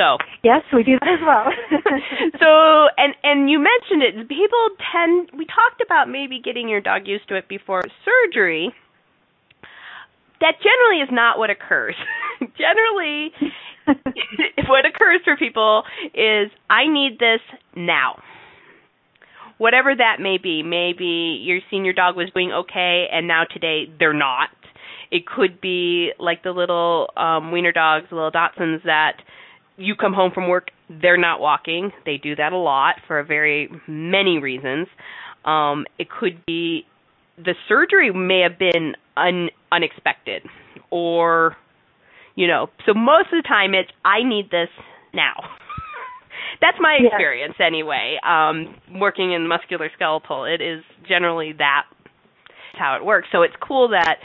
So 0.00 0.16
Yes, 0.42 0.62
we 0.72 0.82
do 0.82 0.96
that 1.00 1.08
as 1.08 1.20
well. 1.20 1.44
so 2.40 2.88
and 2.96 3.14
and 3.22 3.50
you 3.50 3.58
mentioned 3.60 4.02
it. 4.02 4.28
People 4.28 4.64
tend 4.92 5.28
we 5.36 5.44
talked 5.44 5.82
about 5.84 6.08
maybe 6.08 6.40
getting 6.42 6.68
your 6.70 6.80
dog 6.80 7.06
used 7.06 7.28
to 7.28 7.36
it 7.36 7.48
before 7.48 7.82
surgery. 8.04 8.72
that 10.40 10.54
generally 10.64 11.02
is 11.02 11.10
not 11.12 11.38
what 11.38 11.50
occurs. 11.50 11.94
generally, 12.56 13.32
what 14.68 14.86
occurs 14.86 15.20
for 15.24 15.36
people 15.36 15.82
is 16.14 16.50
I 16.70 16.86
need 16.88 17.18
this 17.18 17.40
now. 17.76 18.22
Whatever 19.58 19.94
that 19.94 20.16
may 20.20 20.38
be. 20.38 20.62
Maybe 20.62 21.42
your 21.44 21.60
senior 21.70 21.92
dog 21.92 22.16
was 22.16 22.30
doing 22.32 22.50
okay 22.52 23.06
and 23.12 23.28
now 23.28 23.44
today 23.44 23.84
they're 23.98 24.14
not. 24.14 24.48
It 25.10 25.26
could 25.26 25.60
be 25.60 26.12
like 26.18 26.42
the 26.42 26.52
little 26.52 27.10
um 27.18 27.52
wiener 27.52 27.72
dogs, 27.72 28.06
the 28.08 28.16
little 28.16 28.30
Dachshunds 28.32 28.84
that 28.84 29.20
you 29.80 29.94
come 29.96 30.12
home 30.12 30.30
from 30.32 30.48
work, 30.48 30.68
they're 30.88 31.16
not 31.16 31.40
walking. 31.40 31.90
They 32.04 32.18
do 32.18 32.36
that 32.36 32.52
a 32.52 32.58
lot 32.58 32.96
for 33.06 33.22
very 33.24 33.70
many 33.88 34.38
reasons. 34.38 34.86
Um, 35.44 35.86
it 35.98 36.08
could 36.10 36.44
be 36.46 36.84
the 37.38 37.54
surgery 37.68 38.12
may 38.12 38.40
have 38.40 38.58
been 38.58 38.94
un, 39.16 39.48
unexpected 39.72 40.42
or 40.90 41.56
you 42.34 42.46
know 42.46 42.68
so 42.84 42.92
most 42.92 43.26
of 43.32 43.42
the 43.42 43.48
time 43.48 43.72
it's 43.72 43.90
i 44.04 44.22
need 44.22 44.50
this 44.50 44.68
now 45.14 45.34
that's 46.60 46.76
my 46.80 46.98
experience 47.00 47.54
anyway 47.64 48.18
um 48.22 48.76
working 49.00 49.32
in 49.32 49.48
the 49.48 49.48
musculoskeletal 49.48 50.52
it 50.52 50.60
is 50.60 50.84
generally 51.08 51.52
that 51.56 51.84
how 52.74 52.96
it 52.96 53.04
works 53.04 53.28
so 53.32 53.42
it's 53.42 53.54
cool 53.66 53.88
that 53.88 54.16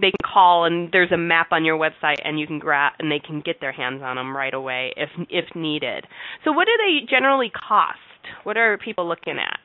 they 0.00 0.10
can 0.10 0.32
call 0.32 0.64
and 0.64 0.90
there's 0.92 1.12
a 1.12 1.16
map 1.16 1.48
on 1.52 1.64
your 1.64 1.78
website 1.78 2.18
and 2.24 2.38
you 2.38 2.46
can 2.46 2.58
grab 2.58 2.92
and 2.98 3.10
they 3.10 3.18
can 3.18 3.40
get 3.40 3.60
their 3.60 3.72
hands 3.72 4.02
on 4.02 4.16
them 4.16 4.36
right 4.36 4.54
away 4.54 4.92
if 4.96 5.10
if 5.28 5.44
needed 5.54 6.06
so 6.44 6.52
what 6.52 6.66
do 6.66 6.72
they 6.78 7.06
generally 7.08 7.50
cost 7.50 7.98
what 8.44 8.56
are 8.56 8.78
people 8.78 9.06
looking 9.06 9.38
at 9.38 9.58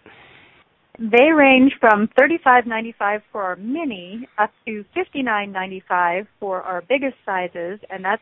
they 0.99 1.31
range 1.31 1.73
from 1.79 2.07
$35.95 2.17 3.21
for 3.31 3.43
our 3.43 3.55
mini 3.57 4.27
up 4.37 4.51
to 4.65 4.85
$59.95 4.95 6.27
for 6.39 6.61
our 6.61 6.81
biggest 6.87 7.15
sizes, 7.25 7.79
and 7.89 8.03
that's 8.03 8.21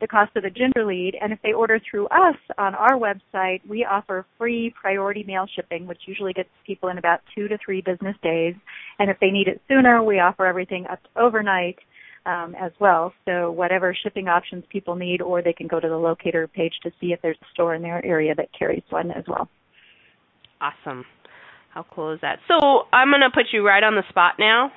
the 0.00 0.06
cost 0.06 0.34
of 0.36 0.42
the 0.42 0.50
ginger 0.50 0.84
lead. 0.84 1.14
And 1.20 1.32
if 1.32 1.38
they 1.42 1.52
order 1.52 1.78
through 1.90 2.06
us 2.08 2.36
on 2.58 2.74
our 2.74 2.98
website, 2.98 3.60
we 3.68 3.84
offer 3.84 4.26
free 4.38 4.74
priority 4.80 5.24
mail 5.24 5.46
shipping, 5.54 5.86
which 5.86 6.02
usually 6.06 6.32
gets 6.32 6.48
people 6.66 6.88
in 6.88 6.98
about 6.98 7.20
two 7.34 7.48
to 7.48 7.58
three 7.64 7.80
business 7.80 8.16
days. 8.22 8.54
And 8.98 9.10
if 9.10 9.18
they 9.20 9.30
need 9.30 9.48
it 9.48 9.60
sooner, 9.68 10.02
we 10.02 10.20
offer 10.20 10.46
everything 10.46 10.86
up 10.90 11.02
to 11.02 11.20
overnight 11.20 11.76
um, 12.24 12.54
as 12.60 12.72
well. 12.80 13.12
So 13.24 13.50
whatever 13.50 13.96
shipping 14.02 14.28
options 14.28 14.64
people 14.70 14.96
need, 14.96 15.22
or 15.22 15.42
they 15.42 15.52
can 15.52 15.68
go 15.68 15.78
to 15.78 15.88
the 15.88 15.96
locator 15.96 16.48
page 16.48 16.72
to 16.82 16.90
see 17.00 17.12
if 17.12 17.20
there's 17.22 17.36
a 17.40 17.46
store 17.52 17.74
in 17.74 17.82
their 17.82 18.04
area 18.04 18.34
that 18.34 18.48
carries 18.58 18.82
one 18.90 19.10
as 19.10 19.24
well. 19.28 19.48
Awesome. 20.60 21.04
How 21.72 21.84
cool 21.90 22.14
is 22.14 22.20
that? 22.22 22.38
So 22.48 22.86
I'm 22.92 23.10
gonna 23.10 23.30
put 23.32 23.46
you 23.52 23.64
right 23.64 23.82
on 23.82 23.94
the 23.94 24.02
spot 24.08 24.34
now. 24.38 24.72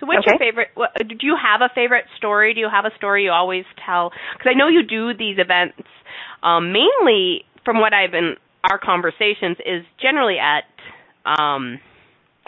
So 0.00 0.06
what's 0.06 0.20
okay. 0.20 0.32
your 0.32 0.38
favorite? 0.38 0.68
What, 0.74 0.90
do 0.96 1.14
you 1.26 1.36
have 1.36 1.60
a 1.60 1.68
favorite 1.74 2.06
story? 2.16 2.54
Do 2.54 2.60
you 2.60 2.68
have 2.72 2.86
a 2.86 2.96
story 2.96 3.24
you 3.24 3.30
always 3.30 3.64
tell? 3.84 4.10
Because 4.32 4.50
I 4.54 4.58
know 4.58 4.68
you 4.68 4.82
do 4.82 5.12
these 5.12 5.36
events 5.38 5.86
um, 6.42 6.72
mainly, 6.72 7.44
from 7.66 7.80
what 7.80 7.92
I've 7.92 8.10
been 8.10 8.36
our 8.64 8.78
conversations, 8.78 9.58
is 9.60 9.84
generally 10.00 10.38
at 10.38 10.64
um, 11.26 11.80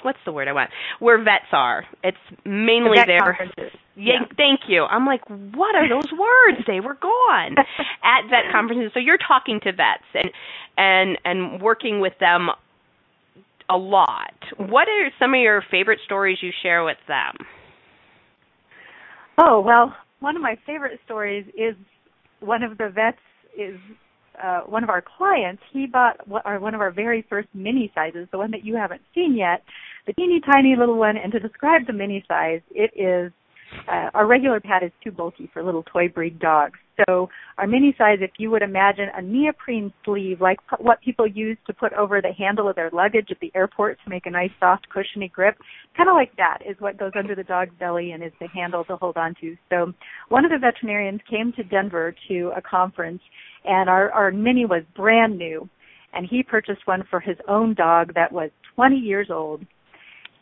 what's 0.03 0.19
the 0.25 0.33
word 0.33 0.49
I 0.49 0.53
want? 0.53 0.71
Where 0.99 1.19
vets 1.23 1.53
are. 1.53 1.85
It's 2.03 2.17
mainly 2.45 2.99
the 2.99 3.05
there. 3.07 3.21
Conferences. 3.21 3.79
Yeah, 3.97 4.15
yeah, 4.21 4.27
thank 4.37 4.61
you. 4.69 4.85
I'm 4.85 5.07
like, 5.07 5.23
what 5.29 5.75
are 5.75 5.89
those 5.89 6.11
words? 6.13 6.65
They 6.67 6.81
were 6.81 6.95
gone 6.95 7.57
at 8.05 8.23
vet 8.31 8.53
conferences. 8.53 8.91
So 8.95 9.01
you're 9.01 9.19
talking 9.19 9.61
to 9.65 9.73
vets 9.73 10.09
and 10.15 10.31
and 10.77 11.19
and 11.25 11.63
working 11.63 12.01
with 12.01 12.15
them 12.21 12.49
a 13.69 13.77
lot. 13.77 14.35
What 14.57 14.89
are 14.89 15.11
some 15.19 15.35
of 15.35 15.41
your 15.41 15.63
favorite 15.71 16.01
stories 16.05 16.39
you 16.43 16.51
share 16.63 16.85
with 16.85 16.99
them? 17.09 17.35
Oh, 19.39 19.61
well, 19.61 19.95
one 20.21 20.37
of 20.37 20.43
my 20.43 20.59
favorite 20.67 21.01
stories 21.05 21.47
is 21.57 21.75
one 22.41 22.63
of 22.63 22.77
the 22.79 22.91
vets 22.91 23.19
is 23.59 23.79
uh, 24.43 24.61
one 24.61 24.83
of 24.83 24.91
our 24.91 25.03
clients. 25.03 25.63
He 25.73 25.87
bought 25.87 26.27
one 26.27 26.75
of 26.75 26.81
our 26.81 26.91
very 26.91 27.25
first 27.29 27.49
mini 27.55 27.91
sizes, 27.95 28.29
the 28.31 28.39
one 28.39 28.51
that 28.53 28.65
you 28.65 28.77
haven't 28.77 29.03
seen 29.15 29.37
yet, 29.37 29.63
the 30.07 30.13
teeny 30.15 30.41
tiny 30.41 30.75
little 30.77 30.99
one. 30.99 31.17
And 31.17 31.33
to 31.33 31.41
describe 31.41 31.87
the 31.87 31.93
mini 31.93 32.25
size, 32.29 32.61
it 32.71 32.91
is 32.97 33.33
uh, 33.89 34.11
our 34.15 34.27
regular 34.27 34.61
pad 34.61 34.83
is 34.83 34.93
too 35.03 35.11
bulky 35.11 35.49
for 35.53 35.63
little 35.63 35.83
toy 35.85 36.09
breed 36.09 36.39
dogs. 36.39 36.79
So 37.07 37.31
our 37.57 37.67
mini 37.67 37.95
size, 37.97 38.19
if 38.21 38.33
you 38.39 38.51
would 38.51 38.63
imagine 38.63 39.09
a 39.17 39.23
neoprene 39.23 39.93
sleeve, 40.05 40.41
like 40.41 40.59
what 40.79 41.01
people 41.01 41.27
use 41.27 41.57
to 41.67 41.73
put 41.73 41.93
over 41.95 42.21
the 42.21 42.33
handle 42.33 42.69
of 42.69 42.77
their 42.77 42.91
luggage 42.93 43.29
at 43.31 43.41
the 43.41 43.51
airport 43.55 43.99
to 44.05 44.11
make 44.11 44.27
a 44.27 44.31
nice 44.31 44.51
soft 44.61 44.87
cushiony 44.91 45.29
grip, 45.29 45.57
kind 45.97 46.11
of 46.11 46.15
like 46.15 46.37
that 46.37 46.59
is 46.69 46.77
what 46.81 46.99
goes 46.99 47.13
under 47.19 47.35
the 47.35 47.45
dog's 47.45 47.75
belly 47.81 48.13
and 48.13 48.23
is 48.23 48.33
the 48.41 48.49
handle 48.49 48.85
to 48.85 48.97
hold 48.97 49.17
on 49.17 49.35
to. 49.41 49.57
So 49.71 49.93
one 50.29 50.45
of 50.45 50.51
the 50.51 50.59
veterinarians 50.59 51.21
came 51.29 51.53
to 51.55 51.65
Denver 51.65 52.15
to 52.29 52.53
a 52.55 52.61
conference 52.61 53.23
and 53.65 53.89
our, 53.89 54.11
our 54.13 54.31
mini 54.31 54.67
was 54.67 54.83
brand 54.95 55.39
new 55.39 55.69
and 56.13 56.27
he 56.29 56.43
purchased 56.43 56.87
one 56.87 57.05
for 57.09 57.21
his 57.21 57.37
own 57.49 57.75
dog 57.75 58.13
that 58.15 58.31
was 58.31 58.51
20 58.77 58.97
years 58.97 59.29
old 59.31 59.65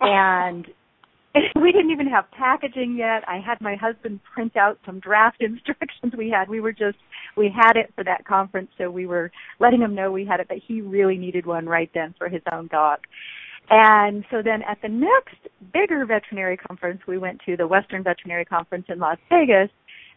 and 0.00 0.66
we 1.62 1.72
didn't 1.72 1.90
even 1.90 2.08
have 2.08 2.30
packaging 2.32 2.96
yet. 2.98 3.22
I 3.28 3.38
had 3.44 3.60
my 3.60 3.76
husband 3.76 4.20
print 4.34 4.56
out 4.56 4.78
some 4.84 5.00
draft 5.00 5.36
instructions 5.40 6.12
we 6.16 6.30
had. 6.30 6.48
We 6.48 6.60
were 6.60 6.72
just 6.72 6.98
we 7.36 7.52
had 7.54 7.76
it 7.76 7.92
for 7.94 8.04
that 8.04 8.26
conference, 8.26 8.70
so 8.76 8.90
we 8.90 9.06
were 9.06 9.30
letting 9.60 9.80
him 9.80 9.94
know 9.94 10.10
we 10.10 10.26
had 10.26 10.40
it, 10.40 10.48
but 10.48 10.58
he 10.66 10.80
really 10.80 11.16
needed 11.16 11.46
one 11.46 11.66
right 11.66 11.90
then 11.94 12.14
for 12.18 12.28
his 12.28 12.42
own 12.52 12.68
dog. 12.68 13.00
And 13.70 14.24
so 14.32 14.42
then 14.42 14.62
at 14.68 14.78
the 14.82 14.88
next 14.88 15.36
bigger 15.72 16.04
veterinary 16.04 16.56
conference 16.56 17.02
we 17.06 17.18
went 17.18 17.40
to, 17.46 17.56
the 17.56 17.68
Western 17.68 18.02
Veterinary 18.02 18.44
Conference 18.44 18.86
in 18.88 18.98
Las 18.98 19.18
Vegas, 19.30 19.70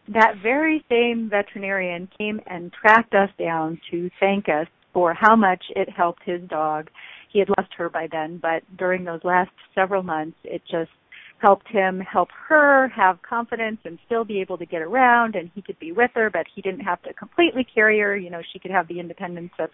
that 0.08 0.34
very 0.42 0.84
same 0.90 1.30
veterinarian 1.30 2.08
came 2.18 2.40
and 2.46 2.72
tracked 2.72 3.14
us 3.14 3.30
down 3.38 3.80
to 3.92 4.10
thank 4.18 4.48
us 4.48 4.66
for 4.92 5.14
how 5.14 5.36
much 5.36 5.62
it 5.76 5.88
helped 5.88 6.22
his 6.24 6.40
dog. 6.48 6.90
He 7.34 7.40
had 7.40 7.48
lost 7.58 7.74
her 7.76 7.88
by 7.88 8.06
then, 8.06 8.38
but 8.40 8.62
during 8.78 9.02
those 9.02 9.24
last 9.24 9.50
several 9.74 10.04
months, 10.04 10.38
it 10.44 10.62
just 10.70 10.92
helped 11.38 11.66
him 11.66 11.98
help 11.98 12.28
her 12.48 12.86
have 12.94 13.20
confidence 13.22 13.78
and 13.84 13.98
still 14.06 14.24
be 14.24 14.40
able 14.40 14.56
to 14.56 14.64
get 14.64 14.80
around 14.80 15.34
and 15.34 15.50
he 15.52 15.60
could 15.60 15.78
be 15.80 15.90
with 15.90 16.12
her 16.14 16.30
but 16.30 16.46
he 16.54 16.62
didn't 16.62 16.80
have 16.80 17.02
to 17.02 17.12
completely 17.12 17.64
carry 17.64 17.98
her. 17.98 18.16
You 18.16 18.30
know 18.30 18.40
she 18.52 18.60
could 18.60 18.70
have 18.70 18.86
the 18.86 19.00
independence 19.00 19.50
of 19.58 19.68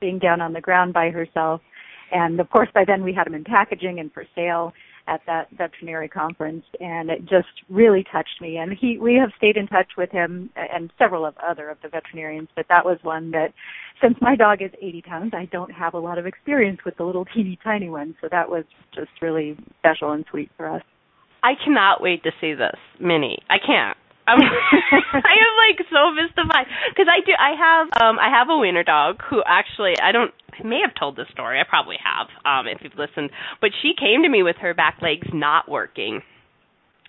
being 0.00 0.18
down 0.18 0.40
on 0.40 0.52
the 0.52 0.60
ground 0.60 0.92
by 0.92 1.10
herself. 1.10 1.62
And 2.12 2.40
of 2.40 2.50
course 2.50 2.68
by 2.74 2.84
then 2.84 3.04
we 3.04 3.14
had 3.14 3.28
him 3.28 3.34
in 3.34 3.44
packaging 3.44 4.00
and 4.00 4.12
for 4.12 4.26
sale 4.34 4.74
at 5.06 5.20
that 5.26 5.48
veterinary 5.56 6.08
conference 6.08 6.64
and 6.80 7.10
it 7.10 7.20
just 7.20 7.48
really 7.68 8.04
touched 8.10 8.40
me 8.40 8.56
and 8.56 8.72
he 8.72 8.98
we 8.98 9.14
have 9.14 9.30
stayed 9.36 9.56
in 9.56 9.66
touch 9.66 9.92
with 9.96 10.10
him 10.10 10.50
and 10.56 10.90
several 10.98 11.26
of 11.26 11.34
other 11.46 11.68
of 11.68 11.76
the 11.82 11.88
veterinarians 11.88 12.48
but 12.56 12.66
that 12.68 12.84
was 12.84 12.98
one 13.02 13.30
that 13.30 13.52
since 14.02 14.16
my 14.20 14.34
dog 14.34 14.62
is 14.62 14.70
80 14.80 15.02
pounds 15.02 15.34
I 15.34 15.44
don't 15.46 15.72
have 15.72 15.94
a 15.94 15.98
lot 15.98 16.18
of 16.18 16.26
experience 16.26 16.80
with 16.84 16.96
the 16.96 17.04
little 17.04 17.24
teeny 17.34 17.58
tiny 17.62 17.90
one 17.90 18.14
so 18.20 18.28
that 18.30 18.48
was 18.48 18.64
just 18.94 19.10
really 19.20 19.56
special 19.78 20.12
and 20.12 20.24
sweet 20.30 20.50
for 20.56 20.68
us 20.68 20.82
I 21.44 21.52
cannot 21.62 22.00
wait 22.00 22.22
to 22.22 22.30
see 22.40 22.54
this 22.54 22.78
mini. 22.98 23.38
I 23.50 23.58
can't. 23.58 23.98
I'm, 24.26 24.40
I 25.12 25.34
am 25.36 25.52
like 25.68 25.86
so 25.90 26.12
mystified 26.12 26.66
because 26.90 27.06
I 27.10 27.20
do. 27.24 27.32
I 27.38 27.52
have 27.58 27.86
um 28.00 28.18
I 28.18 28.30
have 28.30 28.48
a 28.48 28.56
wiener 28.58 28.84
dog 28.84 29.20
who 29.28 29.42
actually 29.46 29.94
I 30.02 30.12
don't 30.12 30.32
I 30.52 30.66
may 30.66 30.80
have 30.84 30.94
told 30.98 31.16
this 31.16 31.26
story. 31.32 31.60
I 31.60 31.64
probably 31.68 31.96
have 32.02 32.28
um 32.44 32.66
if 32.66 32.78
you've 32.82 32.98
listened. 32.98 33.30
But 33.60 33.70
she 33.82 33.92
came 33.98 34.22
to 34.22 34.28
me 34.28 34.42
with 34.42 34.56
her 34.60 34.74
back 34.74 34.98
legs 35.02 35.28
not 35.32 35.68
working. 35.68 36.22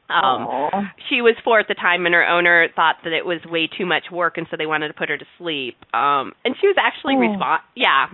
Um 0.10 0.47
Aww. 0.47 0.91
she 1.10 1.22
was 1.22 1.36
four 1.43 1.60
at 1.60 1.68
the 1.68 1.74
time 1.74 2.06
and 2.06 2.14
her 2.14 2.28
owner 2.28 2.68
thought 2.76 2.97
that 3.03 3.14
it 3.14 3.26
was 3.26 3.39
way 3.45 3.68
too 3.68 3.86
much 3.86 4.12
work 4.12 4.38
and 4.38 4.47
so 4.49 4.58
they 4.58 4.66
wanted 4.68 4.89
to 4.89 4.93
put 4.93 5.10
her 5.10 5.18
to 5.18 5.26
sleep. 5.38 5.76
Um 5.93 6.34
and 6.43 6.56
she 6.60 6.68
was 6.68 6.78
actually 6.80 7.16
oh. 7.16 7.26
respond 7.26 7.62
yeah. 7.76 8.08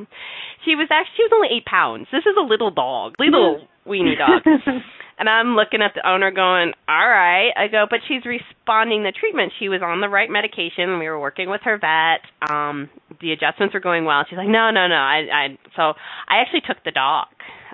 She 0.66 0.76
was 0.76 0.88
actually 0.92 1.16
she 1.18 1.24
was 1.24 1.32
only 1.36 1.50
eight 1.58 1.66
pounds. 1.66 2.08
This 2.12 2.24
is 2.24 2.36
a 2.38 2.46
little 2.46 2.72
dog. 2.72 3.16
Little 3.20 3.68
weenie 3.86 4.18
dog. 4.18 4.46
And 5.22 5.30
I'm 5.30 5.56
looking 5.56 5.84
at 5.84 5.94
the 5.94 6.02
owner 6.02 6.32
going, 6.32 6.74
all 6.90 7.08
right. 7.08 7.52
I 7.56 7.68
go, 7.68 7.86
but 7.88 8.00
she's 8.08 8.26
responding 8.26 9.04
to 9.04 9.12
treatment. 9.12 9.54
She 9.60 9.70
was 9.70 9.82
on 9.86 10.02
the 10.02 10.10
right 10.10 10.32
medication. 10.32 10.98
We 10.98 11.08
were 11.08 11.20
working 11.20 11.48
with 11.48 11.62
her 11.64 11.78
vet. 11.78 12.26
Um, 12.50 12.90
the 13.22 13.32
adjustments 13.32 13.76
were 13.76 13.82
going 13.82 14.04
well. 14.04 14.26
She's 14.28 14.38
like, 14.38 14.48
no, 14.48 14.72
no, 14.72 14.88
no. 14.88 14.96
I, 14.96 15.30
I, 15.30 15.48
so 15.76 15.94
I 16.28 16.42
actually 16.42 16.62
took 16.66 16.84
the 16.84 16.90
dog, 16.90 17.28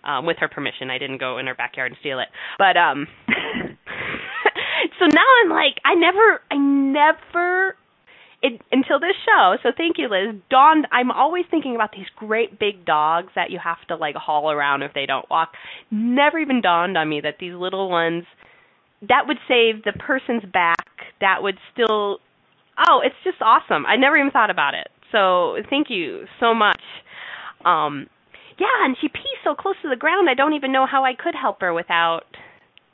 um, 0.03 0.25
with 0.25 0.35
her 0.39 0.49
permission. 0.49 0.89
I 0.89 0.97
didn't 0.97 1.19
go 1.19 1.37
in 1.37 1.47
her 1.47 1.55
backyard 1.55 1.93
and 1.93 1.99
steal 2.01 2.19
it. 2.19 2.27
But, 2.57 2.75
um, 2.75 3.07
so 4.99 5.05
now 5.05 5.25
I'm 5.43 5.49
like, 5.49 5.79
I 5.85 5.95
never, 5.95 6.41
I 6.51 6.57
never 6.57 7.75
it, 8.41 8.61
until 8.71 8.99
this 8.99 9.15
show, 9.25 9.57
so 9.63 9.69
thank 9.75 9.97
you, 9.97 10.09
Liz, 10.09 10.39
dawned 10.49 10.87
I'm 10.91 11.09
always 11.09 11.45
thinking 11.49 11.73
about 11.75 11.91
these 11.91 12.05
great 12.15 12.59
big 12.59 12.85
dogs 12.85 13.29
that 13.35 13.49
you 13.49 13.59
have 13.63 13.77
to 13.87 13.95
like 13.95 14.15
haul 14.15 14.51
around 14.51 14.83
if 14.83 14.93
they 14.93 15.07
don't 15.07 15.27
walk. 15.29 15.49
Never 15.89 16.37
even 16.37 16.61
dawned 16.61 16.97
on 16.97 17.09
me 17.09 17.21
that 17.21 17.37
these 17.39 17.53
little 17.53 17.89
ones 17.89 18.25
that 19.01 19.23
would 19.27 19.37
save 19.47 19.83
the 19.83 19.93
person's 19.93 20.43
back, 20.51 20.85
that 21.19 21.41
would 21.41 21.57
still 21.73 22.19
oh, 22.87 23.01
it's 23.03 23.15
just 23.23 23.41
awesome. 23.41 23.87
I 23.87 23.95
never 23.95 24.17
even 24.17 24.29
thought 24.29 24.51
about 24.51 24.75
it. 24.75 24.89
So 25.11 25.57
thank 25.69 25.87
you 25.89 26.25
so 26.39 26.53
much. 26.53 26.81
Um 27.65 28.07
yeah, 28.59 28.85
and 28.85 28.95
she 29.01 29.07
pees 29.07 29.41
so 29.43 29.55
close 29.55 29.75
to 29.81 29.89
the 29.89 29.95
ground 29.95 30.29
I 30.29 30.35
don't 30.35 30.53
even 30.53 30.71
know 30.71 30.85
how 30.85 31.03
I 31.03 31.13
could 31.15 31.33
help 31.39 31.61
her 31.61 31.73
without 31.73 32.23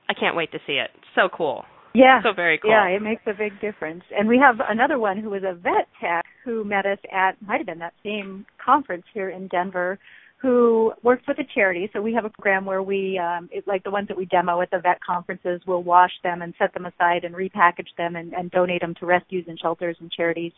I 0.07 0.13
can't 0.13 0.37
wait 0.37 0.51
to 0.53 0.59
see 0.65 0.73
it. 0.73 0.91
So 1.15 1.27
cool. 1.27 1.65
Yeah. 1.93 2.21
So 2.23 2.33
very 2.33 2.57
cool. 2.57 2.71
Yeah, 2.71 2.87
it 2.87 3.01
makes 3.01 3.21
a 3.27 3.33
big 3.33 3.59
difference. 3.61 4.03
And 4.17 4.27
we 4.27 4.37
have 4.39 4.55
another 4.67 4.97
one 4.97 5.17
who 5.17 5.29
was 5.29 5.43
a 5.43 5.53
vet 5.53 5.87
tech 6.01 6.25
who 6.43 6.63
met 6.63 6.85
us 6.85 6.97
at 7.11 7.41
might 7.41 7.57
have 7.57 7.67
been 7.67 7.79
that 7.79 7.93
same 8.03 8.45
conference 8.63 9.05
here 9.13 9.29
in 9.29 9.47
Denver 9.47 9.99
who 10.43 10.91
works 11.03 11.23
with 11.25 11.39
a 11.39 11.43
charity. 11.55 11.89
So 11.93 12.01
we 12.01 12.13
have 12.13 12.25
a 12.25 12.29
program 12.29 12.65
where 12.65 12.83
we, 12.83 13.17
um, 13.17 13.47
it, 13.49 13.65
like 13.65 13.81
the 13.85 13.91
ones 13.91 14.09
that 14.09 14.17
we 14.17 14.25
demo 14.25 14.59
at 14.59 14.69
the 14.71 14.79
vet 14.79 14.99
conferences, 15.01 15.61
we'll 15.65 15.83
wash 15.83 16.11
them 16.21 16.41
and 16.41 16.53
set 16.59 16.73
them 16.73 16.85
aside 16.85 17.23
and 17.23 17.33
repackage 17.33 17.87
them 17.97 18.17
and, 18.17 18.33
and 18.33 18.51
donate 18.51 18.81
them 18.81 18.93
to 18.99 19.05
rescues 19.05 19.45
and 19.47 19.57
shelters 19.57 19.95
and 20.01 20.11
charities. 20.11 20.51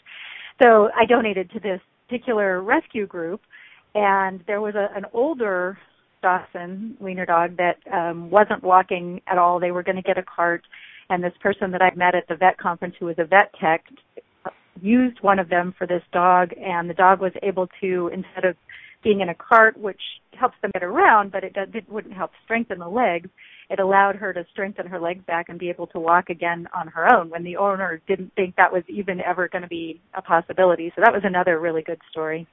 So 0.60 0.90
I 0.98 1.06
donated 1.06 1.52
to 1.52 1.60
this 1.60 1.80
particular 2.08 2.64
rescue 2.64 3.06
group, 3.06 3.42
and 3.94 4.44
there 4.48 4.60
was 4.60 4.74
a, 4.74 4.88
an 4.98 5.06
older 5.14 5.78
Dachshund 6.24 6.98
wiener 7.00 7.28
dog 7.28 7.56
that 7.58 7.78
um, 7.94 8.32
wasn't 8.32 8.64
walking 8.64 9.22
at 9.28 9.38
all. 9.38 9.60
They 9.60 9.70
were 9.70 9.84
going 9.84 9.98
to 9.98 10.02
get 10.02 10.18
a 10.18 10.24
cart, 10.24 10.64
and 11.10 11.24
this 11.24 11.34
person 11.42 11.72
that 11.72 11.82
I 11.82 11.94
met 11.96 12.16
at 12.16 12.28
the 12.28 12.36
vet 12.36 12.58
conference, 12.58 12.96
who 13.00 13.06
was 13.06 13.16
a 13.20 13.26
vet 13.26 13.52
tech, 13.60 13.84
used 14.82 15.22
one 15.22 15.40
of 15.40 15.50
them 15.50 15.74
for 15.78 15.88
this 15.88 16.04
dog, 16.12 16.52
and 16.58 16.90
the 16.90 16.94
dog 16.94 17.22
was 17.22 17.32
able 17.44 17.68
to 17.82 18.10
instead 18.14 18.46
of 18.46 18.56
being 19.04 19.22
in 19.22 19.30
a 19.30 19.36
cart, 19.36 19.78
which 19.78 20.02
helps 20.38 20.56
them 20.62 20.72
get 20.74 20.84
around, 20.84 21.32
but 21.32 21.44
it, 21.44 21.54
does, 21.54 21.68
it 21.74 21.88
wouldn't 21.88 22.14
help 22.14 22.32
strengthen 22.44 22.80
the 22.80 22.88
legs. 22.88 23.30
It 23.70 23.80
allowed 23.80 24.16
her 24.16 24.34
to 24.34 24.46
strengthen 24.52 24.88
her 24.88 25.00
legs 25.00 25.24
back 25.28 25.48
and 25.48 25.60
be 25.60 25.70
able 25.70 25.88
to 25.88 26.00
walk 26.00 26.30
again 26.30 26.68
on 26.76 26.88
her 26.88 27.08
own 27.16 27.30
when 27.30 27.44
the 27.44 27.58
owner 27.58 28.02
didn't 28.08 28.34
think 28.36 28.56
that 28.56 28.74
was 28.74 28.84
even 28.90 29.22
ever 29.22 29.48
going 29.48 29.62
to 29.62 29.68
be 29.68 30.02
a 30.16 30.22
possibility. 30.22 30.92
So 30.96 31.02
that 31.06 31.14
was 31.14 31.22
another 31.24 31.60
really 31.60 31.84
good 31.84 32.00
story 32.12 32.48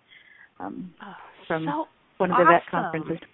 um, 0.61 0.92
oh, 1.03 1.14
from 1.48 1.64
so 1.64 1.84
one 2.18 2.30
of 2.30 2.36
the 2.36 2.44
awesome. 2.44 2.55
vet 2.55 2.70
conferences. 2.70 3.28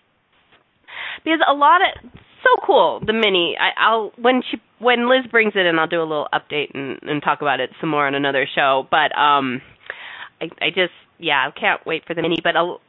Because 1.24 1.40
a 1.48 1.54
lot 1.54 1.80
of 1.82 2.10
so 2.42 2.60
cool 2.64 3.00
the 3.04 3.12
mini. 3.12 3.56
I, 3.58 3.70
I'll 3.80 4.12
when 4.16 4.42
she 4.48 4.58
when 4.78 5.08
Liz 5.08 5.30
brings 5.30 5.54
it 5.56 5.66
in, 5.66 5.78
I'll 5.78 5.86
do 5.88 6.00
a 6.00 6.06
little 6.06 6.28
update 6.32 6.74
and, 6.74 6.98
and 7.02 7.22
talk 7.22 7.42
about 7.42 7.60
it 7.60 7.70
some 7.80 7.90
more 7.90 8.06
on 8.06 8.14
another 8.14 8.46
show. 8.54 8.86
But 8.90 9.16
um, 9.18 9.60
I 10.40 10.50
I 10.60 10.68
just 10.68 10.92
yeah 11.18 11.48
I 11.48 11.58
can't 11.58 11.84
wait 11.86 12.04
for 12.06 12.14
the 12.14 12.22
mini. 12.22 12.38
But 12.42 12.56
I'll, 12.56 12.80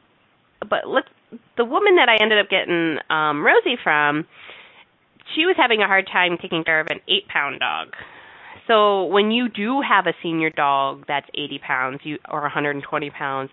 but 0.60 0.86
let's 0.86 1.08
the 1.56 1.64
woman 1.64 1.96
that 1.96 2.08
I 2.08 2.22
ended 2.22 2.38
up 2.38 2.50
getting 2.50 2.98
um 3.08 3.44
Rosie 3.44 3.78
from, 3.82 4.26
she 5.34 5.46
was 5.46 5.56
having 5.56 5.82
a 5.82 5.86
hard 5.86 6.06
time 6.06 6.38
taking 6.40 6.64
care 6.64 6.80
of 6.80 6.88
an 6.90 7.00
eight 7.08 7.28
pound 7.28 7.60
dog. 7.60 7.94
So 8.66 9.06
when 9.06 9.32
you 9.32 9.48
do 9.48 9.80
have 9.80 10.06
a 10.06 10.12
senior 10.22 10.50
dog 10.50 11.04
that's 11.08 11.26
80 11.34 11.58
pounds 11.58 12.00
you 12.04 12.18
or 12.30 12.42
120 12.42 13.10
pounds, 13.10 13.50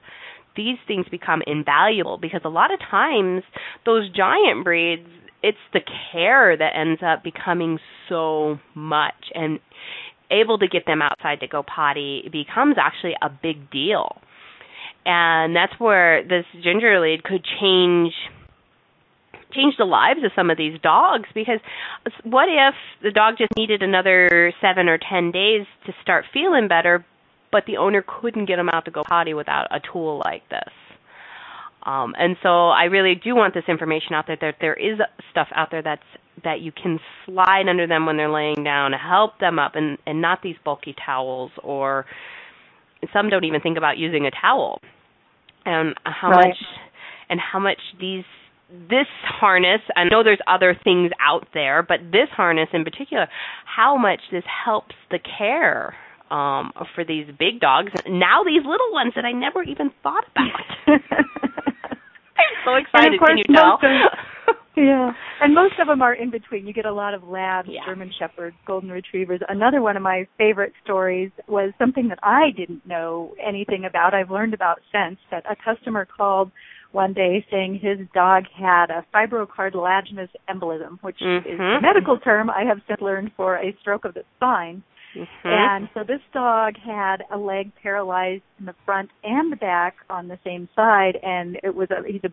these 0.58 0.78
things 0.88 1.06
become 1.10 1.42
invaluable 1.48 2.18
because 2.18 2.42
a 2.44 2.50
lot 2.50 2.74
of 2.74 2.80
times 2.80 3.44
those 3.86 4.10
giant 4.10 4.64
breeds 4.64 5.08
it's 5.44 5.58
the 5.72 5.82
care 6.12 6.58
that 6.58 6.72
ends 6.76 7.02
up 7.06 7.24
becoming 7.24 7.80
so 8.10 8.60
much 8.76 9.32
and 9.34 9.60
able 10.32 10.58
to 10.58 10.68
get 10.68 10.86
them 10.86 11.02
outside 11.02 11.40
to 11.40 11.48
go 11.48 11.64
potty 11.64 12.24
becomes 12.32 12.76
actually 12.78 13.14
a 13.22 13.30
big 13.30 13.70
deal. 13.70 14.18
And 15.06 15.56
that's 15.56 15.80
where 15.80 16.24
this 16.24 16.46
ginger 16.64 17.00
lead 17.00 17.24
could 17.24 17.46
change 17.60 18.14
change 19.56 19.76
the 19.78 19.86
lives 19.86 20.20
of 20.26 20.32
some 20.36 20.50
of 20.50 20.58
these 20.58 20.78
dogs 20.82 21.30
because 21.34 21.60
what 22.26 22.50
if 22.50 22.76
the 23.02 23.12
dog 23.12 23.36
just 23.38 23.52
needed 23.56 23.82
another 23.82 24.52
7 24.60 24.90
or 24.90 24.98
10 24.98 25.32
days 25.32 25.66
to 25.86 25.94
start 26.02 26.26
feeling 26.34 26.68
better 26.68 27.06
but 27.52 27.64
the 27.66 27.78
owner 27.78 28.04
couldn't 28.06 28.46
get 28.46 28.58
them 28.58 28.70
out 28.70 28.86
to 28.86 28.92
go 28.92 29.04
potty 29.04 29.34
without 29.34 29.68
a 29.72 29.80
tool 29.92 30.22
like 30.26 30.48
this 30.50 30.74
um, 31.88 32.14
and 32.20 32.36
so 32.44 32.68
I 32.68 32.84
really 32.86 33.16
do 33.16 33.34
want 33.34 33.54
this 33.54 33.64
information 33.70 34.14
out 34.14 34.26
there 34.28 34.38
that 34.42 34.56
there 34.60 34.74
is 34.74 35.00
stuff 35.32 35.48
out 35.56 35.70
there 35.72 35.82
that's 35.82 36.02
that 36.44 36.60
you 36.60 36.72
can 36.72 37.00
slide 37.26 37.68
under 37.68 37.88
them 37.88 38.06
when 38.06 38.18
they're 38.18 38.30
laying 38.30 38.64
down, 38.64 38.92
help 38.92 39.40
them 39.40 39.58
up, 39.58 39.76
and 39.76 39.98
and 40.06 40.22
not 40.22 40.42
these 40.44 40.58
bulky 40.66 40.94
towels 41.04 41.52
or 41.64 42.06
some 43.14 43.30
don't 43.30 43.46
even 43.46 43.62
think 43.62 43.78
about 43.78 43.98
using 43.98 44.26
a 44.26 44.32
towel 44.32 44.82
and 45.66 45.96
how 46.04 46.30
Right. 46.30 46.48
much 46.50 46.58
and 47.30 47.40
how 47.40 47.60
much 47.60 47.80
these 48.02 48.26
this 48.90 49.08
harness 49.24 49.80
I 49.96 50.04
know 50.04 50.24
there's 50.24 50.42
other 50.46 50.78
things 50.84 51.12
out 51.22 51.48
there, 51.54 51.84
but 51.84 52.00
this 52.12 52.28
harness 52.36 52.68
in 52.74 52.84
particular, 52.84 53.30
how 53.66 53.96
much 53.96 54.20
this 54.30 54.44
helps 54.66 54.96
the 55.10 55.20
care 55.20 55.96
um 56.32 56.72
for 56.96 57.04
these 57.06 57.28
big 57.38 57.60
dogs. 57.60 57.92
Now 58.08 58.44
these 58.44 58.66
little 58.66 58.92
ones 58.92 59.14
that 59.16 59.26
I 59.26 59.32
never 59.32 59.64
even 59.64 59.92
thought 60.04 60.26
about. 60.32 60.62
I'm 62.38 62.56
so 62.66 62.76
excited, 62.76 63.06
and 63.06 63.16
of 63.16 63.20
course, 63.20 63.30
can 63.32 63.38
you 63.38 63.56
tell? 63.56 63.80
of, 63.82 64.56
yeah, 64.78 65.12
and 65.42 65.56
most 65.56 65.74
of 65.80 65.88
them 65.88 66.02
are 66.02 66.14
in 66.14 66.30
between. 66.30 66.68
You 66.68 66.74
get 66.74 66.86
a 66.86 66.94
lot 66.94 67.14
of 67.14 67.24
labs, 67.24 67.68
Yeah. 67.72 67.82
German 67.86 68.12
shepherds, 68.20 68.56
golden 68.66 68.92
retrievers. 68.92 69.42
Another 69.50 69.82
one 69.82 69.98
of 69.98 70.04
my 70.04 70.28
favorite 70.38 70.74
stories 70.84 71.32
was 71.48 71.74
something 71.80 72.10
that 72.10 72.20
I 72.22 72.52
didn't 72.56 72.86
know 72.86 73.34
anything 73.46 73.86
about. 73.86 74.14
I've 74.14 74.30
learned 74.30 74.54
about 74.54 74.80
since 74.92 75.18
that 75.32 75.44
a 75.50 75.56
customer 75.56 76.06
called 76.06 76.52
one 76.92 77.14
day 77.14 77.46
saying 77.52 77.80
his 77.82 78.08
dog 78.14 78.44
had 78.58 78.90
a 78.90 79.06
fibrocartilaginous 79.14 80.30
embolism, 80.50 81.00
which 81.02 81.22
is 81.22 81.60
a 81.60 81.80
medical 81.82 82.18
term 82.20 82.50
I 82.50 82.64
have 82.64 82.78
since 82.88 83.02
learned 83.02 83.32
for 83.36 83.56
a 83.56 83.76
stroke 83.82 84.06
of 84.06 84.14
the 84.14 84.24
spine. 84.38 84.84
Mhm. 85.16 85.28
And 85.46 85.90
so 85.94 86.04
this 86.04 86.22
dog 86.34 86.78
had 86.78 87.24
a 87.32 87.38
leg 87.38 87.72
paralyzed 87.82 88.44
in 88.60 88.66
the 88.66 88.76
front 88.86 89.10
and 89.24 89.52
the 89.52 89.56
back 89.56 89.96
on 90.10 90.28
the 90.28 90.38
same 90.44 90.68
side, 90.76 91.18
and 91.24 91.60
it 91.64 91.74
was 91.74 91.90
a 91.92 92.04
he's 92.06 92.24
a 92.24 92.32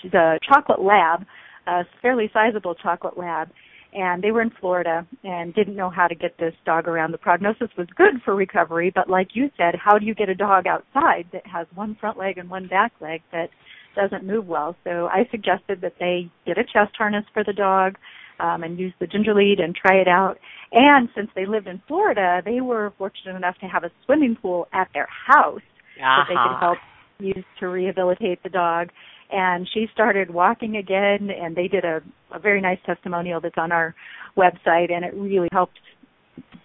she's 0.00 0.14
a 0.14 0.38
chocolate 0.42 0.80
lab, 0.80 1.26
a 1.66 1.84
fairly 2.00 2.30
sizable 2.32 2.74
chocolate 2.74 3.18
lab, 3.18 3.50
and 3.92 4.22
they 4.22 4.30
were 4.30 4.42
in 4.42 4.50
Florida 4.50 5.06
and 5.24 5.54
didn't 5.54 5.76
know 5.76 5.90
how 5.90 6.06
to 6.06 6.14
get 6.14 6.36
this 6.38 6.54
dog 6.64 6.86
around. 6.86 7.12
The 7.12 7.18
prognosis 7.18 7.70
was 7.76 7.88
good 7.96 8.22
for 8.24 8.34
recovery, 8.34 8.90
but 8.94 9.08
like 9.08 9.34
you 9.34 9.50
said, 9.56 9.74
how 9.74 9.98
do 9.98 10.06
you 10.06 10.14
get 10.14 10.28
a 10.28 10.34
dog 10.34 10.66
outside 10.66 11.26
that 11.32 11.46
has 11.46 11.66
one 11.74 11.96
front 11.96 12.18
leg 12.18 12.38
and 12.38 12.48
one 12.48 12.66
back 12.68 12.92
leg 13.00 13.22
that 13.32 13.50
doesn't 13.96 14.24
move 14.24 14.46
well? 14.46 14.76
So 14.84 15.08
I 15.08 15.26
suggested 15.30 15.80
that 15.80 15.94
they 15.98 16.30
get 16.46 16.58
a 16.58 16.64
chest 16.64 16.96
harness 16.96 17.24
for 17.32 17.42
the 17.42 17.52
dog 17.52 17.96
um, 18.40 18.62
and 18.62 18.78
use 18.78 18.92
the 19.00 19.06
ginger 19.06 19.34
lead 19.34 19.60
and 19.60 19.74
try 19.74 19.96
it 19.96 20.08
out. 20.08 20.38
And 20.72 21.08
since 21.14 21.28
they 21.34 21.46
lived 21.46 21.66
in 21.66 21.82
Florida, 21.86 22.42
they 22.44 22.60
were 22.60 22.92
fortunate 22.98 23.36
enough 23.36 23.58
to 23.58 23.66
have 23.66 23.84
a 23.84 23.90
swimming 24.04 24.36
pool 24.40 24.68
at 24.72 24.88
their 24.94 25.08
house 25.26 25.62
that 25.98 26.24
they 26.28 26.34
could 26.34 26.58
help 26.60 26.78
use 27.18 27.44
to 27.58 27.68
rehabilitate 27.68 28.42
the 28.42 28.48
dog. 28.48 28.88
And 29.32 29.68
she 29.72 29.86
started 29.92 30.30
walking 30.30 30.76
again, 30.76 31.30
and 31.30 31.54
they 31.54 31.68
did 31.68 31.84
a, 31.84 32.00
a 32.34 32.38
very 32.38 32.60
nice 32.60 32.78
testimonial 32.84 33.40
that's 33.40 33.58
on 33.58 33.70
our 33.70 33.94
website, 34.36 34.90
and 34.90 35.04
it 35.04 35.14
really 35.14 35.48
helped 35.52 35.78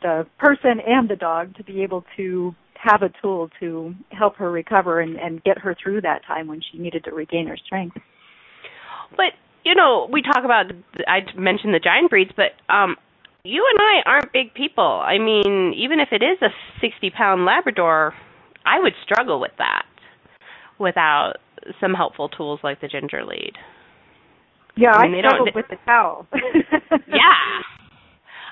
the 0.02 0.26
person 0.40 0.80
and 0.86 1.10
the 1.10 1.16
dog 1.16 1.56
to 1.56 1.64
be 1.64 1.84
able 1.84 2.04
to 2.18 2.56
have 2.76 3.02
a 3.02 3.10
tool 3.22 3.50
to 3.60 3.94
help 4.10 4.36
her 4.38 4.52
recover 4.52 5.00
and, 5.00 5.18
and 5.18 5.44
get 5.44 5.58
her 5.58 5.76
through 5.82 6.02
that 6.02 6.22
time 6.28 6.48
when 6.48 6.62
she 6.72 6.78
needed 6.78 7.04
to 7.04 7.12
regain 7.12 7.48
her 7.48 7.58
strength. 7.58 7.98
But 9.12 9.34
you 9.66 9.76
know, 9.76 10.08
we 10.12 10.22
talk 10.22 10.44
about 10.46 10.68
I 11.08 11.22
mentioned 11.38 11.74
the 11.74 11.80
giant 11.80 12.10
breeds, 12.10 12.32
but 12.36 12.54
um 12.74 12.96
you 13.44 13.64
and 13.72 13.80
I 13.80 14.10
aren't 14.10 14.34
big 14.34 14.54
people. 14.54 14.84
I 15.06 15.18
mean, 15.20 15.74
even 15.78 16.00
if 16.00 16.10
it 16.12 16.24
is 16.24 16.42
a 16.42 16.50
60 16.82 17.10
pound 17.12 17.46
Labrador, 17.46 18.14
I 18.66 18.80
would 18.80 18.94
struggle 19.04 19.40
with 19.40 19.52
that 19.60 19.86
without 20.80 21.34
some 21.80 21.94
helpful 21.94 22.30
tools 22.30 22.60
like 22.64 22.82
the 22.82 22.88
ginger 22.88 23.24
lead. 23.24 23.54
Yeah, 24.78 24.92
I 24.94 25.04
I, 25.04 25.08
mean, 25.08 25.12
they 25.14 25.22
don't- 25.22 25.56
with 25.56 25.68
the 25.70 25.78
towel. 25.86 26.28
Yeah. 27.08 27.62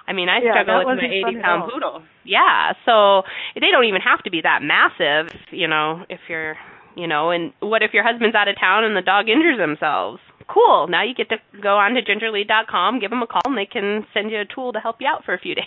I 0.05 0.13
mean, 0.13 0.27
I 0.29 0.39
Yeah, 0.43 0.51
struggle 0.51 0.79
with 0.79 0.87
my 0.87 0.93
wasn't 0.95 1.13
80 1.13 1.41
fun 1.41 1.61
at 1.61 1.69
poodle. 1.69 2.03
Yeah, 2.25 2.73
so 2.85 3.23
they 3.55 3.71
don't 3.71 3.85
even 3.85 4.01
have 4.01 4.21
to 4.23 4.29
be 4.31 4.41
that 4.41 4.59
massive, 4.61 5.31
you 5.51 5.67
know, 5.67 6.03
if 6.09 6.19
you're, 6.27 6.55
you 6.95 7.07
know, 7.07 7.31
and 7.31 7.53
what 7.61 7.81
if 7.83 7.93
your 7.93 8.03
husband's 8.03 8.35
out 8.35 8.47
of 8.49 8.59
town 8.59 8.83
and 8.83 8.95
the 8.97 9.01
dog 9.01 9.29
injures 9.29 9.57
themselves? 9.57 10.19
Cool. 10.47 10.87
Now 10.87 11.03
you 11.03 11.13
get 11.13 11.29
to 11.29 11.37
go 11.61 11.77
on 11.77 11.93
to 11.93 12.01
gingerlead.com, 12.01 12.99
give 12.99 13.09
them 13.09 13.21
a 13.21 13.27
call, 13.27 13.41
and 13.45 13.57
they 13.57 13.65
can 13.65 14.05
send 14.13 14.31
you 14.31 14.41
a 14.41 14.45
tool 14.45 14.73
to 14.73 14.79
help 14.79 14.97
you 14.99 15.07
out 15.07 15.23
for 15.23 15.33
a 15.33 15.39
few 15.39 15.55
days. 15.55 15.65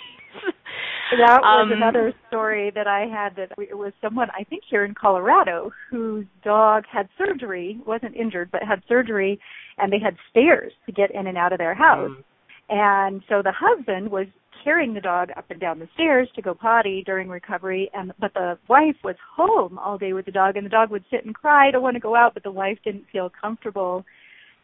That 1.19 1.41
was 1.41 1.67
Um, 1.67 1.73
another 1.73 2.13
story 2.29 2.71
that 2.75 2.87
I 2.89 3.07
had 3.07 3.37
that 3.37 3.53
it 3.59 3.79
was 3.79 3.93
someone 4.03 4.29
I 4.37 4.43
think 4.45 4.65
here 4.69 4.85
in 4.85 4.93
Colorado 4.95 5.73
whose 5.91 6.27
dog 6.45 6.85
had 6.91 7.09
surgery, 7.17 7.79
wasn't 7.87 8.17
injured 8.17 8.51
but 8.51 8.63
had 8.65 8.83
surgery 8.89 9.39
and 9.79 9.93
they 9.93 10.01
had 10.01 10.17
stairs 10.31 10.73
to 10.87 10.93
get 10.93 11.13
in 11.13 11.27
and 11.29 11.39
out 11.39 11.53
of 11.53 11.59
their 11.59 11.75
house. 11.75 12.11
Mm. 12.11 12.25
And 12.69 13.23
so 13.29 13.41
the 13.43 13.53
husband 13.53 14.11
was 14.11 14.27
carrying 14.65 14.95
the 14.95 15.01
dog 15.01 15.31
up 15.37 15.49
and 15.49 15.61
down 15.61 15.79
the 15.79 15.89
stairs 15.95 16.29
to 16.35 16.43
go 16.43 16.55
potty 16.55 17.05
during 17.07 17.29
recovery 17.29 17.89
and 17.95 18.13
but 18.19 18.35
the 18.35 18.59
wife 18.69 18.97
was 19.05 19.15
home 19.37 19.79
all 19.79 19.97
day 19.97 20.13
with 20.13 20.27
the 20.27 20.33
dog 20.33 20.57
and 20.57 20.67
the 20.67 20.71
dog 20.71 20.91
would 20.91 21.05
sit 21.09 21.25
and 21.25 21.37
cry, 21.37 21.71
don't 21.71 21.83
want 21.83 21.95
to 21.95 22.01
go 22.01 22.17
out, 22.17 22.35
but 22.35 22.43
the 22.43 22.51
wife 22.51 22.79
didn't 22.85 23.05
feel 23.13 23.31
comfortable 23.41 24.05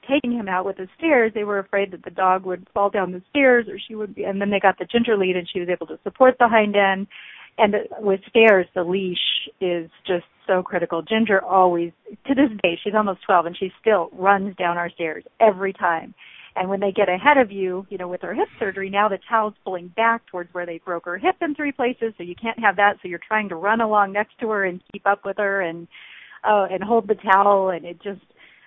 taking 0.08 0.32
him 0.32 0.48
out 0.48 0.64
with 0.64 0.76
the 0.76 0.88
stairs, 0.98 1.32
they 1.34 1.44
were 1.44 1.58
afraid 1.58 1.90
that 1.92 2.04
the 2.04 2.10
dog 2.10 2.44
would 2.44 2.66
fall 2.74 2.90
down 2.90 3.12
the 3.12 3.22
stairs 3.30 3.66
or 3.68 3.78
she 3.78 3.94
would 3.94 4.14
be, 4.14 4.24
and 4.24 4.40
then 4.40 4.50
they 4.50 4.60
got 4.60 4.78
the 4.78 4.84
ginger 4.84 5.16
lead 5.16 5.36
and 5.36 5.48
she 5.50 5.60
was 5.60 5.68
able 5.68 5.86
to 5.86 5.98
support 6.02 6.36
the 6.38 6.48
hind 6.48 6.76
end. 6.76 7.06
And 7.58 7.74
with 7.98 8.20
stairs, 8.28 8.66
the 8.74 8.82
leash 8.82 9.18
is 9.60 9.90
just 10.06 10.24
so 10.46 10.62
critical. 10.62 11.02
Ginger 11.02 11.42
always, 11.42 11.92
to 12.26 12.34
this 12.34 12.50
day, 12.62 12.78
she's 12.82 12.94
almost 12.94 13.22
12 13.24 13.46
and 13.46 13.56
she 13.56 13.70
still 13.80 14.08
runs 14.12 14.56
down 14.56 14.78
our 14.78 14.90
stairs 14.90 15.24
every 15.40 15.72
time. 15.72 16.14
And 16.54 16.68
when 16.68 16.80
they 16.80 16.92
get 16.92 17.08
ahead 17.08 17.38
of 17.38 17.50
you, 17.50 17.86
you 17.88 17.96
know, 17.96 18.08
with 18.08 18.22
her 18.22 18.34
hip 18.34 18.48
surgery, 18.58 18.90
now 18.90 19.08
the 19.08 19.18
towel's 19.28 19.54
pulling 19.64 19.88
back 19.88 20.26
towards 20.26 20.52
where 20.52 20.66
they 20.66 20.80
broke 20.84 21.06
her 21.06 21.16
hip 21.16 21.36
in 21.40 21.54
three 21.54 21.72
places, 21.72 22.12
so 22.16 22.22
you 22.22 22.34
can't 22.34 22.58
have 22.58 22.76
that. 22.76 22.96
So 23.00 23.08
you're 23.08 23.20
trying 23.26 23.48
to 23.50 23.56
run 23.56 23.80
along 23.80 24.12
next 24.12 24.38
to 24.40 24.50
her 24.50 24.64
and 24.64 24.82
keep 24.92 25.06
up 25.06 25.24
with 25.24 25.38
her 25.38 25.62
and 25.62 25.88
uh, 26.44 26.66
and 26.70 26.82
hold 26.82 27.06
the 27.06 27.14
towel, 27.14 27.70
and 27.70 27.84
it 27.84 28.02
just 28.02 28.20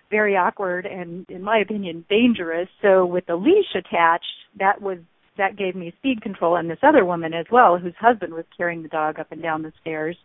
very 0.10 0.36
awkward 0.36 0.86
and, 0.86 1.26
in 1.30 1.42
my 1.42 1.60
opinion, 1.60 2.06
dangerous. 2.10 2.68
So 2.82 3.06
with 3.06 3.26
the 3.26 3.36
leash 3.36 3.76
attached, 3.76 4.26
that 4.60 4.82
was 4.82 5.00
that 5.38 5.58
gave 5.58 5.76
me 5.76 5.94
speed 5.98 6.22
control 6.22 6.56
and 6.56 6.70
this 6.70 6.78
other 6.82 7.04
woman 7.04 7.34
as 7.34 7.46
well 7.52 7.78
whose 7.78 7.94
husband 8.00 8.34
was 8.34 8.46
carrying 8.56 8.82
the 8.82 8.88
dog 8.88 9.20
up 9.20 9.34
and 9.34 9.42
down 9.42 9.64
the 9.64 9.74
stairs. 9.82 10.16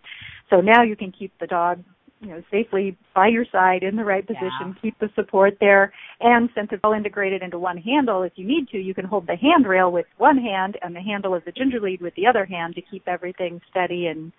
So 0.50 0.60
now 0.60 0.84
you 0.84 0.94
can 0.94 1.10
keep 1.10 1.32
the 1.40 1.48
dog 1.48 1.82
you 2.20 2.28
know, 2.28 2.42
safely 2.50 2.96
by 3.14 3.28
your 3.28 3.46
side 3.50 3.82
in 3.82 3.96
the 3.96 4.04
right 4.04 4.26
position, 4.26 4.50
yeah. 4.60 4.72
keep 4.82 4.98
the 4.98 5.08
support 5.14 5.56
there, 5.58 5.92
and 6.20 6.50
since 6.54 6.68
it's 6.70 6.80
all 6.84 6.92
integrated 6.92 7.42
into 7.42 7.58
one 7.58 7.78
handle, 7.78 8.22
if 8.22 8.32
you 8.36 8.46
need 8.46 8.68
to, 8.68 8.78
you 8.78 8.92
can 8.92 9.06
hold 9.06 9.26
the 9.26 9.36
handrail 9.36 9.90
with 9.90 10.04
one 10.18 10.36
hand 10.36 10.76
and 10.82 10.94
the 10.94 11.00
handle 11.00 11.34
of 11.34 11.44
the 11.46 11.52
ginger 11.52 11.80
lead 11.80 12.02
with 12.02 12.14
the 12.16 12.26
other 12.26 12.44
hand 12.44 12.74
to 12.74 12.82
keep 12.82 13.08
everything 13.08 13.60
steady 13.70 14.06
and 14.06 14.32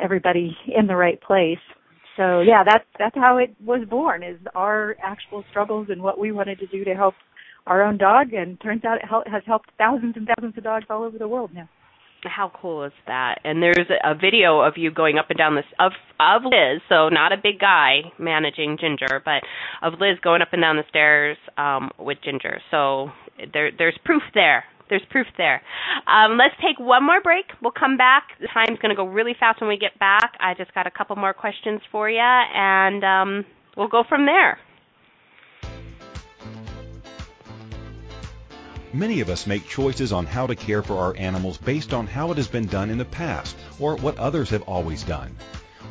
everybody 0.00 0.56
in 0.68 0.86
the 0.86 0.94
right 0.94 1.20
place. 1.20 1.58
So 2.20 2.40
yeah, 2.42 2.62
that's 2.64 2.84
that's 2.98 3.16
how 3.16 3.38
it 3.38 3.56
was 3.64 3.88
born 3.88 4.22
is 4.22 4.36
our 4.54 4.94
actual 5.02 5.42
struggles 5.48 5.86
and 5.88 6.02
what 6.02 6.18
we 6.18 6.32
wanted 6.32 6.58
to 6.58 6.66
do 6.66 6.84
to 6.84 6.94
help 6.94 7.14
our 7.66 7.82
own 7.82 7.96
dog, 7.96 8.34
and 8.34 8.60
turns 8.60 8.84
out 8.84 8.98
it 8.98 9.30
has 9.30 9.42
helped 9.46 9.70
thousands 9.78 10.16
and 10.16 10.28
thousands 10.28 10.56
of 10.58 10.64
dogs 10.64 10.84
all 10.90 11.02
over 11.02 11.16
the 11.16 11.28
world 11.28 11.50
now. 11.54 11.66
How 12.24 12.52
cool 12.60 12.84
is 12.84 12.92
that? 13.06 13.36
And 13.44 13.62
there's 13.62 13.88
a 14.04 14.14
video 14.14 14.60
of 14.60 14.74
you 14.76 14.90
going 14.90 15.16
up 15.16 15.30
and 15.30 15.38
down 15.38 15.54
this 15.54 15.64
of 15.78 15.92
of 16.20 16.42
Liz, 16.44 16.82
so 16.90 17.08
not 17.08 17.32
a 17.32 17.38
big 17.42 17.58
guy 17.58 18.12
managing 18.18 18.76
Ginger, 18.78 19.22
but 19.24 19.40
of 19.80 19.94
Liz 19.98 20.18
going 20.22 20.42
up 20.42 20.52
and 20.52 20.60
down 20.60 20.76
the 20.76 20.84
stairs 20.90 21.38
um 21.56 21.90
with 21.98 22.18
Ginger. 22.22 22.60
So 22.70 23.08
there 23.54 23.70
there's 23.76 23.98
proof 24.04 24.22
there. 24.34 24.64
There's 24.90 25.04
proof 25.08 25.28
there. 25.38 25.62
Um, 26.06 26.36
let's 26.36 26.54
take 26.60 26.78
one 26.78 27.06
more 27.06 27.20
break. 27.22 27.46
We'll 27.62 27.72
come 27.72 27.96
back. 27.96 28.24
The 28.40 28.48
time's 28.48 28.78
going 28.80 28.90
to 28.90 28.96
go 28.96 29.06
really 29.06 29.34
fast 29.38 29.60
when 29.60 29.68
we 29.68 29.78
get 29.78 29.96
back. 30.00 30.36
I 30.40 30.54
just 30.54 30.74
got 30.74 30.86
a 30.86 30.90
couple 30.90 31.14
more 31.16 31.32
questions 31.32 31.80
for 31.92 32.10
you, 32.10 32.18
and 32.18 33.04
um, 33.04 33.46
we'll 33.76 33.88
go 33.88 34.02
from 34.08 34.26
there. 34.26 34.58
Many 38.92 39.20
of 39.20 39.30
us 39.30 39.46
make 39.46 39.68
choices 39.68 40.12
on 40.12 40.26
how 40.26 40.48
to 40.48 40.56
care 40.56 40.82
for 40.82 40.98
our 40.98 41.16
animals 41.16 41.56
based 41.58 41.94
on 41.94 42.08
how 42.08 42.32
it 42.32 42.36
has 42.36 42.48
been 42.48 42.66
done 42.66 42.90
in 42.90 42.98
the 42.98 43.04
past 43.04 43.56
or 43.78 43.94
what 43.96 44.18
others 44.18 44.50
have 44.50 44.62
always 44.62 45.04
done. 45.04 45.36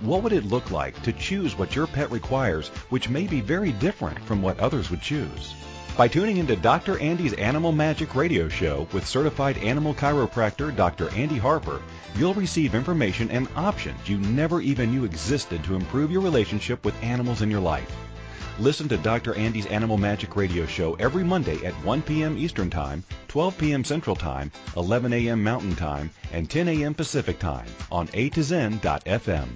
What 0.02 0.22
would 0.24 0.34
it 0.34 0.43
look 0.43 0.70
like 0.72 1.02
to 1.04 1.14
choose 1.14 1.58
what 1.58 1.76
your 1.78 1.88
pet 1.88 2.12
requires, 2.12 2.68
which 2.89 3.08
may 3.08 3.26
be 3.26 3.39
very 3.39 3.72
different 3.72 4.20
from 4.26 4.41
what 4.41 4.60
others 4.60 4.89
would 4.91 5.02
choose? 5.02 5.56
By 5.98 6.08
tuning 6.08 6.38
into 6.38 6.56
Dr. 6.56 6.98
Andy's 7.00 7.34
Animal 7.34 7.74
Magic 7.74 8.16
radio 8.16 8.48
show 8.48 8.88
with 8.94 9.06
certified 9.06 9.58
animal 9.58 9.94
chiropractor 9.94 10.74
Dr. 10.74 11.10
Andy 11.10 11.38
Harper, 11.38 11.82
you'll 12.16 12.34
receive 12.34 12.74
information 12.74 13.30
and 13.32 13.50
options 13.56 14.08
you 14.08 14.18
never 14.18 14.62
even 14.62 14.92
knew 14.92 15.04
existed 15.04 15.62
to 15.66 15.76
improve 15.76 16.10
your 16.10 16.22
relationship 16.22 16.86
with 16.86 17.02
animals 17.04 17.42
in 17.42 17.52
your 17.52 17.60
life. 17.60 17.94
Listen 18.60 18.88
to 18.90 18.98
Dr. 18.98 19.36
Andy's 19.36 19.66
Animal 19.66 19.98
Magic 19.98 20.36
Radio 20.36 20.66
Show 20.66 20.94
every 20.96 21.24
Monday 21.24 21.66
at 21.66 21.74
1 21.86 22.02
p.m. 22.02 22.38
Eastern 22.38 22.70
Time, 22.70 23.04
12 23.28 23.58
p.m. 23.58 23.84
Central 23.84 24.16
Time, 24.16 24.52
11 24.78 25.12
a.m. 25.14 25.44
Mountain 25.44 25.76
Time, 25.76 26.10
and 26.32 26.50
10 26.50 26.68
a.m. 26.70 26.94
Pacific 26.94 27.40
Time 27.40 27.68
on 27.92 28.10
A 28.14 28.30
to 28.30 28.44
Zen.fm. 28.44 29.48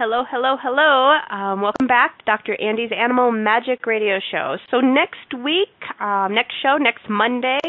Hello, 0.00 0.24
hello, 0.30 0.56
hello. 0.58 1.18
Um, 1.28 1.60
welcome 1.60 1.86
back, 1.86 2.16
to 2.20 2.24
Dr. 2.24 2.56
Andy's 2.58 2.90
Animal 2.90 3.32
Magic 3.32 3.84
Radio 3.84 4.18
Show. 4.30 4.56
So 4.70 4.80
next 4.80 5.34
week, 5.44 5.68
um, 6.00 6.34
next 6.34 6.54
show, 6.62 6.78
next 6.78 7.06
Monday, 7.10 7.60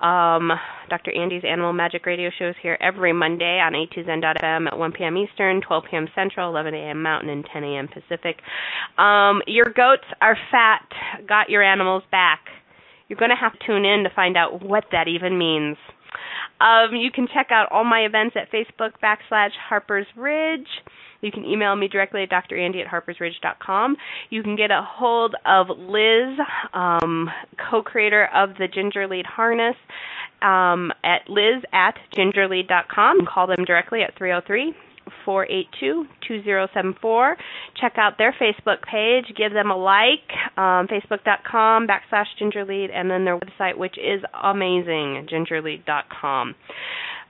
um, 0.00 0.52
Dr. 0.88 1.12
Andy's 1.14 1.44
Animal 1.44 1.74
Magic 1.74 2.06
Radio 2.06 2.30
Show 2.38 2.48
is 2.48 2.54
here 2.62 2.78
every 2.80 3.12
Monday 3.12 3.60
on 3.60 3.74
a2zen.fm 3.74 4.68
at 4.68 4.78
1 4.78 4.92
p.m. 4.92 5.18
Eastern, 5.18 5.60
12 5.60 5.84
p.m. 5.90 6.08
Central, 6.14 6.48
11 6.48 6.72
a.m. 6.72 7.02
Mountain, 7.02 7.28
and 7.28 7.44
10 7.52 7.64
a.m. 7.64 7.88
Pacific. 7.88 8.36
Um, 8.96 9.42
your 9.46 9.66
goats 9.66 10.06
are 10.22 10.38
fat. 10.50 10.88
Got 11.28 11.50
your 11.50 11.62
animals 11.62 12.04
back. 12.10 12.40
You're 13.08 13.18
going 13.18 13.30
to 13.30 13.36
have 13.36 13.58
to 13.58 13.66
tune 13.66 13.84
in 13.84 14.04
to 14.04 14.10
find 14.14 14.36
out 14.36 14.62
what 14.62 14.84
that 14.92 15.08
even 15.08 15.38
means. 15.38 15.76
Um, 16.60 16.96
you 16.96 17.10
can 17.10 17.28
check 17.32 17.48
out 17.50 17.70
all 17.70 17.84
my 17.84 18.00
events 18.00 18.36
at 18.36 18.50
Facebook 18.50 18.92
backslash 19.02 19.50
Harper's 19.68 20.06
Ridge. 20.16 20.68
You 21.20 21.30
can 21.32 21.44
email 21.44 21.74
me 21.76 21.88
directly 21.88 22.22
at 22.22 22.30
drandy 22.30 22.84
at 22.84 22.86
harpersridge.com. 22.86 23.96
You 24.30 24.42
can 24.42 24.56
get 24.56 24.70
a 24.70 24.82
hold 24.82 25.34
of 25.44 25.68
Liz, 25.68 26.38
um, 26.72 27.30
co-creator 27.70 28.28
of 28.34 28.50
the 28.58 28.68
Ginger 28.68 29.06
Lead 29.06 29.26
Harness, 29.26 29.76
um, 30.42 30.92
at 31.04 31.28
liz 31.28 31.62
at 31.72 31.96
gingerlead.com. 32.14 33.26
Call 33.26 33.46
them 33.46 33.64
directly 33.64 34.02
at 34.02 34.16
303 34.16 34.74
482 35.24 36.04
2074. 36.26 37.36
Check 37.80 37.94
out 37.96 38.18
their 38.18 38.34
Facebook 38.40 38.82
page. 38.82 39.34
Give 39.36 39.52
them 39.52 39.70
a 39.70 39.76
like. 39.76 40.30
Um, 40.56 40.88
Facebook.com 40.88 41.86
backslash 41.86 42.26
gingerlead 42.40 42.90
and 42.90 43.10
then 43.10 43.24
their 43.24 43.38
website, 43.38 43.76
which 43.76 43.96
is 43.98 44.22
amazing, 44.42 45.26
gingerlead.com. 45.30 46.54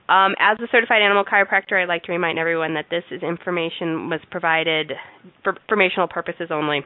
Um, 0.09 0.35
as 0.39 0.57
a 0.59 0.67
certified 0.71 1.01
animal 1.01 1.25
chiropractor, 1.25 1.81
I'd 1.81 1.89
like 1.89 2.03
to 2.03 2.13
remind 2.13 2.39
everyone 2.39 2.75
that 2.75 2.85
this 2.89 3.03
is 3.11 3.21
information 3.23 4.09
was 4.09 4.21
provided 4.31 4.93
for 5.43 5.57
informational 5.67 6.07
purposes 6.07 6.47
only. 6.49 6.81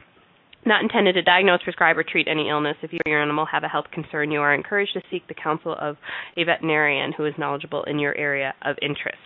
Not 0.64 0.82
intended 0.82 1.14
to 1.14 1.22
diagnose, 1.22 1.62
prescribe, 1.62 1.98
or 1.98 2.04
treat 2.04 2.28
any 2.28 2.48
illness. 2.48 2.76
If 2.82 2.92
you 2.92 3.00
or 3.04 3.10
your 3.10 3.22
animal 3.22 3.46
have 3.46 3.64
a 3.64 3.68
health 3.68 3.86
concern, 3.92 4.30
you 4.30 4.40
are 4.40 4.54
encouraged 4.54 4.92
to 4.94 5.02
seek 5.10 5.26
the 5.26 5.34
counsel 5.34 5.76
of 5.80 5.96
a 6.36 6.44
veterinarian 6.44 7.12
who 7.12 7.24
is 7.24 7.34
knowledgeable 7.36 7.82
in 7.84 7.98
your 7.98 8.16
area 8.16 8.54
of 8.62 8.76
interest. 8.80 9.18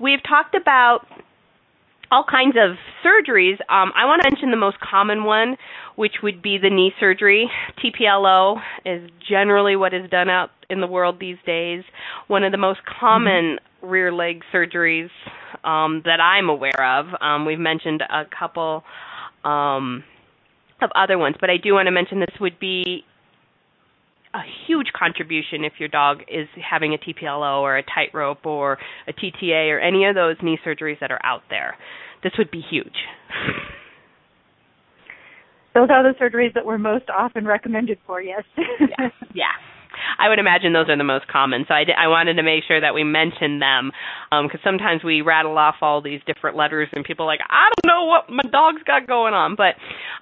We've 0.00 0.22
talked 0.22 0.54
about 0.54 1.00
all 2.10 2.24
kinds 2.28 2.56
of 2.56 2.76
surgeries. 3.04 3.60
Um, 3.68 3.92
I 3.94 4.04
want 4.04 4.22
to 4.22 4.30
mention 4.30 4.50
the 4.50 4.56
most 4.56 4.78
common 4.80 5.24
one, 5.24 5.56
which 5.96 6.14
would 6.22 6.42
be 6.42 6.58
the 6.58 6.70
knee 6.70 6.92
surgery. 6.98 7.48
TPLO 7.78 8.60
is 8.84 9.08
generally 9.28 9.76
what 9.76 9.94
is 9.94 10.10
done 10.10 10.28
out 10.28 10.50
in 10.68 10.80
the 10.80 10.86
world 10.86 11.18
these 11.20 11.36
days. 11.46 11.84
One 12.26 12.42
of 12.42 12.52
the 12.52 12.58
most 12.58 12.80
common 13.00 13.58
mm-hmm. 13.58 13.86
rear 13.86 14.12
leg 14.12 14.42
surgeries 14.52 15.10
um, 15.64 16.02
that 16.04 16.20
I'm 16.20 16.48
aware 16.48 16.98
of. 16.98 17.06
Um, 17.20 17.44
we've 17.44 17.58
mentioned 17.58 18.02
a 18.02 18.24
couple 18.36 18.82
um, 19.44 20.02
of 20.82 20.90
other 20.94 21.18
ones, 21.18 21.36
but 21.40 21.50
I 21.50 21.58
do 21.62 21.74
want 21.74 21.86
to 21.86 21.92
mention 21.92 22.20
this 22.20 22.40
would 22.40 22.58
be 22.58 23.04
a 24.34 24.42
huge 24.66 24.88
contribution 24.96 25.64
if 25.64 25.74
your 25.78 25.88
dog 25.88 26.18
is 26.28 26.46
having 26.58 26.94
a 26.94 26.98
TPLO 26.98 27.60
or 27.60 27.76
a 27.76 27.82
tightrope 27.82 28.46
or 28.46 28.78
a 29.08 29.12
TTA 29.12 29.70
or 29.72 29.80
any 29.80 30.06
of 30.06 30.14
those 30.14 30.36
knee 30.42 30.58
surgeries 30.64 31.00
that 31.00 31.10
are 31.10 31.20
out 31.24 31.42
there. 31.50 31.76
This 32.22 32.32
would 32.38 32.50
be 32.50 32.62
huge. 32.70 32.94
Those 35.74 35.88
are 35.90 36.02
the 36.02 36.18
surgeries 36.18 36.54
that 36.54 36.66
we're 36.66 36.78
most 36.78 37.08
often 37.10 37.46
recommended 37.46 37.98
for, 38.06 38.20
yes. 38.20 38.42
yeah. 38.58 39.08
yeah. 39.34 39.44
I 40.18 40.28
would 40.28 40.38
imagine 40.38 40.72
those 40.72 40.88
are 40.88 40.96
the 40.96 41.04
most 41.04 41.26
common. 41.28 41.64
So 41.68 41.74
I, 41.74 41.84
I 41.96 42.08
wanted 42.08 42.34
to 42.34 42.42
make 42.42 42.64
sure 42.64 42.80
that 42.80 42.94
we 42.94 43.04
mentioned 43.04 43.62
them 43.62 43.92
because 44.30 44.60
um, 44.64 44.64
sometimes 44.64 45.04
we 45.04 45.22
rattle 45.22 45.56
off 45.58 45.76
all 45.82 46.00
these 46.00 46.20
different 46.26 46.56
letters 46.56 46.88
and 46.92 47.04
people 47.04 47.24
are 47.26 47.28
like, 47.28 47.40
I 47.48 47.70
don't 47.70 47.92
know 47.92 48.04
what 48.04 48.30
my 48.30 48.48
dog's 48.50 48.82
got 48.84 49.06
going 49.06 49.34
on. 49.34 49.56
But 49.56 49.74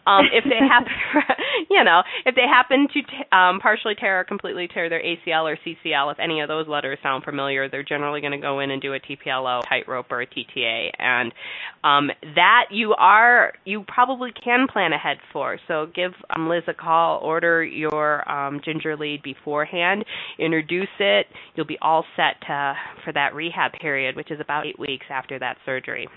um, 0.09 0.27
if 0.33 0.45
they 0.45 0.59
happen, 0.69 0.93
you 1.71 1.85
know, 1.85 2.03
if 2.27 2.35
they 2.35 2.47
happen 2.49 2.89
to 2.93 3.03
t- 3.03 3.25
um, 3.33 3.61
partially 3.61 3.95
tear 3.95 4.21
or 4.21 4.25
completely 4.25 4.69
tear 4.69 4.89
their 4.89 5.03
ACL 5.03 5.45
or 5.45 5.59
CCL, 5.65 6.13
if 6.13 6.19
any 6.19 6.41
of 6.41 6.49
those 6.49 6.67
letters 6.69 6.99
sound 7.03 7.25
familiar, 7.25 7.69
they're 7.69 7.83
generally 7.83 8.21
going 8.21 8.33
to 8.33 8.39
go 8.39 8.61
in 8.61 8.71
and 8.71 8.83
do 8.83 8.95
a 8.95 9.01
TPLO, 9.01 9.63
tightrope, 9.69 10.11
or 10.11 10.23
a 10.23 10.27
TTA, 10.27 10.91
and 10.99 11.33
um, 11.85 12.11
that 12.35 12.67
you 12.71 12.95
are 12.95 13.53
you 13.65 13.85
probably 13.87 14.31
can 14.33 14.67
plan 14.71 14.93
ahead 14.93 15.19
for. 15.33 15.59
So 15.69 15.87
give 15.95 16.13
um, 16.35 16.49
Liz 16.49 16.65
a 16.67 16.75
call, 16.75 17.21
order 17.21 17.65
your 17.65 18.29
um, 18.31 18.61
ginger 18.65 18.97
lead 18.97 19.23
beforehand 19.23 19.68
hand, 19.71 20.05
introduce 20.39 20.89
it. 20.99 21.27
You'll 21.55 21.67
be 21.67 21.79
all 21.81 22.05
set 22.17 22.41
to, 22.47 22.75
for 23.05 23.13
that 23.13 23.35
rehab 23.35 23.73
period, 23.73 24.17
which 24.17 24.31
is 24.31 24.41
about 24.41 24.67
eight 24.67 24.79
weeks 24.79 25.07
after 25.11 25.39
that 25.39 25.57
surgery. 25.65 26.09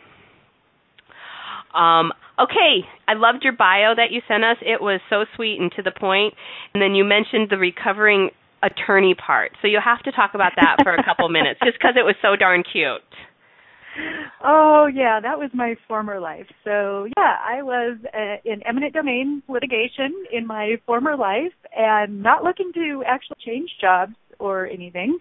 Um, 1.73 2.11
okay, 2.39 2.83
I 3.07 3.13
loved 3.13 3.43
your 3.43 3.53
bio 3.53 3.95
that 3.95 4.11
you 4.11 4.21
sent 4.27 4.43
us. 4.43 4.57
It 4.61 4.81
was 4.81 4.99
so 5.09 5.25
sweet 5.35 5.59
and 5.59 5.71
to 5.75 5.81
the 5.81 5.91
point. 5.91 6.33
And 6.73 6.81
then 6.81 6.95
you 6.95 7.03
mentioned 7.03 7.47
the 7.49 7.57
recovering 7.57 8.29
attorney 8.63 9.15
part. 9.15 9.51
So 9.61 9.67
you'll 9.67 9.81
have 9.81 10.03
to 10.03 10.11
talk 10.11 10.31
about 10.33 10.53
that 10.55 10.77
for 10.83 10.93
a 10.93 11.03
couple 11.03 11.29
minutes 11.29 11.59
just 11.63 11.77
because 11.77 11.95
it 11.97 12.03
was 12.03 12.15
so 12.21 12.35
darn 12.35 12.63
cute. 12.63 13.01
Oh 14.43 14.87
yeah, 14.93 15.19
that 15.19 15.37
was 15.37 15.49
my 15.53 15.75
former 15.87 16.19
life. 16.19 16.47
So 16.63 17.07
yeah, 17.17 17.37
I 17.43 17.61
was 17.61 17.97
uh, 18.13 18.37
in 18.45 18.61
eminent 18.65 18.93
domain 18.93 19.43
litigation 19.47 20.25
in 20.31 20.47
my 20.47 20.77
former 20.85 21.15
life, 21.15 21.53
and 21.75 22.23
not 22.23 22.43
looking 22.43 22.71
to 22.73 23.03
actually 23.05 23.37
change 23.45 23.69
jobs 23.79 24.13
or 24.39 24.67
anything. 24.67 25.17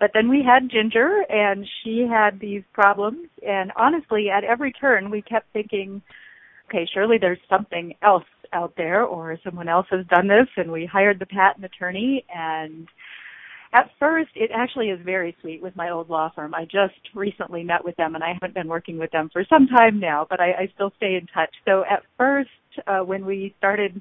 But 0.00 0.10
then 0.12 0.28
we 0.28 0.42
had 0.42 0.70
Ginger, 0.70 1.24
and 1.28 1.66
she 1.82 2.06
had 2.10 2.40
these 2.40 2.62
problems. 2.72 3.28
And 3.46 3.70
honestly, 3.76 4.28
at 4.28 4.42
every 4.42 4.72
turn, 4.72 5.10
we 5.10 5.22
kept 5.22 5.52
thinking, 5.52 6.02
okay, 6.68 6.86
surely 6.92 7.16
there's 7.18 7.38
something 7.48 7.94
else 8.02 8.24
out 8.52 8.74
there, 8.76 9.04
or 9.04 9.38
someone 9.44 9.68
else 9.68 9.86
has 9.90 10.04
done 10.06 10.26
this. 10.26 10.48
And 10.56 10.72
we 10.72 10.84
hired 10.84 11.20
the 11.20 11.26
patent 11.26 11.64
attorney, 11.64 12.24
and 12.34 12.88
at 13.74 13.90
first, 13.98 14.30
it 14.36 14.50
actually 14.54 14.90
is 14.90 15.00
very 15.04 15.36
sweet 15.40 15.60
with 15.60 15.74
my 15.74 15.90
old 15.90 16.08
law 16.08 16.30
firm. 16.34 16.54
I 16.54 16.64
just 16.64 16.94
recently 17.12 17.64
met 17.64 17.84
with 17.84 17.96
them, 17.96 18.14
and 18.14 18.22
I 18.22 18.32
haven't 18.32 18.54
been 18.54 18.68
working 18.68 18.98
with 18.98 19.10
them 19.10 19.28
for 19.32 19.44
some 19.48 19.66
time 19.66 19.98
now, 19.98 20.26
but 20.30 20.40
I, 20.40 20.52
I 20.52 20.68
still 20.74 20.92
stay 20.96 21.16
in 21.16 21.26
touch. 21.34 21.50
So 21.64 21.84
at 21.90 22.04
first, 22.16 22.50
uh, 22.86 23.00
when 23.00 23.26
we 23.26 23.52
started 23.58 24.00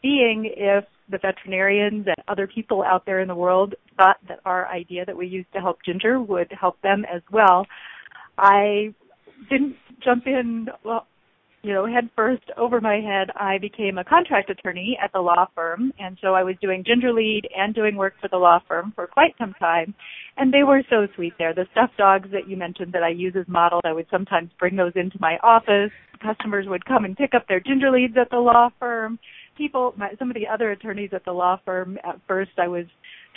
seeing 0.00 0.50
if 0.56 0.84
the 1.10 1.18
veterinarians 1.18 2.06
and 2.06 2.16
other 2.28 2.46
people 2.46 2.82
out 2.82 3.04
there 3.04 3.20
in 3.20 3.28
the 3.28 3.34
world 3.34 3.74
thought 3.98 4.16
that 4.26 4.40
our 4.46 4.66
idea 4.68 5.04
that 5.04 5.16
we 5.16 5.26
used 5.26 5.52
to 5.52 5.60
help 5.60 5.78
Ginger 5.84 6.18
would 6.18 6.50
help 6.58 6.80
them 6.80 7.04
as 7.04 7.20
well, 7.30 7.66
I 8.38 8.94
didn't 9.50 9.76
jump 10.02 10.26
in 10.26 10.68
well 10.82 11.06
you 11.62 11.74
know, 11.74 11.86
head 11.86 12.08
first 12.16 12.44
over 12.56 12.80
my 12.80 12.96
head, 12.96 13.28
I 13.36 13.58
became 13.58 13.98
a 13.98 14.04
contract 14.04 14.48
attorney 14.48 14.98
at 15.02 15.12
the 15.12 15.20
law 15.20 15.46
firm. 15.54 15.92
And 15.98 16.16
so 16.22 16.34
I 16.34 16.42
was 16.42 16.56
doing 16.62 16.84
ginger 16.86 17.12
lead 17.12 17.42
and 17.54 17.74
doing 17.74 17.96
work 17.96 18.14
for 18.20 18.28
the 18.28 18.38
law 18.38 18.60
firm 18.66 18.92
for 18.94 19.06
quite 19.06 19.34
some 19.38 19.52
time. 19.58 19.94
And 20.38 20.52
they 20.52 20.62
were 20.62 20.82
so 20.88 21.06
sweet 21.14 21.34
there. 21.38 21.54
The 21.54 21.66
stuffed 21.72 21.98
dogs 21.98 22.30
that 22.32 22.48
you 22.48 22.56
mentioned 22.56 22.92
that 22.94 23.02
I 23.02 23.10
use 23.10 23.34
as 23.38 23.46
models, 23.46 23.82
I 23.84 23.92
would 23.92 24.06
sometimes 24.10 24.50
bring 24.58 24.76
those 24.76 24.92
into 24.94 25.18
my 25.20 25.36
office. 25.42 25.90
Customers 26.22 26.66
would 26.66 26.84
come 26.86 27.04
and 27.04 27.16
pick 27.16 27.34
up 27.34 27.46
their 27.46 27.60
ginger 27.60 27.90
leads 27.90 28.16
at 28.18 28.30
the 28.30 28.38
law 28.38 28.70
firm. 28.78 29.18
People, 29.58 29.92
my, 29.98 30.10
some 30.18 30.30
of 30.30 30.34
the 30.34 30.48
other 30.48 30.70
attorneys 30.70 31.10
at 31.12 31.24
the 31.26 31.32
law 31.32 31.60
firm, 31.66 31.98
at 32.04 32.18
first 32.26 32.52
I 32.56 32.68
was 32.68 32.86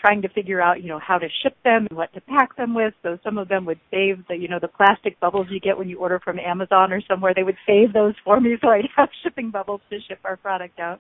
trying 0.04 0.22
to 0.22 0.30
figure 0.30 0.62
out, 0.62 0.84
you 0.84 0.90
know, 0.90 1.00
how 1.00 1.18
to 1.18 1.28
ship 1.42 1.56
them 1.64 1.88
and 1.90 1.98
what 1.98 2.14
to 2.14 2.20
pack 2.22 2.56
them 2.58 2.74
with. 2.74 2.94
So 3.04 3.18
some 3.24 3.38
of 3.38 3.48
them 3.48 3.66
would 3.66 3.80
save 3.90 4.28
the, 4.28 4.36
you 4.36 4.50
know, 4.50 4.60
the 4.60 4.68
plastic 4.68 5.18
bubbles 5.22 5.48
you 5.50 5.62
get 5.62 5.78
when 5.78 5.88
you 5.88 5.98
order 5.98 6.20
from 6.20 6.40
Amazon 6.40 6.92
or 6.92 7.02
somewhere. 7.08 7.34
They 7.34 7.44
would 7.44 7.58
save 7.66 7.94
those 7.94 8.14
for 8.26 8.42
me 8.42 8.58
so 8.62 8.70
I'd 8.70 8.90
have 8.98 9.10
shipping 9.24 9.50
bubbles 9.50 9.82
to 9.90 10.00
ship 10.02 10.20
our 10.26 10.36
product 10.36 10.80
out. 10.80 11.00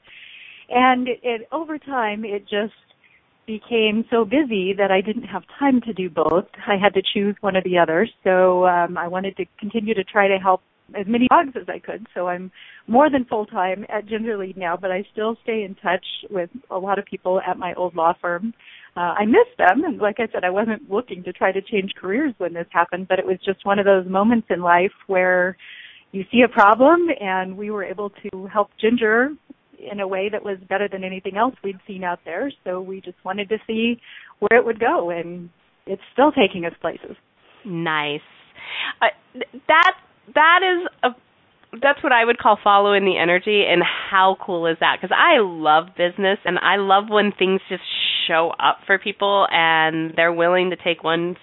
And 0.69 1.09
it, 1.09 1.19
it 1.21 1.47
over 1.51 1.77
time, 1.77 2.23
it 2.23 2.43
just 2.43 2.73
became 3.45 4.05
so 4.09 4.23
busy 4.23 4.73
that 4.77 4.89
I 4.89 5.01
didn't 5.01 5.23
have 5.23 5.43
time 5.59 5.81
to 5.81 5.93
do 5.93 6.09
both. 6.09 6.45
I 6.65 6.77
had 6.81 6.93
to 6.93 7.01
choose 7.13 7.35
one 7.41 7.57
or 7.57 7.61
the 7.61 7.77
other. 7.77 8.07
So 8.23 8.65
um, 8.65 8.97
I 8.97 9.09
wanted 9.09 9.35
to 9.35 9.45
continue 9.59 9.93
to 9.95 10.03
try 10.05 10.29
to 10.29 10.37
help 10.37 10.61
as 10.97 11.05
many 11.07 11.27
dogs 11.27 11.51
as 11.59 11.67
I 11.67 11.79
could. 11.79 12.07
So 12.13 12.29
I'm 12.29 12.51
more 12.87 13.09
than 13.09 13.25
full 13.25 13.45
time 13.45 13.85
at 13.89 14.05
Gingerlead 14.05 14.55
now, 14.55 14.77
but 14.77 14.91
I 14.91 15.05
still 15.11 15.35
stay 15.43 15.63
in 15.63 15.75
touch 15.75 16.05
with 16.29 16.49
a 16.69 16.77
lot 16.77 16.99
of 16.99 17.05
people 17.05 17.41
at 17.45 17.57
my 17.57 17.73
old 17.73 17.95
law 17.95 18.13
firm 18.21 18.53
uh, 18.95 19.15
I 19.17 19.25
miss 19.25 19.47
them. 19.57 19.83
And 19.83 19.99
like 19.99 20.17
I 20.19 20.27
said, 20.31 20.43
I 20.43 20.49
wasn't 20.49 20.89
looking 20.89 21.23
to 21.23 21.33
try 21.33 21.51
to 21.51 21.61
change 21.61 21.91
careers 21.99 22.33
when 22.37 22.53
this 22.53 22.67
happened, 22.71 23.07
but 23.07 23.19
it 23.19 23.25
was 23.25 23.37
just 23.43 23.65
one 23.65 23.79
of 23.79 23.85
those 23.85 24.07
moments 24.07 24.47
in 24.49 24.61
life 24.61 24.91
where 25.07 25.57
you 26.11 26.23
see 26.31 26.41
a 26.41 26.47
problem 26.47 27.07
and 27.19 27.57
we 27.57 27.71
were 27.71 27.83
able 27.83 28.11
to 28.11 28.47
help 28.47 28.69
Ginger 28.79 29.31
in 29.91 29.99
a 29.99 30.07
way 30.07 30.29
that 30.29 30.43
was 30.43 30.57
better 30.69 30.87
than 30.87 31.03
anything 31.03 31.37
else 31.37 31.55
we'd 31.63 31.79
seen 31.87 32.03
out 32.03 32.19
there. 32.23 32.51
So 32.63 32.81
we 32.81 33.01
just 33.01 33.17
wanted 33.25 33.49
to 33.49 33.57
see 33.65 33.99
where 34.39 34.59
it 34.59 34.65
would 34.65 34.79
go 34.79 35.09
and 35.09 35.49
it's 35.85 36.01
still 36.13 36.31
taking 36.31 36.65
us 36.65 36.73
places. 36.79 37.15
Nice. 37.65 38.21
Uh, 39.01 39.07
that 39.67 39.93
that 40.35 40.59
is 40.63 40.87
a 41.03 41.09
that's 41.81 42.03
what 42.03 42.11
I 42.11 42.23
would 42.23 42.37
call 42.37 42.57
following 42.63 43.03
the 43.03 43.17
energy 43.17 43.65
and 43.67 43.81
how 43.83 44.37
cool 44.45 44.67
is 44.67 44.77
that? 44.79 44.97
Because 45.01 45.15
I 45.17 45.39
love 45.41 45.87
business 45.97 46.37
and 46.45 46.59
I 46.59 46.75
love 46.77 47.05
when 47.09 47.31
things 47.31 47.61
just 47.67 47.81
show 48.27 48.51
up 48.59 48.79
for 48.85 48.97
people 48.97 49.47
and 49.51 50.13
they're 50.15 50.33
willing 50.33 50.69
to 50.71 50.75
take 50.75 51.03
one 51.03 51.35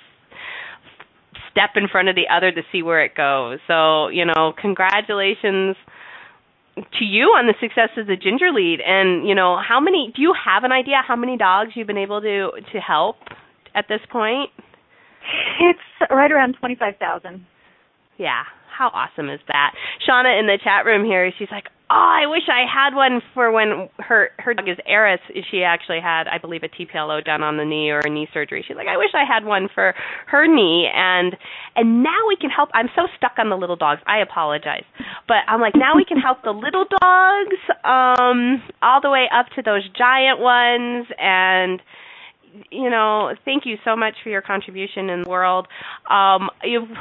step 1.50 1.70
in 1.76 1.88
front 1.88 2.08
of 2.08 2.14
the 2.14 2.28
other 2.32 2.52
to 2.52 2.62
see 2.72 2.82
where 2.82 3.04
it 3.04 3.14
goes. 3.14 3.58
So, 3.66 4.08
you 4.08 4.24
know, 4.24 4.52
congratulations 4.60 5.76
to 6.76 7.04
you 7.04 7.34
on 7.36 7.46
the 7.46 7.54
success 7.60 7.90
of 7.96 8.06
the 8.06 8.16
ginger 8.16 8.50
lead. 8.52 8.80
And 8.80 9.28
you 9.28 9.34
know 9.34 9.58
how 9.60 9.80
many 9.80 10.12
do 10.14 10.22
you 10.22 10.34
have 10.34 10.64
an 10.64 10.72
idea 10.72 11.02
how 11.06 11.16
many 11.16 11.36
dogs 11.36 11.70
you've 11.74 11.86
been 11.86 11.98
able 11.98 12.20
to 12.20 12.50
to 12.72 12.78
help 12.78 13.16
at 13.74 13.86
this 13.88 14.00
point? 14.10 14.50
It's 15.60 16.10
right 16.10 16.30
around 16.32 16.56
25,000 16.58 17.44
yeah 18.20 18.44
how 18.80 18.88
awesome 18.94 19.28
is 19.28 19.40
that? 19.48 19.74
Shauna 20.08 20.40
in 20.40 20.46
the 20.46 20.58
chat 20.64 20.86
room 20.86 21.04
here, 21.04 21.30
she's 21.38 21.50
like, 21.50 21.68
"Oh, 21.90 22.16
I 22.22 22.24
wish 22.26 22.48
I 22.48 22.64
had 22.64 22.94
one 22.94 23.20
for 23.34 23.52
when 23.52 23.90
her 23.98 24.30
her 24.38 24.54
dog 24.54 24.70
is 24.70 24.78
Eris. 24.86 25.20
She 25.50 25.62
actually 25.62 26.00
had, 26.00 26.26
I 26.28 26.38
believe, 26.38 26.62
a 26.62 26.68
TPLO 26.68 27.22
done 27.22 27.42
on 27.42 27.58
the 27.58 27.64
knee 27.66 27.90
or 27.90 28.00
a 28.00 28.08
knee 28.08 28.26
surgery. 28.32 28.64
She's 28.66 28.78
like, 28.78 28.88
I 28.88 28.96
wish 28.96 29.10
I 29.12 29.24
had 29.28 29.44
one 29.44 29.68
for 29.74 29.94
her 30.28 30.46
knee, 30.48 30.88
and 30.94 31.36
and 31.76 32.02
now 32.02 32.24
we 32.26 32.36
can 32.40 32.48
help. 32.48 32.70
I'm 32.72 32.88
so 32.96 33.02
stuck 33.18 33.32
on 33.36 33.50
the 33.50 33.56
little 33.56 33.76
dogs. 33.76 34.00
I 34.06 34.20
apologize, 34.20 34.84
but 35.28 35.44
I'm 35.46 35.60
like, 35.60 35.74
now 35.76 35.94
we 35.94 36.06
can 36.06 36.16
help 36.18 36.42
the 36.42 36.52
little 36.56 36.86
dogs, 37.02 37.60
um, 37.84 38.62
all 38.80 39.02
the 39.02 39.10
way 39.10 39.28
up 39.28 39.46
to 39.56 39.62
those 39.62 39.86
giant 39.92 40.40
ones, 40.40 41.06
and 41.18 41.82
you 42.70 42.90
know, 42.90 43.34
thank 43.44 43.64
you 43.66 43.76
so 43.84 43.96
much 43.96 44.14
for 44.22 44.30
your 44.30 44.42
contribution 44.42 45.10
in 45.10 45.22
the 45.22 45.28
world. 45.28 45.68
Um, 46.08 46.48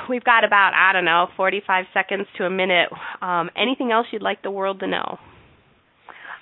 we've 0.10 0.24
got 0.24 0.44
about 0.44 0.74
I 0.74 0.94
don't 0.94 1.06
know, 1.06 1.28
45 1.36 1.86
seconds 1.94 2.28
to 2.38 2.46
a 2.46 2.50
minute. 2.50 2.90
Um, 3.22 3.50
anything 3.56 3.92
else 3.92 4.08
you'd 4.12 4.22
like 4.22 4.42
the 4.42 4.52
world 4.52 4.80
to 4.82 4.88
know? 4.88 5.18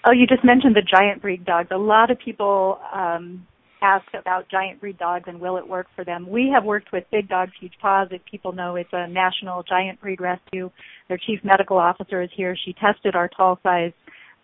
Oh, 0.06 0.12
you 0.12 0.28
just 0.28 0.44
mentioned 0.44 0.76
the 0.76 0.82
giant 0.82 1.22
breed 1.22 1.46
dogs. 1.46 1.70
A 1.72 1.78
lot 1.78 2.12
of 2.12 2.20
people 2.20 2.80
um, 2.94 3.46
ask 3.82 4.06
about 4.14 4.50
giant 4.50 4.80
breed 4.80 4.98
dogs 4.98 5.26
and 5.28 5.40
will 5.40 5.58
it 5.58 5.68
work 5.68 5.88
for 5.96 6.06
them. 6.06 6.30
We 6.30 6.50
have 6.54 6.64
worked 6.64 6.92
with 6.92 7.04
Big 7.12 7.28
Dogs 7.28 7.52
Huge 7.60 7.74
Paws. 7.82 8.08
If 8.12 8.22
people 8.30 8.52
know, 8.52 8.76
it's 8.76 8.90
a 8.94 9.08
national 9.08 9.64
giant 9.64 10.00
breed 10.00 10.22
rescue. 10.22 10.72
Their 11.08 11.18
chief 11.18 11.40
medical 11.44 11.78
officer 11.78 12.22
is 12.22 12.30
here. 12.36 12.56
She 12.66 12.74
tested 12.74 13.16
our 13.16 13.28
tall 13.28 13.60
size 13.64 13.92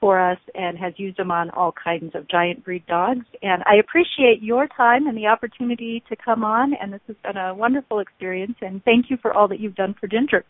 for 0.04 0.20
us 0.20 0.38
and 0.54 0.78
has 0.78 0.91
used 0.97 1.18
them 1.18 1.32
on 1.32 1.49
all 1.51 1.72
kinds 1.72 2.14
of 2.14 2.28
giant 2.28 2.62
breed 2.66 2.86
dogs. 2.88 3.26
And 3.41 3.64
I 3.66 3.76
appreciate 3.80 4.41
your 4.41 4.68
time 4.68 5.08
and 5.08 5.18
the 5.18 5.28
opportunity 5.28 6.04
to 6.10 6.18
come 6.18 6.43
on. 6.43 6.74
And 6.74 6.91
this 6.91 6.99
has 7.08 7.16
been 7.24 7.38
a 7.38 7.56
wonderful 7.56 7.99
experience. 7.99 8.56
And 8.62 8.84
thank 8.84 9.06
you 9.10 9.16
for 9.22 9.34
all 9.34 9.47
that 9.47 9.62
you've 9.62 9.76
done 9.76 9.95
for 9.97 10.08
Ginger. 10.08 10.43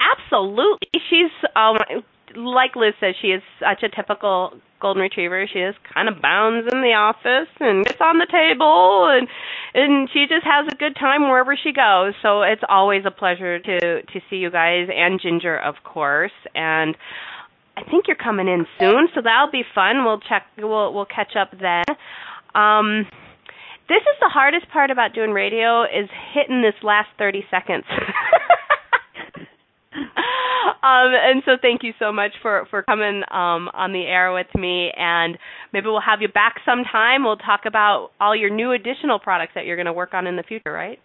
Absolutely. 0.00 0.88
She's 1.10 1.30
um 1.54 1.76
like 2.34 2.76
Liz 2.76 2.94
says, 2.98 3.14
she 3.20 3.28
is 3.28 3.42
such 3.60 3.82
a 3.82 3.94
typical 3.94 4.52
golden 4.80 5.02
retriever. 5.02 5.46
She 5.46 5.60
just 5.60 5.78
kind 5.92 6.08
of 6.08 6.22
bounds 6.22 6.66
in 6.72 6.80
the 6.80 6.94
office 6.96 7.52
and 7.60 7.84
gets 7.84 8.00
on 8.00 8.16
the 8.16 8.26
table 8.26 9.08
and 9.12 9.28
and 9.74 10.08
she 10.14 10.24
just 10.30 10.46
has 10.46 10.66
a 10.72 10.76
good 10.76 10.96
time 10.98 11.28
wherever 11.28 11.58
she 11.62 11.72
goes. 11.72 12.14
So 12.22 12.40
it's 12.40 12.64
always 12.70 13.02
a 13.04 13.10
pleasure 13.10 13.58
to 13.58 14.00
to 14.00 14.20
see 14.30 14.36
you 14.36 14.50
guys 14.50 14.88
and 14.88 15.20
Ginger 15.20 15.58
of 15.58 15.74
course. 15.84 16.32
And 16.54 16.96
I 17.76 17.82
think 17.90 18.06
you're 18.08 18.16
coming 18.16 18.48
in 18.48 18.66
soon, 18.80 19.08
so 19.14 19.20
that'll 19.22 19.50
be 19.50 19.62
fun. 19.74 20.04
We'll 20.04 20.20
check. 20.20 20.46
We'll 20.58 20.94
we'll 20.94 21.06
catch 21.06 21.36
up 21.36 21.50
then. 21.52 21.84
Um, 22.54 23.06
this 23.88 24.02
is 24.02 24.18
the 24.20 24.28
hardest 24.28 24.68
part 24.70 24.90
about 24.90 25.14
doing 25.14 25.30
radio 25.30 25.84
is 25.84 26.08
hitting 26.34 26.62
this 26.62 26.74
last 26.82 27.08
30 27.18 27.44
seconds. 27.50 27.84
um, 30.82 31.12
and 31.14 31.42
so 31.44 31.52
thank 31.60 31.84
you 31.84 31.92
so 31.98 32.12
much 32.12 32.32
for 32.42 32.66
for 32.70 32.82
coming 32.82 33.22
um, 33.30 33.68
on 33.74 33.92
the 33.92 34.02
air 34.02 34.32
with 34.32 34.48
me, 34.54 34.90
and 34.96 35.38
maybe 35.72 35.86
we'll 35.86 36.00
have 36.00 36.22
you 36.22 36.28
back 36.28 36.56
sometime. 36.64 37.24
We'll 37.24 37.36
talk 37.36 37.60
about 37.66 38.10
all 38.20 38.34
your 38.34 38.50
new 38.50 38.72
additional 38.72 39.18
products 39.20 39.52
that 39.54 39.66
you're 39.66 39.76
going 39.76 39.86
to 39.86 39.92
work 39.92 40.14
on 40.14 40.26
in 40.26 40.36
the 40.36 40.42
future, 40.42 40.72
right? 40.72 40.98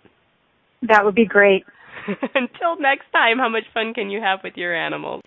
That 0.87 1.05
would 1.05 1.15
be 1.15 1.25
great. 1.25 1.65
Until 2.07 2.79
next 2.79 3.11
time, 3.11 3.37
how 3.37 3.49
much 3.49 3.65
fun 3.73 3.93
can 3.93 4.09
you 4.09 4.21
have 4.21 4.39
with 4.43 4.53
your 4.55 4.73
animals? 4.75 5.21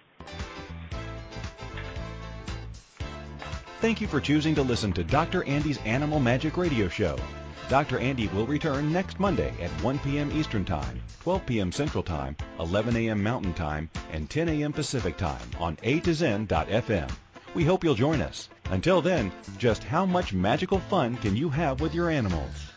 Thank 3.84 4.00
you 4.00 4.06
for 4.08 4.18
choosing 4.18 4.54
to 4.54 4.62
listen 4.62 4.94
to 4.94 5.04
Dr. 5.04 5.44
Andy's 5.44 5.76
Animal 5.84 6.18
Magic 6.18 6.56
Radio 6.56 6.88
Show. 6.88 7.18
Dr. 7.68 7.98
Andy 7.98 8.28
will 8.28 8.46
return 8.46 8.90
next 8.90 9.20
Monday 9.20 9.52
at 9.60 9.68
1 9.82 9.98
p.m. 9.98 10.32
Eastern 10.32 10.64
Time, 10.64 11.02
12 11.20 11.44
p.m. 11.44 11.70
Central 11.70 12.02
Time, 12.02 12.34
11 12.60 12.96
a.m. 12.96 13.22
Mountain 13.22 13.52
Time, 13.52 13.90
and 14.10 14.30
10 14.30 14.48
a.m. 14.48 14.72
Pacific 14.72 15.18
Time 15.18 15.50
on 15.60 15.76
A 15.82 16.00
to 16.00 16.14
Zen.fm. 16.14 17.10
We 17.52 17.66
hope 17.66 17.84
you'll 17.84 17.94
join 17.94 18.22
us. 18.22 18.48
Until 18.70 19.02
then, 19.02 19.30
just 19.58 19.84
how 19.84 20.06
much 20.06 20.32
magical 20.32 20.78
fun 20.78 21.18
can 21.18 21.36
you 21.36 21.50
have 21.50 21.82
with 21.82 21.94
your 21.94 22.08
animals? 22.08 22.73